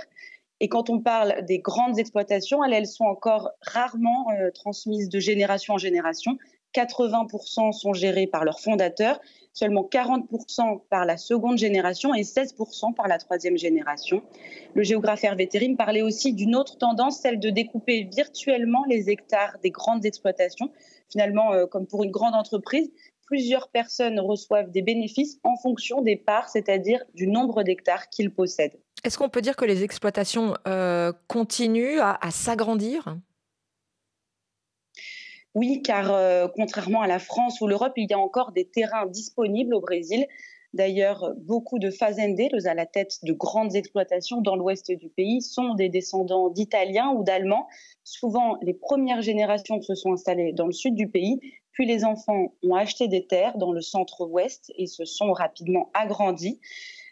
Et 0.61 0.69
quand 0.69 0.91
on 0.91 1.01
parle 1.01 1.45
des 1.45 1.59
grandes 1.59 1.99
exploitations, 1.99 2.63
elles, 2.65 2.87
sont 2.87 3.05
encore 3.05 3.51
rarement 3.63 4.29
transmises 4.55 5.09
de 5.09 5.19
génération 5.19 5.75
en 5.75 5.79
génération. 5.79 6.39
80% 6.75 7.73
sont 7.73 7.93
gérées 7.93 8.29
par 8.29 8.45
leurs 8.45 8.61
fondateurs, 8.61 9.21
seulement 9.53 9.88
40% 9.91 10.83
par 10.88 11.05
la 11.05 11.17
seconde 11.17 11.59
génération 11.59 12.15
et 12.15 12.23
16% 12.23 12.95
par 12.95 13.09
la 13.09 13.19
troisième 13.19 13.57
génération. 13.59 14.23
Le 14.75 14.83
géographe 14.83 15.25
Hervé 15.25 15.49
parlait 15.77 16.03
aussi 16.03 16.33
d'une 16.33 16.57
autre 16.57 16.79
tendance, 16.79 17.21
celle 17.21 17.38
de 17.38 17.51
découper 17.51 18.09
virtuellement 18.15 18.85
les 18.88 19.11
hectares 19.11 19.57
des 19.62 19.71
grandes 19.71 20.05
exploitations. 20.05 20.71
Finalement, 21.11 21.53
euh, 21.53 21.67
comme 21.67 21.87
pour 21.87 22.05
une 22.05 22.11
grande 22.11 22.35
entreprise, 22.35 22.91
plusieurs 23.27 23.69
personnes 23.69 24.21
reçoivent 24.21 24.71
des 24.71 24.83
bénéfices 24.83 25.38
en 25.43 25.57
fonction 25.57 26.03
des 26.03 26.17
parts, 26.17 26.49
c'est-à-dire 26.49 27.03
du 27.15 27.27
nombre 27.27 27.62
d'hectares 27.62 28.09
qu'ils 28.09 28.31
possèdent. 28.31 28.79
Est-ce 29.05 29.19
qu'on 29.19 29.29
peut 29.29 29.41
dire 29.41 29.57
que 29.57 29.65
les 29.65 29.83
exploitations 29.83 30.55
euh, 30.69 31.12
continuent 31.27 31.99
à, 32.01 32.31
s'agrandir? 32.31 33.17
Oui, 35.55 35.83
car 35.83 36.12
euh, 36.12 36.49
contrairement 36.55 37.03
à 37.03 37.07
la 37.07 37.19
France 37.19 37.61
ou 37.61 37.67
l'Europe, 37.67 37.93
il 37.97 38.11
y 38.11 38.15
a 38.15 38.19
encore 38.19 38.53
des 38.53 38.65
terrains 38.65 39.07
disponibles 39.07 39.75
au 39.75 39.81
Brésil. 39.81 40.27
D'ailleurs, 40.73 41.35
beaucoup 41.37 41.79
de 41.79 41.91
fazendeiros 41.91 42.67
à 42.67 42.73
la 42.73 42.87
tête 42.87 43.19
de 43.25 43.35
grandes 43.35 43.77
exploitations 43.77 44.41
dans 44.41 44.57
l'ouest 44.57 44.91
du 44.91 45.11
pays 45.11 45.43
sont 45.43 45.75
des 45.75 45.91
descendants 45.91 46.49
d'Italiens 46.49 47.11
ou 47.11 47.23
d'Allemands. 47.23 47.67
Souvent, 48.05 48.57
les 48.62 48.73
premières 48.73 49.21
générations 49.21 49.83
se 49.83 49.95
sont 49.95 50.15
installées 50.15 50.55
dans 50.55 50.67
le 50.67 50.73
sud 50.73 50.95
du 50.95 51.09
pays, 51.09 51.41
puis 51.73 51.85
les 51.85 52.07
enfants 52.07 52.55
ont 52.62 52.75
acheté 52.75 53.07
des 53.09 53.27
terres 53.27 53.59
dans 53.59 53.73
le 53.73 53.83
centre-ouest 53.83 54.73
et 54.77 54.87
se 54.87 55.05
sont 55.05 55.33
rapidement 55.33 55.91
agrandis. 55.93 56.59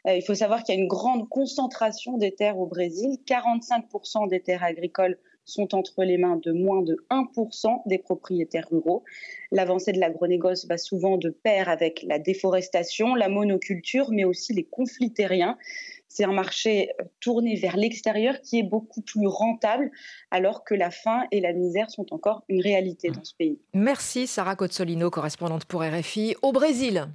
Euh, 0.07 0.17
il 0.17 0.23
faut 0.23 0.35
savoir 0.35 0.63
qu'il 0.63 0.75
y 0.75 0.79
a 0.79 0.81
une 0.81 0.89
grande 0.89 1.29
concentration 1.29 2.17
des 2.17 2.35
terres 2.35 2.59
au 2.59 2.67
Brésil. 2.67 3.19
45% 3.27 4.29
des 4.29 4.41
terres 4.41 4.65
agricoles 4.65 5.19
sont 5.45 5.75
entre 5.75 6.05
les 6.05 6.19
mains 6.19 6.37
de 6.43 6.53
moins 6.53 6.83
de 6.83 6.97
1% 7.11 7.83
des 7.87 7.99
propriétaires 7.99 8.69
ruraux. 8.71 9.05
L'avancée 9.51 9.93
de 9.93 9.99
l'agronégoce 9.99 10.67
va 10.67 10.79
souvent 10.79 11.17
de 11.17 11.31
pair 11.31 11.69
avec 11.69 12.05
la 12.07 12.19
déforestation, 12.19 13.15
la 13.15 13.29
monoculture, 13.29 14.11
mais 14.11 14.25
aussi 14.25 14.53
les 14.53 14.65
conflits 14.65 15.13
terriens. 15.13 15.57
C'est 16.09 16.25
un 16.25 16.33
marché 16.33 16.91
euh, 17.01 17.05
tourné 17.21 17.55
vers 17.55 17.77
l'extérieur 17.77 18.41
qui 18.41 18.59
est 18.59 18.65
beaucoup 18.65 19.01
plus 19.01 19.27
rentable, 19.27 19.91
alors 20.31 20.65
que 20.65 20.75
la 20.75 20.91
faim 20.91 21.23
et 21.31 21.41
la 21.41 21.53
misère 21.53 21.91
sont 21.91 22.13
encore 22.13 22.43
une 22.49 22.61
réalité 22.61 23.11
dans 23.11 23.25
ce 23.25 23.35
pays. 23.35 23.61
Merci 23.75 24.27
Sarah 24.27 24.57
Cozzolino, 24.57 25.09
correspondante 25.11 25.65
pour 25.65 25.83
RFI 25.83 26.35
au 26.43 26.53
Brésil. 26.53 27.07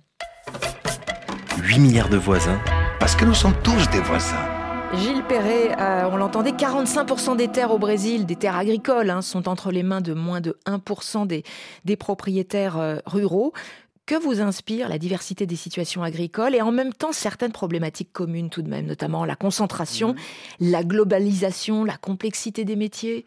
8 1.61 1.79
milliards 1.79 2.09
de 2.09 2.17
voisins, 2.17 2.61
parce 2.99 3.15
que 3.15 3.25
nous 3.25 3.33
sommes 3.33 3.55
tous 3.63 3.89
des 3.91 3.99
voisins. 3.99 4.54
Gilles 4.93 5.23
Perret, 5.27 5.75
euh, 5.79 6.09
on 6.11 6.17
l'entendait, 6.17 6.51
45% 6.51 7.35
des 7.35 7.47
terres 7.47 7.71
au 7.71 7.79
Brésil, 7.79 8.25
des 8.25 8.35
terres 8.35 8.55
agricoles, 8.55 9.09
hein, 9.09 9.21
sont 9.21 9.49
entre 9.49 9.71
les 9.71 9.83
mains 9.83 10.01
de 10.01 10.13
moins 10.13 10.41
de 10.41 10.57
1% 10.65 11.27
des, 11.27 11.43
des 11.83 11.95
propriétaires 11.95 12.77
euh, 12.77 12.97
ruraux. 13.05 13.53
Que 14.05 14.15
vous 14.15 14.39
inspire 14.39 14.87
la 14.87 14.99
diversité 14.99 15.47
des 15.47 15.55
situations 15.55 16.03
agricoles 16.03 16.53
et 16.53 16.61
en 16.61 16.71
même 16.71 16.93
temps 16.93 17.11
certaines 17.11 17.51
problématiques 17.51 18.13
communes 18.13 18.51
tout 18.51 18.61
de 18.61 18.69
même, 18.69 18.85
notamment 18.85 19.25
la 19.25 19.35
concentration, 19.35 20.13
mmh. 20.13 20.17
la 20.69 20.83
globalisation, 20.83 21.83
la 21.83 21.97
complexité 21.97 22.65
des 22.65 22.75
métiers? 22.75 23.25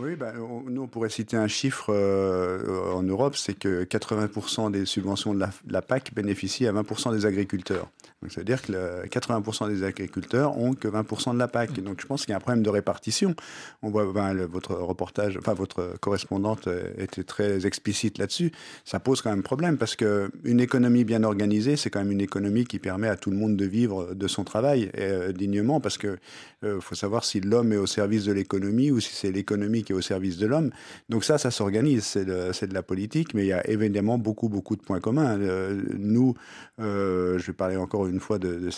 Oui, 0.00 0.16
ben, 0.16 0.32
nous, 0.66 0.82
on 0.82 0.86
pourrait 0.86 1.10
citer 1.10 1.36
un 1.36 1.48
chiffre 1.48 1.92
euh, 1.92 2.94
en 2.94 3.02
Europe, 3.02 3.36
c'est 3.36 3.52
que 3.52 3.84
80% 3.84 4.70
des 4.70 4.86
subventions 4.86 5.34
de 5.34 5.44
la, 5.68 5.82
PAC 5.82 6.14
bénéficient 6.14 6.66
à 6.66 6.72
20% 6.72 7.12
des 7.12 7.26
agriculteurs. 7.26 7.90
Donc, 8.22 8.32
ça 8.32 8.40
veut 8.40 8.44
dire 8.44 8.62
que 8.62 9.06
80% 9.06 9.68
des 9.68 9.82
agriculteurs 9.82 10.58
ont 10.58 10.74
que 10.74 10.88
20% 10.88 11.34
de 11.34 11.38
la 11.38 11.48
PAC. 11.48 11.80
Donc, 11.80 12.00
je 12.00 12.06
pense 12.06 12.24
qu'il 12.24 12.32
y 12.32 12.34
a 12.34 12.36
un 12.36 12.40
problème 12.40 12.62
de 12.62 12.70
répartition. 12.70 13.34
On 13.82 13.90
voit, 13.90 14.10
ben, 14.12 14.34
votre 14.46 14.74
reportage, 14.74 15.36
enfin, 15.38 15.54
votre 15.54 15.96
correspondante 16.00 16.68
était 16.98 17.24
très 17.24 17.66
explicite 17.66 18.18
là-dessus. 18.18 18.52
Ça 18.84 19.00
pose 19.00 19.22
quand 19.22 19.30
même 19.30 19.42
problème 19.42 19.78
parce 19.78 19.96
qu'une 19.96 20.60
économie 20.60 21.04
bien 21.04 21.22
organisée, 21.22 21.76
c'est 21.76 21.90
quand 21.90 22.00
même 22.00 22.12
une 22.12 22.20
économie 22.20 22.64
qui 22.64 22.78
permet 22.78 23.08
à 23.08 23.16
tout 23.16 23.30
le 23.30 23.36
monde 23.36 23.56
de 23.56 23.64
vivre 23.64 24.14
de 24.14 24.28
son 24.28 24.44
travail 24.44 24.90
euh, 24.98 25.32
dignement 25.32 25.80
parce 25.80 25.98
que 25.98 26.18
euh, 26.64 26.80
faut 26.80 26.94
savoir 26.94 27.24
si 27.24 27.40
l'homme 27.40 27.72
est 27.72 27.76
au 27.76 27.86
service 27.86 28.24
de 28.24 28.32
l'économie 28.32 28.90
ou 28.90 29.00
si 29.00 29.14
c'est 29.14 29.30
l'économie 29.30 29.82
qui 29.82 29.92
est 29.92 29.96
au 29.96 30.00
service 30.00 30.36
de 30.38 30.46
l'homme. 30.46 30.70
Donc 31.08 31.24
ça, 31.24 31.38
ça 31.38 31.50
s'organise, 31.50 32.04
c'est 32.04 32.24
de, 32.24 32.66
de, 32.66 32.74
la 32.74 32.82
politique, 32.82 33.34
mais 33.34 33.44
il 33.44 33.48
y 33.48 33.52
a 33.52 33.68
évidemment 33.68 34.18
beaucoup, 34.18 34.48
beaucoup 34.48 34.76
de 34.76 34.82
points 34.82 35.00
communs. 35.00 35.38
Euh, 35.40 35.80
nous, 35.96 36.34
je 36.78 37.44
vais 37.44 37.52
parler 37.52 37.76
encore 37.76 38.06
une 38.10 38.20
fois 38.20 38.38
de, 38.38 38.68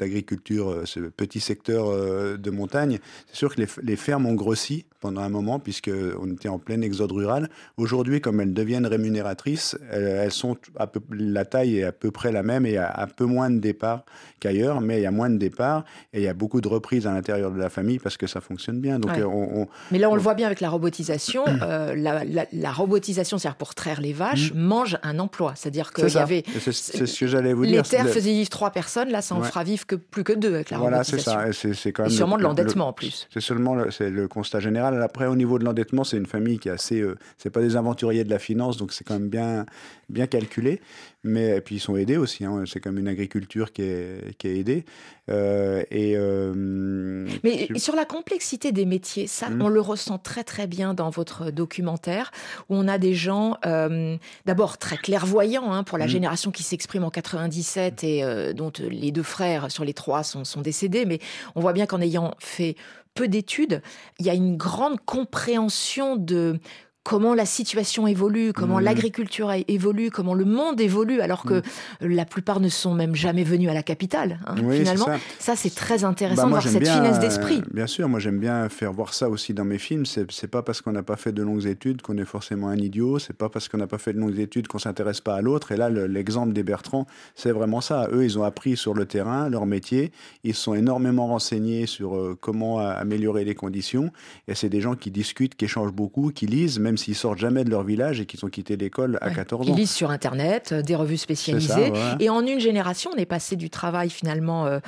agriculture, 0.00 0.70
euh, 0.70 0.82
ce 0.84 1.00
petit 1.00 1.40
secteur 1.40 1.88
euh, 1.88 2.36
de 2.36 2.50
montagne, 2.50 2.98
c'est 3.26 3.36
sûr 3.36 3.54
que 3.54 3.62
les, 3.82 3.96
fermes 3.96 4.26
ont 4.26 4.34
grossi 4.34 4.86
pendant 5.00 5.20
un 5.20 5.28
moment, 5.28 5.58
puisqu'on 5.58 6.32
était 6.32 6.48
en 6.48 6.58
plein 6.58 6.80
exode 6.80 7.12
rural. 7.12 7.48
Aujourd'hui, 7.76 8.20
comme 8.20 8.40
elles 8.40 8.54
deviennent 8.54 8.86
rémunératrices, 8.86 9.76
elles, 9.90 10.32
sont 10.32 10.56
à 10.76 10.86
peu, 10.86 11.00
la 11.10 11.44
taille 11.44 11.78
est 11.78 11.84
à 11.84 11.92
peu 11.92 12.10
près 12.10 12.32
la 12.32 12.42
même 12.42 12.66
et 12.66 12.70
il 12.70 12.74
y 12.74 12.78
a 12.78 13.00
un 13.00 13.06
peu 13.06 13.24
moins 13.24 13.50
de 13.50 13.58
départs 13.58 14.04
qu'ailleurs, 14.40 14.80
mais 14.80 14.98
il 14.98 15.02
y 15.02 15.06
a 15.06 15.10
moins 15.10 15.30
de 15.30 15.36
départs 15.36 15.84
et 16.12 16.18
il 16.18 16.24
y 16.24 16.28
a 16.28 16.34
beaucoup 16.34 16.60
de 16.60 16.68
reprises 16.68 17.06
à 17.06 17.12
l'intérieur 17.12 17.52
de 17.52 17.58
la 17.58 17.70
famille 17.70 17.98
parce 17.98 18.16
que 18.16 18.26
ça 18.26 18.40
fonctionne 18.40 18.80
bien. 18.80 18.98
Donc, 18.98 19.12
on, 19.24 19.68
mais 19.90 19.98
là, 19.98 20.10
on, 20.10 20.14
le 20.14 20.20
voit 20.20 20.34
bien 20.34 20.46
avec 20.46 20.60
la 20.60 20.70
robotisation. 20.70 21.44
Euh, 21.68 21.94
la, 21.94 22.72
robotisation, 22.72 23.36
c'est-à-dire 23.36 23.56
pour 23.56 23.74
traire 23.74 24.00
les 24.00 24.12
vaches, 24.12 24.52
mmh. 24.52 24.58
mange 24.58 24.98
un 25.02 25.18
emploi. 25.18 25.52
C'est-à-dire 25.54 25.92
qu'il 25.92 26.08
y 26.08 26.18
avait. 26.18 26.44
C'est 26.60 26.72
ce 26.72 27.20
que 27.20 27.26
j'allais 27.26 27.52
vous 27.52 27.66
dire. 27.66 27.82
Les 27.82 27.88
terres 27.88 28.08
faisaient 28.08 28.32
vivre 28.32 28.48
trois 28.48 28.70
personnes, 28.70 29.10
là, 29.10 29.20
ça 29.28 29.34
en 29.34 29.42
fera 29.42 29.64
vivre 29.64 29.86
que 29.86 29.96
plus 29.96 30.24
que 30.24 30.32
deux 30.32 30.54
avec 30.54 30.70
la 30.70 30.78
voilà, 30.78 31.04
c'est 31.04 31.18
ça. 31.18 31.52
C'est 31.52 31.92
quand 31.92 32.04
même. 32.04 32.12
Et 32.12 32.14
sûrement 32.14 32.36
de 32.36 32.42
l'endettement 32.42 32.88
en 32.88 32.92
plus. 32.92 33.28
C'est 33.32 33.40
seulement 33.40 33.74
le, 33.74 33.88
le 34.00 34.28
constat 34.28 34.60
général. 34.60 35.00
Après, 35.02 35.26
au 35.26 35.36
niveau 35.36 35.58
de 35.58 35.64
l'endettement, 35.64 36.04
c'est 36.04 36.16
une 36.16 36.26
famille 36.26 36.58
qui 36.58 36.68
est 36.68 36.72
assez. 36.72 37.00
Euh, 37.00 37.16
c'est 37.36 37.50
pas 37.50 37.60
des 37.60 37.76
aventuriers 37.76 38.24
de 38.24 38.30
la 38.30 38.38
finance, 38.38 38.76
donc 38.76 38.92
c'est 38.92 39.04
quand 39.04 39.14
même 39.14 39.28
bien, 39.28 39.66
bien 40.08 40.26
calculé. 40.26 40.80
Mais 41.28 41.56
et 41.56 41.60
puis 41.60 41.76
ils 41.76 41.80
sont 41.80 41.96
aidés 41.96 42.16
aussi. 42.16 42.44
Hein. 42.44 42.64
C'est 42.66 42.80
comme 42.80 42.98
une 42.98 43.08
agriculture 43.08 43.72
qui 43.72 43.82
est, 43.82 44.36
qui 44.38 44.48
est 44.48 44.58
aidée. 44.58 44.84
Euh, 45.28 45.82
et, 45.90 46.14
euh, 46.16 47.28
Mais 47.44 47.68
sur 47.76 47.94
la 47.94 48.04
complexité 48.04 48.72
des 48.72 48.86
métiers, 48.86 49.26
ça, 49.26 49.50
mmh. 49.50 49.62
on 49.62 49.68
le 49.68 49.80
ressent 49.80 50.18
très 50.18 50.42
très 50.42 50.66
bien 50.66 50.94
dans 50.94 51.10
votre 51.10 51.50
documentaire, 51.50 52.30
où 52.68 52.76
on 52.76 52.88
a 52.88 52.98
des 52.98 53.14
gens 53.14 53.58
euh, 53.66 54.16
d'abord 54.46 54.78
très 54.78 54.96
clairvoyants 54.96 55.72
hein, 55.72 55.84
pour 55.84 55.98
la 55.98 56.06
mmh. 56.06 56.10
génération 56.10 56.50
qui 56.50 56.62
s'exprime 56.62 57.04
en 57.04 57.10
97 57.10 58.04
et 58.04 58.54
dont 58.54 58.72
les 58.90 59.12
deux 59.12 59.22
frères 59.22 59.70
sur 59.70 59.84
les 59.84 59.94
trois 59.94 60.22
sont, 60.22 60.44
sont 60.44 60.62
décédés. 60.62 61.04
Mais 61.04 61.18
on 61.54 61.60
voit 61.60 61.74
bien 61.74 61.86
qu'en 61.86 62.00
ayant 62.00 62.34
fait 62.38 62.74
peu 63.14 63.28
d'études, 63.28 63.82
il 64.18 64.26
y 64.26 64.30
a 64.30 64.34
une 64.34 64.56
grande 64.56 65.00
compréhension 65.04 66.16
de 66.16 66.60
comment 67.04 67.32
la 67.34 67.46
situation 67.46 68.06
évolue, 68.06 68.52
comment 68.52 68.78
l'agriculture 68.80 69.50
évolue, 69.66 70.10
comment 70.10 70.34
le 70.34 70.44
monde 70.44 70.78
évolue, 70.78 71.22
alors 71.22 71.42
que 71.44 71.62
la 72.02 72.26
plupart 72.26 72.60
ne 72.60 72.68
sont 72.68 72.92
même 72.92 73.14
jamais 73.14 73.44
venus 73.44 73.70
à 73.70 73.72
la 73.74 73.82
capitale. 73.82 74.38
hein, 74.46 74.56
Oui, 74.62 74.78
finalement, 74.80 75.06
ça. 75.06 75.16
ça, 75.38 75.56
c'est 75.56 75.74
très 75.74 76.04
intéressant 76.04 76.42
Bah, 76.42 76.44
de 76.44 76.50
voir 76.50 76.62
cette 76.62 76.82
bien, 76.82 76.94
finesse 76.96 77.16
euh, 77.16 77.20
d'esprit. 77.20 77.62
bien 77.72 77.86
sûr, 77.86 78.08
moi 78.10 78.20
j'aime 78.20 78.38
bien 78.38 78.68
faire 78.68 78.92
voir 78.92 79.14
ça 79.14 79.30
aussi 79.30 79.54
dans 79.54 79.64
mes 79.64 79.78
films. 79.78 80.04
C'est 80.04 80.48
pas 80.48 80.62
parce 80.62 80.82
qu'on 80.82 80.92
n'a 80.92 81.02
pas 81.02 81.16
fait 81.16 81.32
de 81.32 81.42
longues 81.42 81.64
études 81.64 82.02
qu'on 82.02 82.18
est 82.18 82.26
forcément 82.26 82.68
un 82.68 82.76
idiot. 82.76 83.18
C'est 83.18 83.32
pas 83.36 83.48
parce 83.48 83.68
qu'on 83.68 83.78
n'a 83.78 83.86
pas 83.86 83.96
fait 83.98 84.12
de 84.12 84.18
longues 84.18 84.38
études 84.38 84.68
qu'on 84.68 84.78
s'intéresse 84.78 85.22
pas 85.22 85.34
à 85.36 85.40
l'autre. 85.40 85.72
Et 85.72 85.78
là, 85.78 85.88
le- 85.88 86.06
l'exemple 86.06 86.52
des 86.52 86.62
Bertrand, 86.62 87.06
c'est 87.34 87.52
vraiment 87.52 87.80
ça. 87.80 88.08
Eux, 88.12 88.24
ils 88.24 88.38
ont 88.38 88.42
appris 88.44 88.76
sur 88.76 88.92
le 88.92 89.06
terrain 89.06 89.48
leur 89.48 89.64
métier. 89.64 90.12
Ils 90.44 90.54
sont 90.54 90.74
énormément 90.74 91.28
renseignés 91.28 91.86
sur 91.86 92.16
euh, 92.16 92.36
comment 92.38 92.80
a- 92.80 92.88
améliorer 92.90 93.44
les 93.46 93.54
conditions. 93.54 94.12
Et 94.46 94.54
c'est 94.54 94.68
des 94.68 94.82
gens 94.82 94.94
qui 94.94 95.10
discutent, 95.10 95.54
qui 95.54 95.64
échangent 95.64 95.92
beaucoup, 95.92 96.32
qui 96.32 96.46
lisent, 96.46 96.78
même 96.78 96.87
s'ils 96.96 97.14
sortent 97.14 97.38
jamais 97.38 97.64
de 97.64 97.70
leur 97.70 97.82
village 97.82 98.20
et 98.20 98.26
qui 98.26 98.42
ont 98.44 98.48
quitté 98.48 98.76
l'école 98.76 99.18
à 99.20 99.30
14 99.30 99.66
Ils 99.68 99.72
ans. 99.72 99.76
lisent 99.76 99.90
sur 99.90 100.10
Internet, 100.10 100.70
euh, 100.72 100.82
des 100.82 100.94
revues 100.94 101.16
spécialisées. 101.18 101.68
C'est 101.68 101.86
ça, 101.88 101.90
ouais. 101.92 102.16
Et 102.20 102.30
en 102.30 102.46
une 102.46 102.60
génération, 102.60 103.10
on 103.14 103.18
est 103.18 103.26
passé 103.26 103.56
du 103.56 103.68
travail 103.70 104.10
finalement 104.10 104.66
euh, 104.66 104.78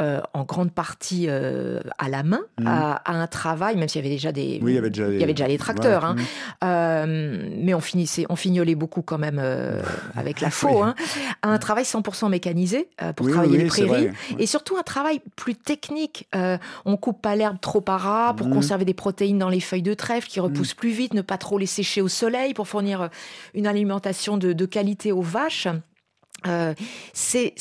euh, 0.00 0.20
en 0.32 0.44
grande 0.44 0.70
partie 0.70 1.26
euh, 1.28 1.80
à 1.98 2.08
la 2.08 2.22
main 2.22 2.40
Mhm. 2.60 2.66
à, 2.68 2.92
à 3.04 3.12
un 3.14 3.26
travail, 3.26 3.76
même 3.76 3.88
s'il 3.88 4.02
y 4.02 4.06
avait 4.06 4.14
déjà 4.14 4.30
des, 4.32 4.60
Oui, 4.62 4.72
il 4.72 4.74
y 4.74 4.78
avait 4.78 4.90
déjà 4.90 5.08
il 5.08 5.18
y 5.18 5.22
avait 5.24 5.32
déjà 5.34 5.48
les 5.48 5.58
tracteurs. 5.58 6.02
Ouais, 6.02 6.08
hein. 6.10 6.14
mhm. 6.14 6.24
Euh, 6.64 7.48
mais 7.58 7.74
on 7.74 7.80
finissait, 7.80 8.26
on 8.28 8.36
fignolait 8.36 8.74
beaucoup 8.74 9.02
quand 9.02 9.18
même 9.18 9.40
avec 10.16 10.40
la 10.40 10.50
faux. 10.50 10.82
hein. 10.82 10.94
À 11.42 11.48
un 11.48 11.58
travail 11.58 11.84
100% 11.84 12.28
mécanisé 12.28 12.88
pour 13.16 13.26
Oui, 13.26 13.32
travailler 13.32 13.56
oui, 13.58 13.62
les 13.64 13.68
prairies. 13.68 14.08
Et 14.38 14.46
surtout 14.46 14.76
un 14.76 14.82
travail 14.82 15.20
plus 15.36 15.54
technique. 15.54 16.28
On 16.84 16.96
coupe 16.96 17.22
pas 17.22 17.34
l'herbe 17.36 17.58
trop 17.60 17.84
à 17.88 17.96
ras 17.96 18.34
pour 18.34 18.48
Mhm. 18.48 18.54
conserver 18.54 18.84
des 18.84 18.94
protéines 18.94 19.38
dans 19.38 19.48
les 19.48 19.60
feuilles 19.60 19.82
de 19.82 19.94
trèfle 19.94 20.28
qui 20.28 20.40
repoussent 20.40 20.74
plus 20.74 20.90
vite, 20.90 21.14
ne 21.14 21.22
pas 21.22 21.38
trop 21.38 21.47
les 21.56 21.66
sécher 21.66 22.02
au 22.02 22.08
soleil 22.08 22.52
pour 22.52 22.68
fournir 22.68 23.02
euh, 23.02 23.08
une 23.54 23.66
alimentation 23.66 24.36
de, 24.36 24.66
qualité 24.66 25.12
aux 25.12 25.22
vaches. 25.22 25.68
Euh, 26.46 26.74
c'est, 27.14 27.54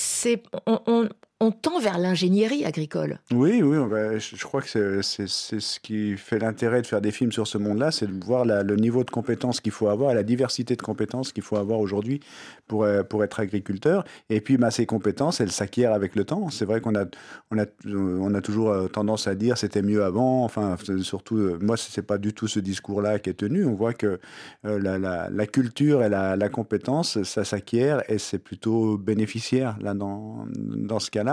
on 1.39 1.51
tend 1.51 1.79
vers 1.79 1.99
l'ingénierie 1.99 2.65
agricole. 2.65 3.19
Oui, 3.31 3.61
oui, 3.61 3.77
je, 4.17 4.43
crois 4.43 4.61
que 4.61 5.01
c'est- 5.03 5.27
ce 5.27 5.79
qui 5.79 6.17
fait 6.17 6.39
l'intérêt 6.39 6.81
de 6.81 6.87
faire 6.87 6.99
des 6.99 7.11
films 7.11 7.31
sur 7.31 7.45
ce 7.45 7.59
monde-là, 7.59 7.91
c'est 7.91 8.07
de 8.07 8.25
voir 8.25 8.43
le 8.43 8.75
niveau 8.75 9.03
de 9.03 9.11
compétences 9.11 9.61
qu'il 9.61 9.71
faut 9.71 9.87
avoir, 9.87 10.15
la 10.15 10.23
diversité 10.23 10.75
de 10.75 10.81
compétences 10.81 11.31
qu'il 11.31 11.43
faut 11.43 11.57
avoir 11.57 11.79
aujourd'hui 11.79 12.21
pour, 12.67 12.83
euh, 12.85 13.03
pour 13.03 13.23
être 13.23 13.39
agriculteur. 13.39 14.03
Et 14.29 14.41
puis, 14.41 14.57
bah, 14.57 14.71
ces 14.71 14.87
compétences, 14.87 15.39
elles 15.39 15.51
s'acquièrent 15.51 15.93
avec 15.93 16.15
le 16.15 16.25
temps. 16.25 16.49
C'est 16.49 16.65
vrai 16.65 16.81
qu'on 16.81 16.95
a, 16.95 17.05
on 17.51 17.59
a, 17.59 17.65
on 17.85 18.33
a 18.33 18.41
toujours 18.41 18.71
euh, 18.71 18.87
tendance 18.87 19.27
à 19.27 19.35
dire 19.35 19.59
c'était 19.59 19.83
mieux 19.83 20.03
avant. 20.03 20.43
Enfin, 20.43 20.75
surtout, 21.03 21.37
euh, 21.37 21.59
moi, 21.61 21.77
c'est 21.77 22.01
pas 22.01 22.17
du 22.17 22.33
tout 22.33 22.47
ce 22.47 22.59
discours-là 22.59 23.19
qui 23.19 23.29
est 23.29 23.35
tenu. 23.35 23.63
On 23.63 23.75
voit 23.75 23.93
que 23.93 24.19
la, 24.63 25.45
culture 25.45 26.03
et 26.03 26.09
la, 26.09 26.35
la 26.35 26.49
compétence, 26.49 27.21
ça 27.21 27.43
s'acquiert 27.43 28.01
et 28.09 28.17
c'est 28.17 28.39
plutôt 28.39 28.97
bénéficiaire 28.97 29.77
là, 29.79 29.93
dans, 29.93 30.47
dans 30.55 30.99
ce 30.99 31.11
cas-là. 31.11 31.26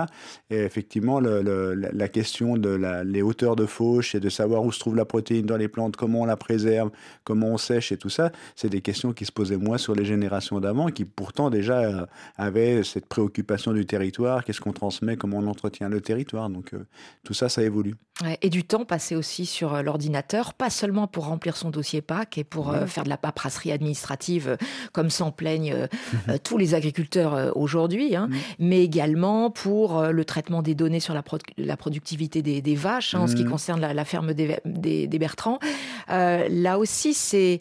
Et 0.51 0.57
effectivement, 0.57 1.21
la, 1.21 2.09
question 2.09 2.57
de 2.57 3.03
les 3.05 3.23
hauteurs 3.23 3.57
de 3.57 3.67
fauche 3.67 4.15
et 4.15 4.21
de 4.21 4.29
savoir 4.29 4.65
où 4.65 4.73
se 4.73 4.79
trouve 4.79 4.97
la 4.97 5.05
protéine 5.05 5.47
dans 5.47 5.57
les 5.57 5.69
plantes, 5.69 5.97
comment 5.97 6.23
on 6.23 6.25
la 6.27 6.37
préserve, 6.37 6.91
comment 7.25 7.49
on 7.49 7.59
sèche 7.59 7.93
et 7.93 7.97
tout 7.97 8.11
ça, 8.11 8.31
c'est 8.57 8.69
des 8.69 8.81
questions 8.81 9.13
qui 9.13 9.25
se 9.25 9.33
posaient 9.33 9.57
moins 9.57 9.79
sur 9.79 9.95
les 9.95 10.05
générations 10.05 10.61
d'avant, 10.61 10.89
qui 10.89 11.05
pourtant 11.05 11.51
déjà 11.51 11.81
euh, 11.81 12.07
avaient 12.37 12.83
cette 12.85 13.07
préoccupation 13.07 13.73
du 13.73 13.87
territoire, 13.87 14.45
qu'est-ce 14.45 14.61
qu'on 14.61 14.73
transmet, 14.73 15.17
comment 15.17 15.39
on 15.39 15.47
entretient 15.47 15.89
le 15.89 16.01
territoire. 16.01 16.51
Donc 16.51 16.75
euh, 16.75 16.85
tout 17.25 17.35
ça, 17.35 17.49
ça 17.49 17.63
évolue. 17.63 17.95
Ouais, 18.23 18.39
et 18.43 18.49
du 18.49 18.63
temps 18.63 18.85
passé 18.85 19.17
aussi 19.17 19.45
sur 19.45 19.75
euh, 19.75 19.83
l'ordinateur, 19.83 20.55
pas 20.55 20.71
seulement 20.71 21.09
pour 21.09 21.25
remplir 21.27 21.57
son 21.57 21.71
dossier 21.71 22.01
PAC 22.01 22.39
et 22.39 22.45
pour 22.45 22.71
euh, 22.71 22.87
faire 22.87 23.03
de 23.03 23.09
la 23.09 23.17
paperasserie 23.17 23.73
administrative, 23.73 24.51
euh, 24.51 24.57
comme 24.93 25.11
s'en 25.11 25.33
plaignent 25.33 25.73
euh, 25.73 25.87
euh, 26.29 26.39
tous 26.41 26.57
les 26.57 26.75
agriculteurs 26.75 27.35
euh, 27.35 27.51
aujourd'hui, 27.57 28.15
hein, 28.15 28.29
mais 28.61 28.85
également 28.85 29.51
pour 29.51 30.01
le 30.01 30.25
traitement 30.25 30.63
des 30.63 30.77
données 30.77 31.01
sur 31.01 31.13
la, 31.13 31.25
pro- 31.25 31.39
la 31.59 31.77
productivité 31.77 32.41
des, 32.41 32.63
des 32.63 32.77
vaches, 32.77 33.17
hein, 33.17 33.21
en 33.23 33.27
ce 33.27 33.35
qui 33.35 33.43
Mhm. 33.43 33.51
concerne 33.51 33.81
la, 33.81 33.93
la 33.93 34.05
ferme 34.05 34.33
des, 34.33 34.59
des, 34.65 35.09
des 35.09 35.19
Bertrands. 35.19 35.59
Là 36.09 36.79
aussi, 36.79 37.15
c'est, 37.15 37.59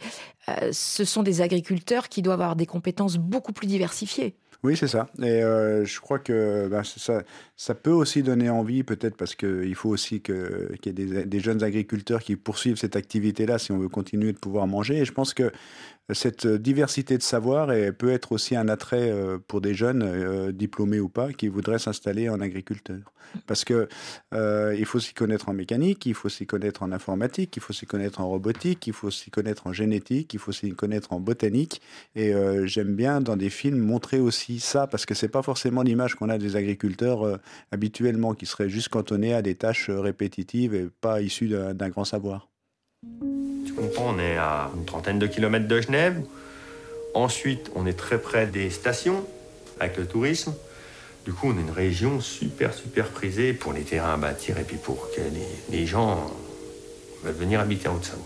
ce 0.71 1.03
sont 1.03 1.23
des 1.23 1.41
agriculteurs 1.41 2.09
qui 2.09 2.21
doivent 2.21 2.41
avoir 2.41 2.55
des 2.55 2.67
compétences 2.67 3.17
beaucoup 3.17 3.53
plus 3.53 3.65
diversifiées. 3.65 4.35
Oui, 4.63 4.77
c'est 4.77 4.87
ça. 4.87 5.07
Et 5.19 5.43
euh, 5.43 5.83
je 5.83 5.99
crois 5.99 6.19
que 6.19 6.69
ben, 6.69 6.83
ça, 6.85 7.23
ça 7.57 7.75
peut 7.75 7.91
aussi 7.91 8.23
donner 8.23 8.49
envie, 8.49 8.83
peut-être 8.83 9.17
parce 9.17 9.35
qu'il 9.35 9.75
faut 9.75 9.89
aussi 9.89 10.21
qu'il 10.21 10.79
y 10.85 10.89
ait 10.89 10.93
des, 10.93 11.25
des 11.25 11.39
jeunes 11.41 11.63
agriculteurs 11.63 12.21
qui 12.21 12.37
poursuivent 12.37 12.77
cette 12.77 12.95
activité-là 12.95 13.59
si 13.59 13.73
on 13.73 13.77
veut 13.77 13.89
continuer 13.89 14.31
de 14.31 14.37
pouvoir 14.37 14.65
manger. 14.67 14.99
Et 14.99 15.05
je 15.05 15.11
pense 15.11 15.33
que 15.33 15.51
cette 16.11 16.47
diversité 16.47 17.17
de 17.17 17.23
savoir 17.23 17.71
eh, 17.71 17.91
peut 17.91 18.11
être 18.11 18.31
aussi 18.31 18.55
un 18.55 18.67
attrait 18.67 19.09
euh, 19.11 19.37
pour 19.47 19.61
des 19.61 19.73
jeunes, 19.73 20.03
euh, 20.03 20.51
diplômés 20.51 20.99
ou 20.99 21.09
pas, 21.09 21.31
qui 21.31 21.47
voudraient 21.47 21.79
s'installer 21.79 22.29
en 22.29 22.41
agriculteur. 22.41 23.13
Parce 23.47 23.63
que 23.65 23.87
euh, 24.33 24.75
il 24.77 24.85
faut 24.85 24.99
s'y 24.99 25.13
connaître 25.13 25.49
en 25.49 25.53
mécanique, 25.53 26.05
il 26.05 26.13
faut 26.13 26.29
s'y 26.29 26.45
connaître 26.45 26.83
en 26.83 26.91
informatique, 26.91 27.55
il 27.55 27.61
faut 27.61 27.73
s'y 27.73 27.85
connaître 27.85 28.21
en 28.21 28.27
robotique, 28.27 28.85
il 28.87 28.93
faut 28.93 29.11
s'y 29.11 29.31
connaître 29.31 29.67
en 29.67 29.73
génétique, 29.73 30.33
il 30.33 30.39
faut 30.39 30.51
s'y 30.51 30.71
connaître 30.71 31.13
en 31.13 31.19
botanique. 31.19 31.81
Et 32.15 32.33
euh, 32.33 32.65
j'aime 32.65 32.95
bien 32.95 33.21
dans 33.21 33.35
des 33.35 33.49
films 33.49 33.79
montrer 33.79 34.19
aussi 34.19 34.59
ça, 34.59 34.87
parce 34.87 35.05
que 35.05 35.13
c'est 35.13 35.29
pas 35.29 35.41
forcément 35.41 35.81
l'image 35.81 36.15
qu'on 36.15 36.29
a 36.29 36.37
des 36.37 36.55
agriculteurs 36.55 37.25
euh, 37.25 37.37
habituellement, 37.71 38.33
qui 38.33 38.45
seraient 38.45 38.69
juste 38.69 38.89
cantonnés 38.89 39.33
à 39.33 39.41
des 39.41 39.55
tâches 39.55 39.89
euh, 39.89 39.99
répétitives 39.99 40.73
et 40.75 40.89
pas 41.01 41.21
issues 41.21 41.49
d'un 41.49 41.89
grand 41.89 42.05
savoir. 42.05 42.52
Tu 43.65 43.73
comprends, 43.73 44.13
on 44.15 44.19
est 44.19 44.37
à 44.37 44.69
une 44.75 44.85
trentaine 44.85 45.19
de 45.19 45.27
kilomètres 45.27 45.67
de 45.67 45.81
Genève. 45.81 46.21
Ensuite, 47.13 47.71
on 47.75 47.85
est 47.85 47.93
très 47.93 48.19
près 48.19 48.47
des 48.47 48.69
stations 48.69 49.25
avec 49.79 49.97
le 49.97 50.05
tourisme. 50.05 50.53
Du 51.25 51.31
coup, 51.31 51.47
on 51.47 51.57
est 51.57 51.61
une 51.61 51.71
région 51.71 52.19
super, 52.19 52.73
super 52.73 53.07
prisée 53.07 53.53
pour 53.53 53.71
les 53.71 53.81
terrains 53.81 54.15
à 54.15 54.17
bâtir 54.17 54.57
et 54.57 54.63
puis 54.63 54.77
pour 54.77 55.09
que 55.11 55.21
les, 55.71 55.85
gens 55.85 56.31
veulent 57.23 57.33
venir 57.33 57.59
habiter 57.59 57.87
en 57.87 57.95
Haute-Savoie. 57.95 58.23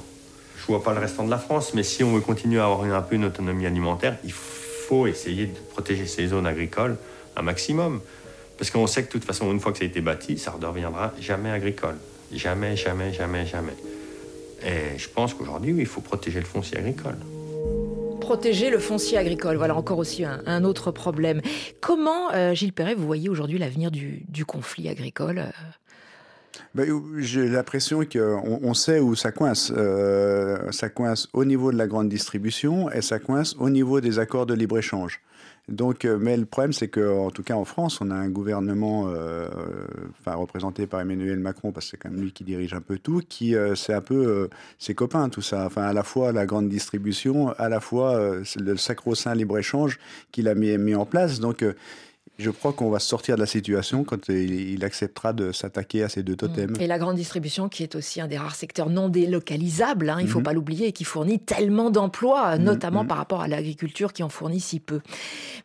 Je 0.57 0.65
vois 0.65 0.83
pas 0.83 0.93
le 0.93 0.99
restant 0.99 1.23
de 1.23 1.29
la 1.29 1.37
France, 1.37 1.73
mais 1.75 1.83
si 1.83 2.03
on 2.03 2.13
veut 2.13 2.21
continuer 2.21 2.59
à 2.59 2.65
avoir 2.65 2.83
un 2.83 3.01
peu 3.01 3.15
une 3.15 3.25
autonomie 3.25 3.67
alimentaire, 3.67 4.17
il 4.23 4.31
faut 4.31 5.05
essayer 5.05 5.45
de 5.45 5.57
protéger 5.71 6.07
ces 6.07 6.27
zones 6.27 6.47
agricoles 6.47 6.97
un 7.35 7.43
maximum. 7.43 8.01
Parce 8.57 8.71
qu'on 8.71 8.87
sait 8.87 9.03
que 9.03 9.07
de 9.07 9.11
toute 9.11 9.25
façon, 9.25 9.51
une 9.51 9.59
fois 9.59 9.71
que 9.71 9.77
ça 9.77 9.83
a 9.83 9.87
été 9.87 10.01
bâti, 10.01 10.39
ça 10.39 10.51
ne 10.51 10.65
redeviendra 10.65 11.13
jamais 11.21 11.51
agricole. 11.51 11.97
Jamais, 12.33 12.75
jamais, 12.75 13.13
jamais, 13.13 13.45
jamais. 13.45 13.75
Et 14.65 14.97
je 14.97 15.07
pense 15.09 15.33
qu'aujourd'hui, 15.33 15.75
il 15.77 15.85
faut 15.85 16.01
protéger 16.01 16.39
le 16.39 16.45
foncier 16.45 16.77
agricole. 16.77 17.17
Protéger 18.19 18.69
le 18.69 18.79
foncier 18.79 19.17
agricole, 19.17 19.55
voilà 19.57 19.75
encore 19.75 19.99
aussi 19.99 20.25
un, 20.25 20.63
autre 20.63 20.91
problème. 20.91 21.41
Comment, 21.79 22.31
euh, 22.33 22.53
Gilles 22.53 22.73
Perret, 22.73 22.93
vous 22.93 23.05
voyez 23.05 23.29
aujourd'hui 23.29 23.57
l'avenir 23.57 23.89
du, 23.89 24.25
du 24.27 24.43
conflit 24.43 24.89
agricole 24.89 25.45
Ben, 26.77 26.87
J'ai 27.17 27.47
l'impression 27.47 28.05
qu'on 28.05 28.59
on 28.61 28.73
sait 28.75 28.99
où 28.99 29.15
ça 29.15 29.31
coince. 29.31 29.73
Euh, 29.75 30.71
ça 30.71 30.89
coince 30.89 31.27
au 31.33 31.43
niveau 31.43 31.71
de 31.71 31.77
la 31.77 31.87
grande 31.87 32.07
distribution 32.07 32.91
et 32.91 33.01
ça 33.01 33.17
coince 33.17 33.55
au 33.57 33.71
niveau 33.71 33.99
des 33.99 34.19
accords 34.19 34.45
de 34.45 34.53
libre-échange. 34.53 35.19
Donc, 35.69 36.05
euh, 36.05 36.19
mais 36.21 36.37
le 36.37 36.45
problème, 36.45 36.73
c'est 36.73 36.87
qu'en 36.87 37.31
tout 37.31 37.41
cas 37.41 37.55
en 37.55 37.65
France, 37.65 37.99
on 37.99 38.11
a 38.11 38.15
un 38.15 38.29
gouvernement, 38.29 39.07
euh, 39.07 39.47
représenté 40.27 40.85
par 40.85 41.01
Emmanuel 41.01 41.39
Macron, 41.39 41.71
parce 41.71 41.87
que 41.87 41.91
c'est 41.91 41.97
quand 41.97 42.11
même 42.11 42.21
lui 42.21 42.31
qui 42.31 42.43
dirige 42.43 42.75
un 42.75 42.81
peu 42.81 42.99
tout, 42.99 43.23
qui 43.27 43.55
c'est 43.73 43.93
un 43.93 44.01
peu 44.01 44.47
ses 44.77 44.93
copains 44.93 45.29
tout 45.29 45.41
ça. 45.41 45.65
Enfin, 45.65 45.81
à 45.81 45.93
la 45.93 46.03
fois 46.03 46.31
la 46.31 46.45
grande 46.45 46.69
distribution, 46.69 47.49
à 47.57 47.69
la 47.69 47.79
fois 47.79 48.35
le 48.55 48.77
sacro-saint 48.77 49.33
libre 49.33 49.57
échange 49.57 49.97
qu'il 50.31 50.47
a 50.47 50.53
mis, 50.53 50.77
mis 50.77 50.93
en 50.93 51.07
place. 51.07 51.39
Donc, 51.39 51.65
je 52.39 52.49
crois 52.51 52.71
qu'on 52.73 52.89
va 52.89 52.99
sortir 52.99 53.35
de 53.35 53.41
la 53.41 53.47
situation 53.47 54.03
quand 54.03 54.29
il, 54.29 54.71
il 54.71 54.85
acceptera 54.85 55.33
de 55.33 55.51
s'attaquer 55.51 56.03
à 56.03 56.09
ces 56.09 56.23
deux 56.23 56.35
totems. 56.35 56.75
Et 56.79 56.87
la 56.87 56.99
grande 56.99 57.15
distribution, 57.15 57.67
qui 57.69 57.83
est 57.83 57.95
aussi 57.95 58.21
un 58.21 58.27
des 58.27 58.37
rares 58.37 58.55
secteurs 58.55 58.89
non 58.89 59.09
délocalisables, 59.09 60.09
hein, 60.09 60.17
il 60.19 60.25
ne 60.25 60.29
faut 60.29 60.39
Mhm. 60.39 60.43
pas 60.45 60.53
l'oublier, 60.53 60.87
et 60.87 60.91
qui 60.91 61.03
fournit 61.03 61.39
tellement 61.39 61.89
d'emplois, 61.89 62.57
Mhm, 62.57 62.63
notamment 62.63 63.01
mhm. 63.03 63.07
par 63.07 63.17
rapport 63.17 63.41
à 63.41 63.47
l'agriculture 63.47 64.13
qui 64.13 64.23
en 64.23 64.29
fournit 64.29 64.59
si 64.59 64.79
peu. 64.79 65.01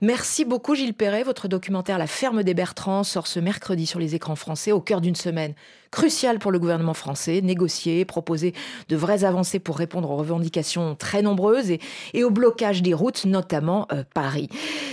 Merci 0.01 0.45
beaucoup 0.45 0.75
Gilles 0.75 0.95
Perret. 0.95 1.23
Votre 1.25 1.49
documentaire 1.49 1.99
La 1.99 2.07
ferme 2.07 2.43
des 2.43 2.55
Bertrands 2.55 3.05
sort 3.05 3.27
ce 3.27 3.41
mercredi 3.41 3.87
sur 3.87 3.99
les 3.99 4.15
écrans 4.15 4.37
français 4.37 4.73
au 4.73 4.81
cœur 4.81 5.01
d'une 5.01 5.15
semaine 5.17 5.55
cruciale 5.93 6.41
pour 6.41 6.51
le 6.51 6.59
gouvernement 6.59 6.95
français, 6.95 7.41
négocier, 7.43 8.05
proposer 8.05 8.55
de 8.89 8.97
vraies 8.97 9.23
avancées 9.23 9.61
pour 9.61 9.77
répondre 9.77 10.11
aux 10.11 10.17
revendications 10.17 10.97
très 10.97 11.23
nombreuses 11.23 11.71
et, 11.71 11.81
et 12.15 12.25
au 12.25 12.31
blocage 12.31 12.83
des 12.83 12.95
routes, 12.95 13.25
notamment 13.27 13.87
euh, 13.93 14.03
Paris. 14.13 14.49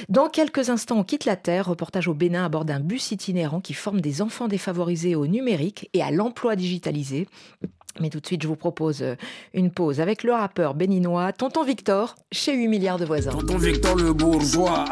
Dans 0.09 0.29
quelques 0.29 0.69
instants, 0.69 0.99
on 0.99 1.03
quitte 1.03 1.25
la 1.25 1.35
Terre, 1.35 1.65
reportage 1.67 2.07
au 2.07 2.13
Bénin 2.13 2.45
à 2.45 2.49
bord 2.49 2.65
d'un 2.65 2.79
bus 2.79 3.11
itinérant 3.11 3.61
qui 3.61 3.73
forme 3.73 4.01
des 4.01 4.21
enfants 4.21 4.47
défavorisés 4.47 5.15
au 5.15 5.25
numérique 5.25 5.89
et 5.93 6.03
à 6.03 6.11
l'emploi 6.11 6.55
digitalisé. 6.55 7.27
Mais 7.99 8.09
tout 8.09 8.19
de 8.19 8.25
suite, 8.25 8.43
je 8.43 8.47
vous 8.47 8.55
propose 8.55 9.01
euh, 9.01 9.15
une 9.53 9.71
pause 9.71 9.99
avec 9.99 10.23
le 10.23 10.33
rappeur 10.33 10.73
béninois 10.73 11.33
Tonton 11.33 11.63
Victor 11.63 12.15
chez 12.31 12.53
8 12.55 12.67
milliards 12.67 12.99
de 12.99 13.05
voisins. 13.05 13.31
Tonton 13.31 13.57
Victor 13.57 13.95
le 13.95 14.13
bourgeois, 14.13 14.85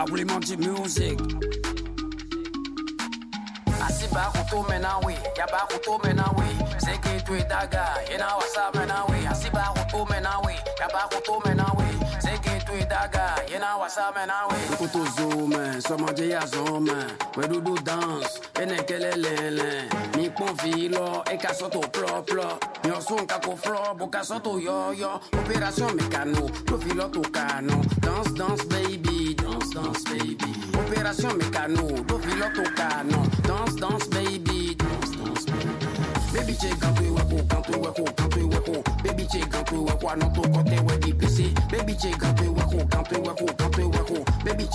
Ablimenti 3.87 4.03
Music. 4.03 4.17
Asiba 4.17 4.31
kuto 4.31 4.63
menawi, 4.69 5.15
yaba 5.37 5.67
kuto 5.67 5.99
menawi. 6.03 6.47
Zeke 6.79 7.21
tu 7.25 7.33
daga, 7.49 7.95
yena 8.11 8.35
wasa 8.37 8.71
menawi. 8.73 9.27
Asiba 9.27 9.73
kuto 9.75 10.05
menawi, 10.05 10.55
yaba 10.79 11.07
kuto 11.09 11.39
menawi. 11.45 11.47
Zeke 11.47 11.85
tu 11.85 11.86
now, 13.67 13.79
what's 13.79 13.97
up. 13.97 14.15
I 14.15 14.47
wait. 14.49 14.77
Put 14.77 14.93
zoom, 15.15 15.51
zoom. 16.47 16.85
We 17.35 17.47
do 17.47 17.61
do 17.61 17.75
dance. 17.83 18.39
And. 18.55 18.71
Mi 20.15 20.29
pon 20.29 20.55
e 21.31 21.37
to 21.71 21.81
plo 21.95 22.23
plo. 22.25 22.47
Mi 22.83 22.91
flo, 23.57 23.93
bo 23.97 24.07
to 24.39 24.59
yo 24.59 24.91
yo. 24.91 25.19
Operation 25.33 25.97
to. 27.11 27.21
Dance, 27.99 28.31
dance, 28.39 28.65
baby. 28.65 29.33
Dance, 29.35 29.69
dance, 29.73 30.03
baby. 30.03 30.49
Operation 30.73 31.31
to. 31.31 31.49
Dance, 33.47 33.75
dance, 33.75 34.07
baby. 34.07 34.75
Dance, 34.75 35.15
dance, 35.15 35.45
baby. 35.45 35.86
Baby 36.33 36.55
che 36.55 36.69
gantu 36.79 37.03
weko, 37.15 37.43
gantu 37.47 37.71
weko, 37.81 38.03
gantu 38.15 38.49
weko. 38.49 38.83
Baby 39.03 39.27
anoto 40.09 40.41
kote 40.41 40.79
we 40.85 40.97
di 40.99 41.13
PC. 41.13 41.53
Baby 41.71 41.95
che 41.95 42.09
gantu 42.17 42.53
weko, 42.55 42.85
gantu 42.87 43.21
weko, 43.21 43.45
gantu 43.57 43.91
weko. 43.91 44.25
Baby 44.43 44.67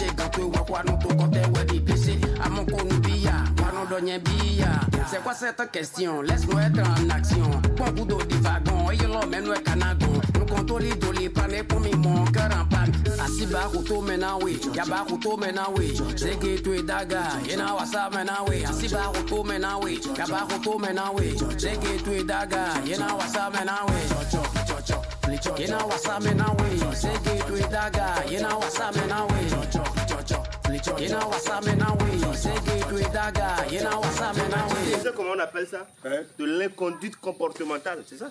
anoto 0.75 1.09
kote 1.09 1.47
we 1.55 1.65
di 1.65 1.81
PC. 1.81 2.19
Amon 2.45 2.67
konu 2.67 3.01
biya, 3.01 3.45
wano 3.63 3.87
donye 3.89 4.19
biya. 4.19 4.81
C'est 5.11 5.23
quoi 5.23 5.35
cette 5.35 5.71
question? 5.71 6.23
Laisse-nous 6.23 6.59
être 6.59 6.81
en 6.81 7.11
action. 7.11 7.51
Bon 7.77 7.91
bout 7.93 8.07
d'eau 8.07 8.23
divagon, 8.23 8.91
et 8.91 8.97
l'homme 8.97 9.55
canagon. 9.65 10.32
Pané 11.35 11.63
pour 11.63 11.81
mi 11.81 11.91
mon 11.97 12.25
cœur 12.27 12.49
en 12.53 12.65
panne. 12.67 12.93
Asiba 13.25 13.69
kuto 13.73 14.01
menawe, 14.03 14.53
yaba 14.75 15.05
kuto 15.09 15.37
menawe. 15.37 15.87
Zeke 16.17 16.63
tu 16.63 16.83
daga, 16.83 17.23
yena 17.49 17.75
wasa 17.75 18.11
menawe. 18.11 18.65
Asiba 18.67 19.13
kuto 19.15 19.45
menawe, 19.45 19.99
yaba 20.19 20.47
kuto 20.53 20.79
menawe. 20.79 21.35
Zeke 21.59 21.97
tu 22.05 22.25
daga, 22.25 22.67
yena 22.87 23.15
wasa 23.15 23.51
menawe. 23.51 24.01
Yena 25.59 25.79
wasa 25.87 26.21
menawe. 26.21 26.95
Zeke 26.95 27.43
tu 27.47 27.69
daga, 27.71 28.25
yena 28.31 28.57
wasa 28.57 28.93
menawe. 28.93 29.41
Yena 30.99 31.27
wasa 31.27 31.61
menawe. 31.61 32.35
Zeke 32.35 32.85
tu 32.89 33.11
daga, 33.13 33.57
yena 33.71 33.97
wasa 33.99 34.33
menawe. 34.35 34.85
Tu 34.85 35.01
sais 35.03 35.13
comment 35.17 35.33
on 35.37 35.41
appelle 35.41 35.67
ça 35.67 35.87
De 36.39 36.45
l'inconduite 36.45 37.17
comportementale, 37.17 38.01
c'est 38.07 38.19
ça 38.19 38.31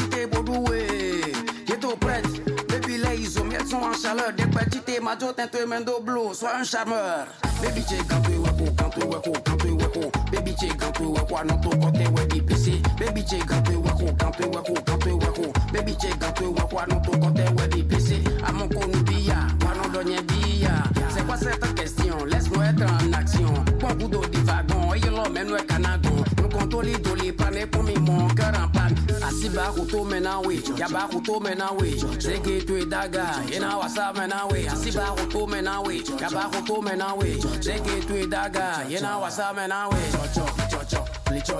chaleur. 4.01 4.33
Des 4.33 4.47
petites 4.47 5.01
majo 5.01 5.33
mendo 5.67 6.01
blue. 6.01 6.33
Sois 6.33 6.59
un 6.59 6.63
charmeur. 6.63 7.27
Baby 7.61 7.81
che 7.83 7.97
kantu 8.07 8.31
weko, 8.43 8.71
kantu 8.75 9.07
weko, 9.07 9.31
kantu 9.43 9.77
weko. 9.77 10.11
Baby 10.31 10.53
che 10.55 10.67
kantu 10.67 11.13
weko, 11.13 11.37
anoto 11.37 11.69
kote 11.69 12.07
we 12.09 12.25
di 12.27 12.41
PC. 12.41 12.81
Baby 12.97 13.23
che 13.23 13.37
kantu 13.37 13.83
weko, 13.83 14.11
kantu 14.17 14.43
weko, 14.49 14.73
kantu 14.85 15.19
weko. 15.19 15.53
Baby 15.71 15.95
che 15.95 16.09
kantu 16.19 16.53
weko, 16.55 16.79
anoto 16.79 17.11
kote 17.11 17.45
we 17.55 17.67
di 17.67 17.83
PC. 17.83 18.23
Amon 18.47 18.67
konu 18.69 19.03
biya, 19.03 19.47
wano 19.63 19.87
donye 19.93 20.21
biya. 20.23 20.83
C'est 21.13 21.25
quoi 21.25 21.37
cette 21.37 21.75
question? 21.75 22.25
Laisse-nous 22.25 22.61
être 22.63 22.83
en 22.83 23.13
action. 23.13 23.53
Bon 23.79 23.93
bout 23.93 24.07
d'eau 24.07 24.25
divagon, 24.25 24.93
et 24.93 24.99
l'homme 25.01 25.39
nous 25.47 25.63
canagon. 25.67 26.23
Nous 26.41 26.49
comptons 26.49 26.81
les 26.81 26.97
dolés, 26.97 27.31
pané 27.31 27.65
pour 27.67 27.83
mi 27.83 27.93
mon 27.99 28.27
cœur 28.29 28.53
en 28.57 28.67
panne. 28.69 28.95
Asiba 29.31 29.71
kuto 29.71 30.03
menawe, 30.03 30.59
yaba 30.77 31.07
kuto 31.07 31.39
menawe. 31.39 31.89
Zeke 32.19 32.61
tu 32.65 32.85
daga, 32.85 33.39
yena 33.49 33.77
wasa 33.77 34.11
menawe. 34.13 34.67
Asiba 34.69 35.05
kuto 35.15 35.47
menawe, 35.47 36.03
yaba 36.21 36.49
kuto 36.51 36.81
menawe. 36.81 37.37
Zeke 37.61 38.01
tu 38.07 38.27
daga, 38.27 38.83
yena 38.89 39.17
wasa 39.17 39.53
menawe. 39.53 39.95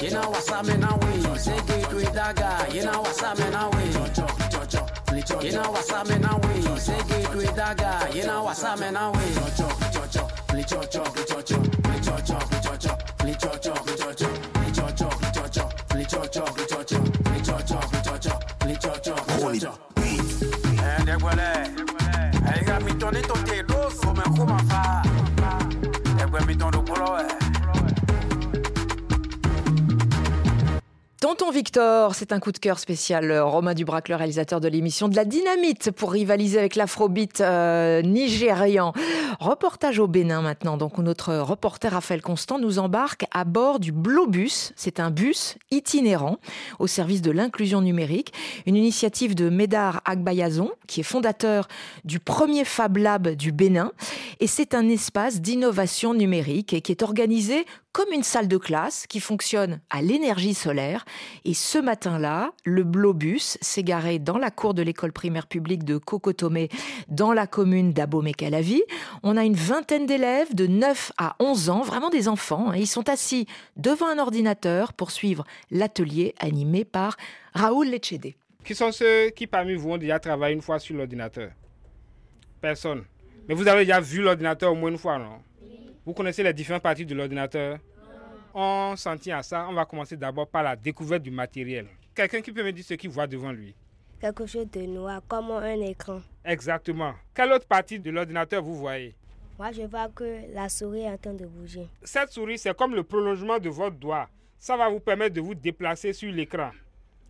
Yena 0.02 0.22
wasa 0.30 0.64
menawe. 0.64 1.38
Zeke 1.40 1.88
tu 1.90 2.02
daga, 2.14 2.68
yena 2.74 3.00
wasa 3.00 3.36
menawe. 3.36 3.84
Yena 5.42 5.70
wasa 5.70 6.04
menawe. 6.04 6.54
Zeke 6.78 7.24
tu 7.32 7.56
daga, 7.56 8.08
yena 8.14 8.42
wasa 8.44 8.76
Ẹgbẹ́ 22.54 22.78
mi 22.86 22.92
tán 23.02 23.12
ní 23.16 23.22
tòde 23.30 23.58
ló 23.70 23.80
sọ 24.00 24.10
mẹ́kú 24.18 24.42
fa. 24.70 24.82
Mi 26.48 26.56
tán. 26.60 26.81
Tonton 31.32 31.52
Victor, 31.52 32.14
c'est 32.14 32.34
un 32.34 32.42
coup 32.42 32.52
de 32.52 32.58
cœur 32.58 32.78
spécial. 32.78 33.32
euh, 33.32 33.46
Romain 33.46 33.74
Dubrac, 33.74 34.10
le 34.10 34.16
réalisateur 34.18 34.60
de 34.60 34.68
l'émission 34.68 35.08
de 35.08 35.16
la 35.16 35.24
dynamite 35.24 35.90
pour 35.90 36.12
rivaliser 36.12 36.60
avec 36.60 36.76
l'afrobeat 36.76 37.40
euh, 37.40 38.02
nigérian. 38.02 38.92
Reportage 39.40 39.98
au 40.00 40.08
Bénin 40.08 40.42
maintenant. 40.42 40.76
Donc 40.76 40.98
notre 40.98 41.34
reporter 41.36 41.94
Raphaël 41.94 42.22
Constant 42.22 42.60
nous 42.60 42.80
embarque 42.80 43.28
à 43.32 43.46
bord 43.46 43.80
du 43.80 43.94
Blobus. 43.94 44.74
C'est 44.76 45.00
un 45.00 45.10
bus 45.10 45.56
itinérant 45.72 46.36
au 46.80 46.88
service 46.88 47.22
de 47.22 47.32
l'inclusion 47.32 47.80
numérique. 47.80 48.34
Une 48.66 48.76
initiative 48.76 49.34
de 49.34 49.48
Médard 49.48 50.02
Agbayazon, 50.04 50.70
qui 50.86 51.00
est 51.00 51.04
fondateur 51.04 51.70
du 52.04 52.20
premier 52.20 52.66
Fab 52.66 52.98
Lab 52.98 53.30
du 53.30 53.54
Bénin. 53.54 53.94
Et 54.42 54.48
c'est 54.48 54.76
un 54.76 54.90
espace 54.90 55.40
d'innovation 55.40 56.14
numérique 56.14 56.74
et 56.74 56.82
qui 56.82 56.92
est 56.92 57.04
organisé 57.04 57.66
comme 57.94 58.12
une 58.14 58.24
salle 58.24 58.48
de 58.48 58.58
classe 58.58 59.06
qui 59.08 59.20
fonctionne 59.20 59.82
à 59.90 60.02
l'énergie 60.02 60.54
solaire. 60.54 61.04
Et 61.46 61.54
ce 61.54 61.78
matin-là, 61.78 62.54
le 62.64 62.84
Blobus 62.84 63.58
s'est 63.62 63.84
garé 63.84 64.20
dans 64.20 64.38
la 64.38 64.52
cour 64.52 64.74
de 64.74 64.82
l'école 64.82 65.12
primaire 65.12 65.48
publique 65.48 65.84
de 65.84 65.98
Kokotomé, 65.98 66.70
dans 67.10 67.34
la 67.34 67.48
commune 67.48 67.92
d'Abomey-Calavi. 67.94 68.82
On 69.24 69.36
a 69.38 69.44
une 69.44 69.56
vingtaine 69.56 70.06
d'élèves 70.06 70.56
de 70.56 70.68
9 70.68 71.12
à 71.18 71.36
11 71.40 71.70
ans, 71.70 71.82
vraiment 71.82 72.10
des 72.10 72.28
enfants. 72.28 72.70
hein. 72.70 72.76
Ils 72.76 72.88
sont 72.88 73.10
assis 73.10 73.46
devant 73.76 74.08
un 74.08 74.20
ordinateur 74.20 74.94
pour 74.94 75.12
suivre 75.12 75.44
l'atelier 75.70 76.34
animé 76.40 76.86
par 76.86 77.18
Raoul 77.54 77.90
Lechede. 77.90 78.34
Qui 78.64 78.76
sont 78.76 78.92
ceux 78.92 79.32
qui 79.32 79.48
parmi 79.48 79.74
vous 79.74 79.90
ont 79.90 79.98
déjà 79.98 80.20
travaillé 80.20 80.56
une 80.56 80.62
fois 80.62 80.80
sur 80.80 80.96
l'ordinateur? 80.96 81.52
Personne. 82.62 83.04
Mais 83.48 83.56
vous 83.56 83.68
avez 83.68 83.86
déjà 83.86 84.00
vu 84.00 84.22
l'ordinateur 84.22 84.72
au 84.72 84.76
moins 84.76 84.92
une 84.92 84.98
fois, 84.98 85.18
non? 85.18 85.40
Vous 86.06 86.14
connaissez 86.14 86.42
les 86.44 86.54
différentes 86.54 86.82
parties 86.82 87.06
de 87.06 87.14
l'ordinateur 87.14 87.78
On 88.54 88.96
s'en 88.96 89.18
tient 89.18 89.38
à 89.38 89.44
ça. 89.44 89.68
On 89.70 89.74
va 89.74 89.86
commencer 89.86 90.18
d'abord 90.18 90.48
par 90.48 90.64
la 90.64 90.76
découverte 90.76 91.22
du 91.22 91.32
matériel. 91.32 91.88
Quelqu'un 92.16 92.42
qui 92.42 92.52
peut 92.52 92.64
me 92.64 92.72
dire 92.72 92.84
ce 92.84 92.96
qu'il 92.96 93.10
voit 93.10 93.28
devant 93.28 93.52
lui 93.52 93.76
Quelque 94.20 94.46
chose 94.46 94.70
de 94.72 94.82
noir, 94.82 95.22
comme 95.28 95.52
un 95.52 95.82
écran. 95.82 96.22
Exactement. 96.46 97.14
Quelle 97.34 97.52
autre 97.54 97.66
partie 97.68 98.00
de 98.00 98.12
l'ordinateur 98.12 98.62
vous 98.62 98.76
voyez? 98.76 99.16
Moi, 99.58 99.72
je 99.72 99.84
vois 99.84 100.10
que 100.10 100.54
la 100.54 100.70
souris 100.70 101.02
est 101.02 101.10
en 101.10 101.18
train 101.18 101.34
de 101.34 101.46
bouger. 101.46 101.88
Cette 102.04 102.32
souris, 102.32 102.58
c'est 102.58 102.76
comme 102.76 102.96
le 102.96 103.04
prolongement 103.04 103.60
de 103.60 103.70
votre 103.70 103.96
doigt. 103.96 104.28
Ça 104.58 104.78
va 104.78 104.90
vous 104.90 105.00
permettre 105.00 105.36
de 105.36 105.42
vous 105.42 105.56
déplacer 105.56 106.14
sur 106.14 106.32
l'écran. 106.32 106.72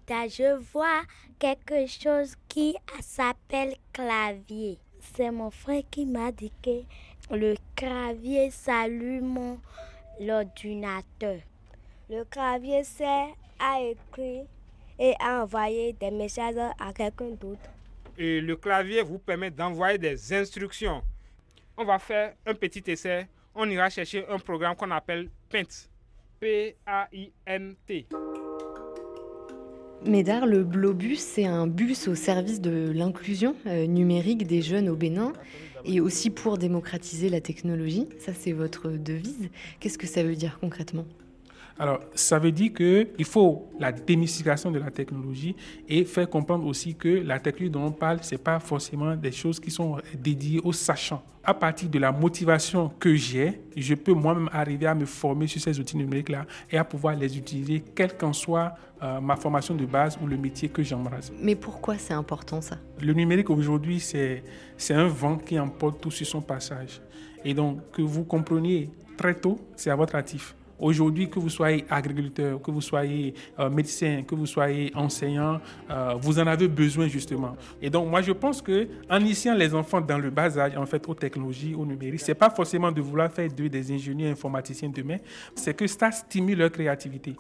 Je 0.10 0.58
vois 0.74 1.04
quelque 1.40 1.86
chose 1.88 2.36
qui 2.50 2.76
s'appelle 3.00 3.76
clavier. 3.94 4.78
C'est 5.00 5.32
mon 5.32 5.50
frère 5.50 5.84
qui 5.90 6.06
m'a 6.06 6.32
dit 6.32 6.52
que 6.62 6.82
le 7.32 7.56
clavier 7.76 8.52
s'allume 8.52 9.58
l'ordinateur. 10.20 11.40
Le 12.10 12.24
clavier 12.26 12.84
sert 12.84 13.30
à 13.60 13.82
écrire 13.82 14.46
et 15.00 15.14
à 15.20 15.44
envoyer 15.44 15.94
des 15.94 16.12
messages 16.12 16.56
à 16.58 16.94
quelqu'un 16.94 17.30
d'autre. 17.32 17.70
Et 18.18 18.42
le 18.42 18.56
clavier 18.56 19.02
vous 19.02 19.20
permet 19.20 19.50
d'envoyer 19.50 19.98
des 19.98 20.34
instructions. 20.34 21.02
On 21.78 21.86
va 21.86 21.98
faire 22.00 22.36
un 22.46 22.54
petit 22.54 22.84
essai. 22.88 23.28
On 23.56 23.70
ira 23.70 23.90
chercher 23.90 24.26
un 24.28 24.38
programme 24.38 24.76
qu'on 24.76 24.92
appelle 24.92 25.30
Paint. 25.50 25.88
P-A-I-N-T. 26.40 28.08
Médard, 30.06 30.48
le 30.48 30.64
Blobus, 30.64 31.20
c'est 31.20 31.46
un 31.46 31.68
bus 31.68 32.08
au 32.08 32.16
service 32.16 32.60
de 32.60 32.92
l'inclusion 32.92 33.56
euh, 33.68 33.86
numérique 33.86 34.48
des 34.48 34.64
jeunes 34.64 34.90
au 34.90 34.96
Bénin 34.96 35.32
et 35.86 36.02
aussi 36.02 36.32
pour 36.32 36.58
démocratiser 36.58 37.30
la 37.30 37.40
technologie. 37.40 38.08
Ça, 38.18 38.34
c'est 38.34 38.52
votre 38.52 38.90
devise. 38.90 39.50
Qu'est-ce 39.80 40.00
que 40.00 40.08
ça 40.08 40.24
veut 40.24 40.36
dire 40.36 40.58
concrètement? 40.60 41.06
Alors, 41.80 42.00
ça 42.14 42.38
veut 42.38 42.52
dire 42.52 42.74
qu'il 42.74 43.26
faut 43.26 43.70
la 43.80 43.92
démystification 43.92 44.72
de 44.72 44.80
la 44.80 44.92
technologie 44.92 45.56
et 45.88 46.06
faire 46.06 46.30
comprendre 46.30 46.66
aussi 46.66 46.96
que 46.96 47.08
la 47.08 47.40
technologie 47.40 47.72
dont 47.72 47.86
on 47.86 47.92
parle, 47.92 48.24
ce 48.24 48.36
n'est 48.36 48.40
pas 48.40 48.60
forcément 48.60 49.16
des 49.16 49.32
choses 49.32 49.60
qui 49.60 49.72
sont 49.72 49.98
dédiées 50.14 50.60
aux 50.64 50.74
sachants. 50.74 51.24
À 51.44 51.56
partir 51.56 51.90
de 51.90 51.98
la 51.98 52.12
motivation 52.12 52.92
que 53.00 53.16
j'ai, 53.16 53.62
je 53.76 53.96
peux 53.96 54.14
moi-même 54.14 54.48
arriver 54.54 54.86
à 54.86 54.94
me 54.94 55.06
former 55.06 55.48
sur 55.48 55.60
ces 55.60 55.80
outils 55.80 55.98
numériques-là 55.98 56.46
et 56.70 56.78
à 56.78 56.84
pouvoir 56.84 57.16
les 57.16 57.36
utiliser, 57.36 57.84
quelle 57.96 58.16
qu'en 58.16 58.32
soit 58.32 58.76
euh, 59.02 59.20
ma 59.20 59.36
formation 59.36 59.74
de 59.74 59.86
base 59.86 60.20
ou 60.22 60.28
le 60.28 60.38
métier 60.38 60.70
que 60.70 60.84
j'embrasse. 60.84 61.32
Mais 61.42 61.56
pourquoi 61.56 61.98
c'est 61.98 62.14
important 62.14 62.62
ça? 62.62 62.78
Le 63.02 63.14
numérique 63.14 63.50
aujourd'hui, 63.50 64.00
c'est 64.00 64.44
un 64.92 65.08
vent 65.08 65.38
qui 65.38 65.60
emporte 65.60 66.00
tout 66.00 66.12
sur 66.12 66.28
son 66.28 66.42
passage. 66.42 67.02
Et 67.44 67.56
donc, 67.56 67.90
que 67.92 68.04
vous 68.04 68.24
compreniez 68.24 68.92
très 69.18 69.34
tôt, 69.34 69.60
c'est 69.76 69.90
à 69.90 69.96
votre 69.96 70.14
actif. 70.14 70.54
Aujourd'hui, 70.82 71.30
que 71.30 71.38
vous 71.40 71.50
soyez 71.50 71.86
agriculteur, 71.92 72.60
que 72.60 72.72
vous 72.72 72.82
soyez 72.82 73.36
euh, 73.60 73.70
médecin, 73.70 74.24
que 74.28 74.34
vous 74.34 74.48
soyez 74.48 74.92
enseignant, 74.96 75.62
euh, 75.92 76.16
vous 76.20 76.40
en 76.40 76.48
avez 76.48 76.68
besoin 76.68 77.08
justement. 77.08 77.56
Et 77.80 77.92
donc, 77.92 78.10
moi, 78.10 78.24
je 78.24 78.32
pense 78.32 78.64
que 78.64 78.88
en 79.08 79.20
initiant 79.20 79.54
les 79.54 79.76
enfants 79.76 80.02
dans 80.02 80.18
le 80.18 80.32
bas 80.32 80.58
âge, 80.58 80.76
en 80.76 80.88
fait, 80.88 81.08
aux 81.08 81.14
technologies, 81.14 81.76
au 81.76 81.86
numérique, 81.86 82.22
c'est 82.22 82.34
pas 82.34 82.50
forcément 82.50 82.92
de 82.92 83.00
vouloir 83.00 83.32
faire 83.32 83.48
d'eux 83.48 83.70
des 83.70 83.92
ingénieurs 83.94 84.32
informaticiens 84.32 84.90
demain, 84.90 85.18
c'est 85.54 85.76
que 85.76 85.86
ça 85.86 86.12
stimule 86.12 86.58
leur 86.58 86.72
créativité. 86.72 87.36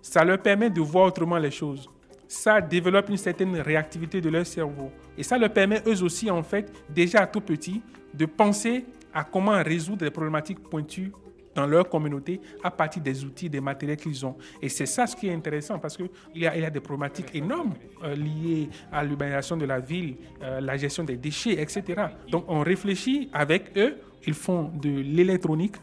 Ça 0.00 0.24
leur 0.24 0.38
permet 0.38 0.70
de 0.70 0.80
voir 0.80 1.06
autrement 1.06 1.38
les 1.38 1.50
choses. 1.50 1.90
Ça 2.28 2.60
développe 2.60 3.08
une 3.08 3.16
certaine 3.16 3.56
réactivité 3.56 4.20
de 4.20 4.28
leur 4.28 4.46
cerveau. 4.46 4.92
Et 5.18 5.24
ça 5.24 5.36
leur 5.36 5.52
permet 5.52 5.82
eux 5.88 6.04
aussi, 6.04 6.30
en 6.30 6.44
fait, 6.44 6.72
déjà 6.88 7.26
tout 7.26 7.40
petit, 7.40 7.82
de 8.14 8.26
penser 8.26 8.84
à 9.12 9.24
comment 9.24 9.60
résoudre 9.60 10.04
des 10.04 10.10
problématiques 10.10 10.60
pointues 10.60 11.10
dans 11.56 11.66
leur 11.66 11.88
communauté 11.88 12.40
à 12.62 12.70
partir 12.70 13.02
des 13.02 13.24
outils, 13.24 13.50
des 13.50 13.60
matériels 13.60 13.96
qu'ils 13.96 14.24
ont. 14.24 14.36
Et 14.62 14.68
c'est 14.68 14.86
ça 14.86 15.06
ce 15.06 15.16
qui 15.16 15.26
est 15.26 15.34
intéressant 15.34 15.78
parce 15.78 15.96
qu'il 15.96 16.08
y, 16.34 16.46
a, 16.46 16.56
y 16.56 16.64
a 16.64 16.70
des 16.70 16.80
problématiques 16.80 17.34
énormes 17.34 17.74
euh, 18.04 18.14
liées 18.14 18.68
à 18.92 19.02
l'urbanisation 19.02 19.56
de 19.56 19.64
la 19.64 19.80
ville, 19.80 20.16
euh, 20.42 20.60
la 20.60 20.76
gestion 20.76 21.02
des 21.02 21.16
déchets, 21.16 21.60
etc. 21.60 21.82
Donc 22.30 22.44
on 22.48 22.60
réfléchit 22.60 23.30
avec 23.32 23.76
eux, 23.76 23.96
ils 24.26 24.34
font 24.34 24.70
de 24.74 24.90
l'électronique. 24.90 25.76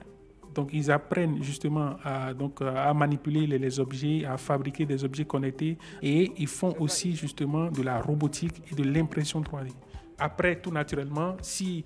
Donc, 0.54 0.70
ils 0.72 0.92
apprennent 0.92 1.42
justement 1.42 1.96
à, 2.04 2.94
manipuler 2.94 3.48
les, 3.48 3.80
objets, 3.80 4.24
à 4.24 4.38
fabriquer 4.38 4.86
des 4.86 5.04
objets 5.04 5.26
connectés 5.26 5.80
et 6.04 6.32
ils 6.38 6.48
font 6.48 6.76
aussi 6.80 7.16
justement 7.16 7.72
de 7.72 7.82
la 7.82 8.00
robotique 8.00 8.62
et 8.72 8.76
de 8.76 8.84
l'impression 8.84 9.42
3D. 9.42 9.70
Après, 10.24 10.56
tout 10.56 10.72
naturellement, 10.72 11.36
s'ils 11.42 11.84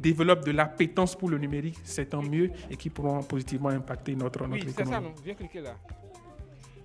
développent 0.00 0.44
de 0.44 0.52
l'appétence 0.52 1.16
pour 1.16 1.28
le 1.28 1.38
numérique, 1.38 1.76
c'est 1.82 2.10
tant 2.10 2.22
mieux 2.22 2.52
et 2.70 2.76
qui 2.76 2.88
pourront 2.88 3.20
positivement 3.24 3.70
impacter 3.70 4.14
notre, 4.14 4.46
notre 4.46 4.52
oui, 4.52 4.62
c'est 4.64 4.70
économie. 4.70 4.94
ça, 4.94 5.00
non 5.00 5.12
Viens 5.24 5.34
cliquer 5.34 5.60
là. 5.60 5.74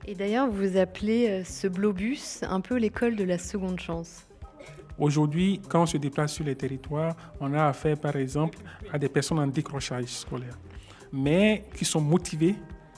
Et 0.08 0.16
d'ailleurs, 0.16 0.50
vous 0.50 0.78
appelez 0.78 1.30
euh, 1.30 1.44
ce 1.44 1.68
Blobus 1.68 2.42
un 2.42 2.60
peu 2.60 2.78
l'école 2.78 3.16
de 3.16 3.24
la 3.24 3.38
seconde 3.38 3.80
chance. 3.80 4.26
Aujourd'hui, 4.98 5.62
quand 5.70 5.84
on 5.84 5.86
se 5.86 5.98
déplace 5.98 6.34
sur 6.34 6.44
les 6.44 6.56
territoires, 6.56 7.16
on 7.40 7.54
a 7.54 7.68
affaire, 7.68 8.00
par 8.00 8.16
exemple, 8.16 8.58
à 8.92 8.98
des 8.98 9.10
personnes 9.10 9.38
en 9.38 9.46
décrochage 9.46 10.06
scolaire, 10.06 10.58
mais 11.14 11.66
qui 11.76 11.86
sont 11.86 12.02
motivées 12.02 12.56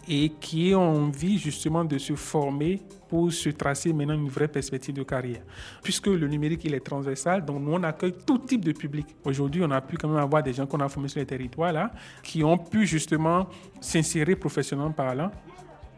et 0.10 0.30
qui 0.30 0.74
ont 0.74 1.05
envie 1.05 1.38
justement 1.38 1.84
de 1.84 1.97
se 1.97 2.16
former 2.16 2.82
pour 3.10 3.32
se 3.32 3.49
tracer 3.49 3.93
maintenant 3.93 4.14
une 4.16 4.30
vraie 4.30 4.47
perspective 4.47 4.95
de 4.95 5.03
carrière. 5.03 5.41
Puisque 5.84 6.08
le 6.08 6.28
numérique, 6.28 6.62
il 6.66 6.74
est 6.74 6.86
transversal, 6.86 7.43
donc 7.45 7.62
nous, 7.62 7.74
on 7.74 7.84
accueille 7.84 8.14
tout 8.26 8.38
type 8.39 8.64
de 8.64 8.72
public. 8.72 9.05
Aujourd'hui, 9.24 9.64
on 9.64 9.72
a 9.72 9.82
pu 9.82 9.97
quand 9.97 10.08
même 10.08 10.18
avoir 10.18 10.43
des 10.43 10.53
gens 10.53 10.66
qu'on 10.66 10.80
a 10.80 10.89
formés 10.89 11.10
sur 11.10 11.20
les 11.20 11.26
territoires, 11.26 11.74
là, 11.74 11.91
qui 12.24 12.43
ont 12.43 12.58
pu 12.58 12.86
justement 12.86 13.47
s'insérer 13.82 14.36
professionnellement 14.36 14.91
parlant 14.91 15.32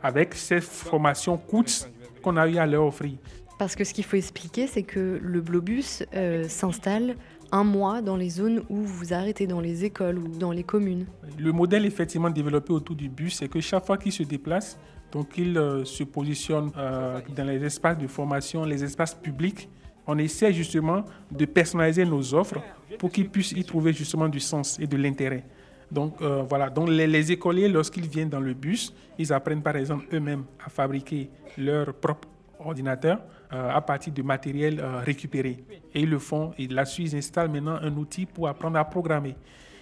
avec 0.02 0.34
ces 0.34 0.62
formations 0.62 1.38
coûtes 1.38 1.90
qu'on 2.22 2.38
a 2.38 2.48
eu 2.48 2.58
à 2.58 2.66
leur 2.66 2.86
offrir. 2.86 3.18
Parce 3.58 3.76
que 3.76 3.84
ce 3.84 3.94
qu'il 3.94 4.06
faut 4.06 4.16
expliquer, 4.16 4.68
c'est 4.68 4.84
que 4.84 5.20
le 5.22 5.42
Blobus 5.42 6.04
euh, 6.16 6.48
s'installe 6.48 7.16
un 7.52 7.64
mois 7.64 8.02
dans 8.02 8.16
les 8.16 8.30
zones 8.30 8.64
où 8.70 8.78
vous 8.78 9.14
arrêtez, 9.14 9.48
dans 9.48 9.62
les 9.62 9.86
écoles 9.86 10.18
ou 10.18 10.28
dans 10.28 10.52
les 10.52 10.64
communes. 10.64 11.06
Le 11.38 11.52
modèle 11.52 11.86
effectivement 11.86 12.30
développé 12.30 12.74
autour 12.74 12.96
du 12.96 13.10
bus, 13.10 13.36
c'est 13.38 13.48
que 13.48 13.60
chaque 13.60 13.86
fois 13.86 13.98
qu'il 13.98 14.12
se 14.12 14.24
déplace, 14.24 14.78
donc 15.12 15.38
il 15.38 15.58
euh, 15.58 15.86
se 15.86 16.04
positionne 16.04 16.72
euh, 16.78 17.20
dans 17.36 17.46
les 17.46 17.64
espaces 17.64 17.98
de 17.98 18.08
formation, 18.08 18.64
les 18.66 18.84
espaces 18.84 19.16
publics. 19.16 19.70
On 20.06 20.18
essaie 20.18 20.54
justement 20.54 21.04
de 21.32 21.46
personnaliser 21.46 22.06
nos 22.06 22.34
offres 22.34 22.62
pour 22.98 23.12
qu'ils 23.12 23.30
puissent 23.30 23.52
y 23.52 23.64
trouver 23.64 23.94
justement 23.94 24.28
du 24.28 24.40
sens 24.40 24.80
et 24.80 24.88
de 24.88 24.98
l'intérêt. 24.98 25.46
Donc 25.92 26.22
euh, 26.22 26.44
voilà, 26.48 26.70
donc 26.70 26.90
les, 26.90 27.08
les 27.08 27.32
écoliers, 27.32 27.68
lorsqu'ils 27.68 28.08
viennent 28.08 28.30
dans 28.30 28.40
le 28.40 28.54
bus, 28.54 28.94
ils 29.18 29.34
apprennent 29.34 29.64
par 29.64 29.76
exemple 29.76 30.06
eux-mêmes 30.14 30.44
à 30.64 30.70
fabriquer 30.70 31.30
leur 31.58 31.94
propre 31.94 32.28
ordinateur 32.60 33.20
euh, 33.52 33.72
à 33.72 33.82
partir 33.82 34.14
de 34.14 34.22
matériel 34.22 34.80
euh, 34.80 35.00
récupéré. 35.00 35.64
Et 35.94 36.02
ils 36.02 36.10
le 36.10 36.20
font, 36.20 36.54
et 36.58 36.68
la 36.68 36.86
Suisse 36.86 37.14
installe 37.14 37.50
maintenant 37.50 37.80
un 37.82 37.96
outil 37.98 38.26
pour 38.26 38.48
apprendre 38.48 38.78
à 38.78 38.86
programmer. 38.86 39.36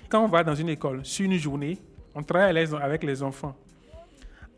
Quand 0.09 0.23
on 0.23 0.27
va 0.27 0.43
dans 0.43 0.55
une 0.55 0.69
école, 0.69 1.03
sur 1.03 1.25
une 1.25 1.37
journée, 1.37 1.77
on 2.15 2.23
travaille 2.23 2.57
avec 2.81 3.03
les 3.03 3.21
enfants. 3.21 3.55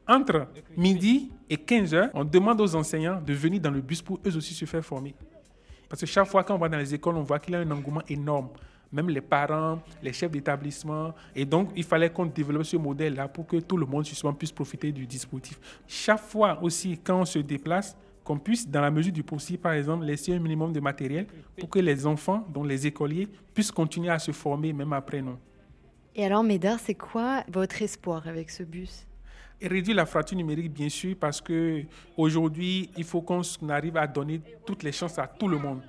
Entre 0.07 0.47
midi 0.75 1.31
et 1.49 1.57
15 1.57 1.93
heures, 1.93 2.09
on 2.13 2.23
demande 2.23 2.61
aux 2.61 2.75
enseignants 2.75 3.21
de 3.21 3.33
venir 3.33 3.59
dans 3.61 3.71
le 3.71 3.81
bus 3.81 4.01
pour 4.01 4.19
eux 4.25 4.37
aussi 4.37 4.53
se 4.53 4.65
faire 4.65 4.83
former. 4.83 5.13
Parce 5.87 6.01
que 6.01 6.07
chaque 6.07 6.27
fois 6.27 6.43
qu'on 6.43 6.57
va 6.57 6.69
dans 6.69 6.77
les 6.77 6.93
écoles, 6.93 7.17
on 7.17 7.23
voit 7.23 7.39
qu'il 7.39 7.53
y 7.53 7.55
a 7.55 7.59
un 7.59 7.71
engouement 7.71 8.01
énorme. 8.07 8.49
Même 8.91 9.09
les 9.09 9.21
parents, 9.21 9.79
les 10.01 10.13
chefs 10.13 10.31
d'établissement. 10.31 11.13
Et 11.35 11.45
donc, 11.45 11.69
il 11.75 11.83
fallait 11.83 12.09
qu'on 12.09 12.25
développe 12.25 12.63
ce 12.63 12.77
modèle-là 12.77 13.27
pour 13.27 13.45
que 13.45 13.57
tout 13.57 13.77
le 13.77 13.85
monde 13.85 14.05
justement 14.05 14.33
puisse 14.33 14.51
profiter 14.51 14.91
du 14.91 15.05
dispositif. 15.05 15.59
Chaque 15.87 16.21
fois 16.21 16.57
aussi, 16.61 16.97
quand 16.97 17.21
on 17.21 17.25
se 17.25 17.39
déplace, 17.39 17.95
qu'on 18.29 18.37
puisse, 18.37 18.69
dans 18.69 18.81
la 18.81 18.91
mesure 18.91 19.11
du 19.11 19.23
possible, 19.23 19.57
par 19.57 19.73
exemple, 19.73 20.05
laisser 20.05 20.35
un 20.35 20.37
minimum 20.37 20.71
de 20.71 20.79
matériel 20.79 21.25
pour 21.57 21.67
que 21.67 21.79
les 21.79 22.05
enfants, 22.05 22.45
dont 22.53 22.63
les 22.63 22.85
écoliers, 22.85 23.27
puissent 23.55 23.71
continuer 23.71 24.11
à 24.11 24.19
se 24.19 24.31
former 24.31 24.71
même 24.71 24.93
après 24.93 25.19
nous. 25.19 25.35
Et 26.13 26.23
alors, 26.23 26.43
Médard, 26.43 26.77
c'est 26.79 26.93
quoi 26.93 27.43
votre 27.51 27.81
espoir 27.81 28.27
avec 28.27 28.51
ce 28.51 28.61
bus? 28.61 29.07
Et 29.59 29.67
réduire 29.67 29.95
la 29.95 30.05
fracture 30.05 30.37
numérique, 30.37 30.71
bien 30.71 30.89
sûr, 30.89 31.15
parce 31.19 31.41
que 31.41 31.81
aujourd'hui, 32.15 32.91
il 32.95 33.03
faut 33.03 33.23
qu'on 33.23 33.41
arrive 33.67 33.97
à 33.97 34.05
donner 34.05 34.41
toutes 34.63 34.83
les 34.83 34.91
chances 34.91 35.17
à 35.17 35.25
tout 35.25 35.47
le 35.47 35.57
monde. 35.57 35.81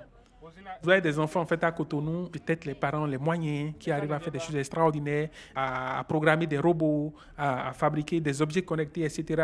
Vous 0.81 0.89
avez 0.89 1.01
des 1.01 1.17
enfants 1.19 1.41
en 1.41 1.45
fait 1.45 1.63
à 1.63 1.71
Cotonou, 1.71 2.27
peut-être 2.29 2.65
les 2.65 2.73
parents, 2.73 3.05
les 3.05 3.17
moyens, 3.17 3.73
qui 3.79 3.91
arrivent 3.91 4.11
à 4.13 4.19
faire 4.19 4.31
des 4.31 4.39
choses 4.39 4.55
extraordinaires, 4.55 5.29
à, 5.55 6.03
programmer 6.07 6.47
des 6.47 6.57
robots, 6.57 7.13
à, 7.37 7.69
à, 7.69 7.73
fabriquer 7.73 8.19
des 8.19 8.41
objets 8.41 8.61
connectés, 8.61 9.03
etc. 9.03 9.43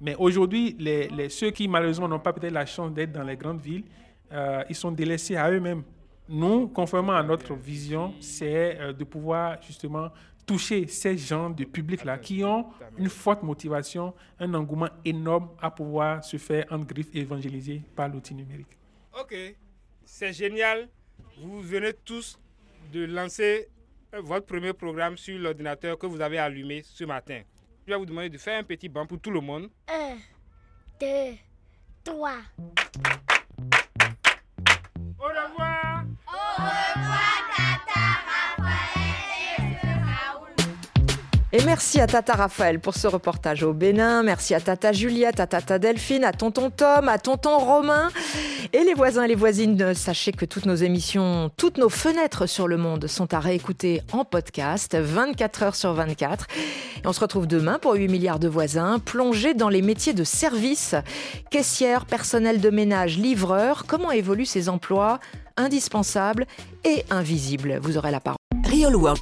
mais 0.00 0.14
aujourd'hui, 0.16 0.76
les, 0.78 1.08
les, 1.08 1.28
ceux 1.28 1.50
qui 1.50 1.68
malheureusement 1.68 2.08
n'ont 2.08 2.18
pas 2.20 2.32
peut-être 2.32 2.52
la 2.52 2.66
chance 2.66 2.92
d'être 2.92 3.12
dans 3.12 3.24
les 3.24 3.36
grandes 3.36 3.60
villes, 3.60 3.84
euh, 4.32 4.62
ils 4.68 4.76
sont 4.76 4.90
délaissés 4.92 5.36
à 5.36 5.50
eux-mêmes. 5.50 5.82
Nous, 6.28 6.68
conformément 6.68 7.14
à 7.16 7.22
notre 7.22 7.54
vision, 7.54 8.12
c'est 8.20 8.78
euh, 8.78 8.92
de 8.92 9.04
pouvoir 9.04 9.60
justement 9.62 10.10
toucher 10.44 10.86
ces 10.86 11.16
gens 11.16 11.50
de 11.50 11.64
public-là 11.64 12.18
qui 12.18 12.42
ont 12.42 12.66
une 12.96 13.08
forte 13.08 13.42
motivation, 13.42 14.14
un 14.40 14.52
engouement 14.54 14.88
énorme 15.04 15.50
à 15.60 15.70
pouvoir 15.70 16.24
se 16.24 16.38
faire 16.38 16.64
en 16.70 16.78
griffe 16.78 17.14
évangéliser 17.14 17.82
par 17.94 18.08
l'outil 18.08 18.34
numérique. 18.34 18.78
Ok, 19.18 19.34
c'est 20.08 20.32
génial. 20.32 20.88
Vous 21.38 21.60
venez 21.60 21.92
tous 21.92 22.38
de 22.92 23.04
lancer 23.04 23.68
votre 24.12 24.46
premier 24.46 24.72
programme 24.72 25.16
sur 25.16 25.38
l'ordinateur 25.38 25.98
que 25.98 26.06
vous 26.06 26.20
avez 26.20 26.38
allumé 26.38 26.82
ce 26.82 27.04
matin. 27.04 27.42
Je 27.86 27.92
vais 27.92 27.98
vous 27.98 28.06
demander 28.06 28.30
de 28.30 28.38
faire 28.38 28.58
un 28.58 28.64
petit 28.64 28.88
banc 28.88 29.06
pour 29.06 29.20
tout 29.20 29.30
le 29.30 29.40
monde. 29.40 29.68
Un, 29.88 30.16
deux, 30.98 31.36
trois. 32.02 32.38
Au 35.18 35.28
revoir. 35.28 36.04
Au 36.26 36.62
revoir, 36.62 37.37
Et 41.50 41.64
merci 41.64 41.98
à 41.98 42.06
Tata 42.06 42.34
Raphaël 42.34 42.78
pour 42.78 42.94
ce 42.94 43.06
reportage 43.06 43.62
au 43.62 43.72
Bénin. 43.72 44.22
Merci 44.22 44.54
à 44.54 44.60
Tata 44.60 44.92
Juliette, 44.92 45.40
à 45.40 45.46
Tata 45.46 45.78
Delphine, 45.78 46.22
à 46.24 46.32
Tonton 46.32 46.68
Tom, 46.68 47.08
à 47.08 47.16
Tonton 47.16 47.56
Romain. 47.56 48.10
Et 48.74 48.84
les 48.84 48.92
voisins 48.92 49.22
et 49.22 49.28
les 49.28 49.34
voisines, 49.34 49.94
sachez 49.94 50.32
que 50.32 50.44
toutes 50.44 50.66
nos 50.66 50.74
émissions, 50.74 51.50
toutes 51.56 51.78
nos 51.78 51.88
fenêtres 51.88 52.44
sur 52.44 52.68
le 52.68 52.76
monde 52.76 53.06
sont 53.06 53.32
à 53.32 53.40
réécouter 53.40 54.02
en 54.12 54.26
podcast 54.26 54.94
24 54.94 55.62
heures 55.62 55.74
sur 55.74 55.94
24. 55.94 56.48
Et 57.02 57.06
on 57.06 57.14
se 57.14 57.20
retrouve 57.20 57.46
demain 57.46 57.78
pour 57.78 57.94
8 57.94 58.08
milliards 58.08 58.40
de 58.40 58.48
voisins, 58.48 58.98
plongés 58.98 59.54
dans 59.54 59.70
les 59.70 59.80
métiers 59.80 60.12
de 60.12 60.24
service, 60.24 60.96
caissière, 61.50 62.04
personnel 62.04 62.60
de 62.60 62.68
ménage, 62.68 63.16
livreur. 63.16 63.84
Comment 63.86 64.10
évoluent 64.10 64.44
ces 64.44 64.68
emplois? 64.68 65.18
Indispensables 65.56 66.46
et 66.84 67.04
invisibles 67.08 67.78
Vous 67.80 67.96
aurez 67.96 68.10
la 68.10 68.20
parole. 68.20 68.36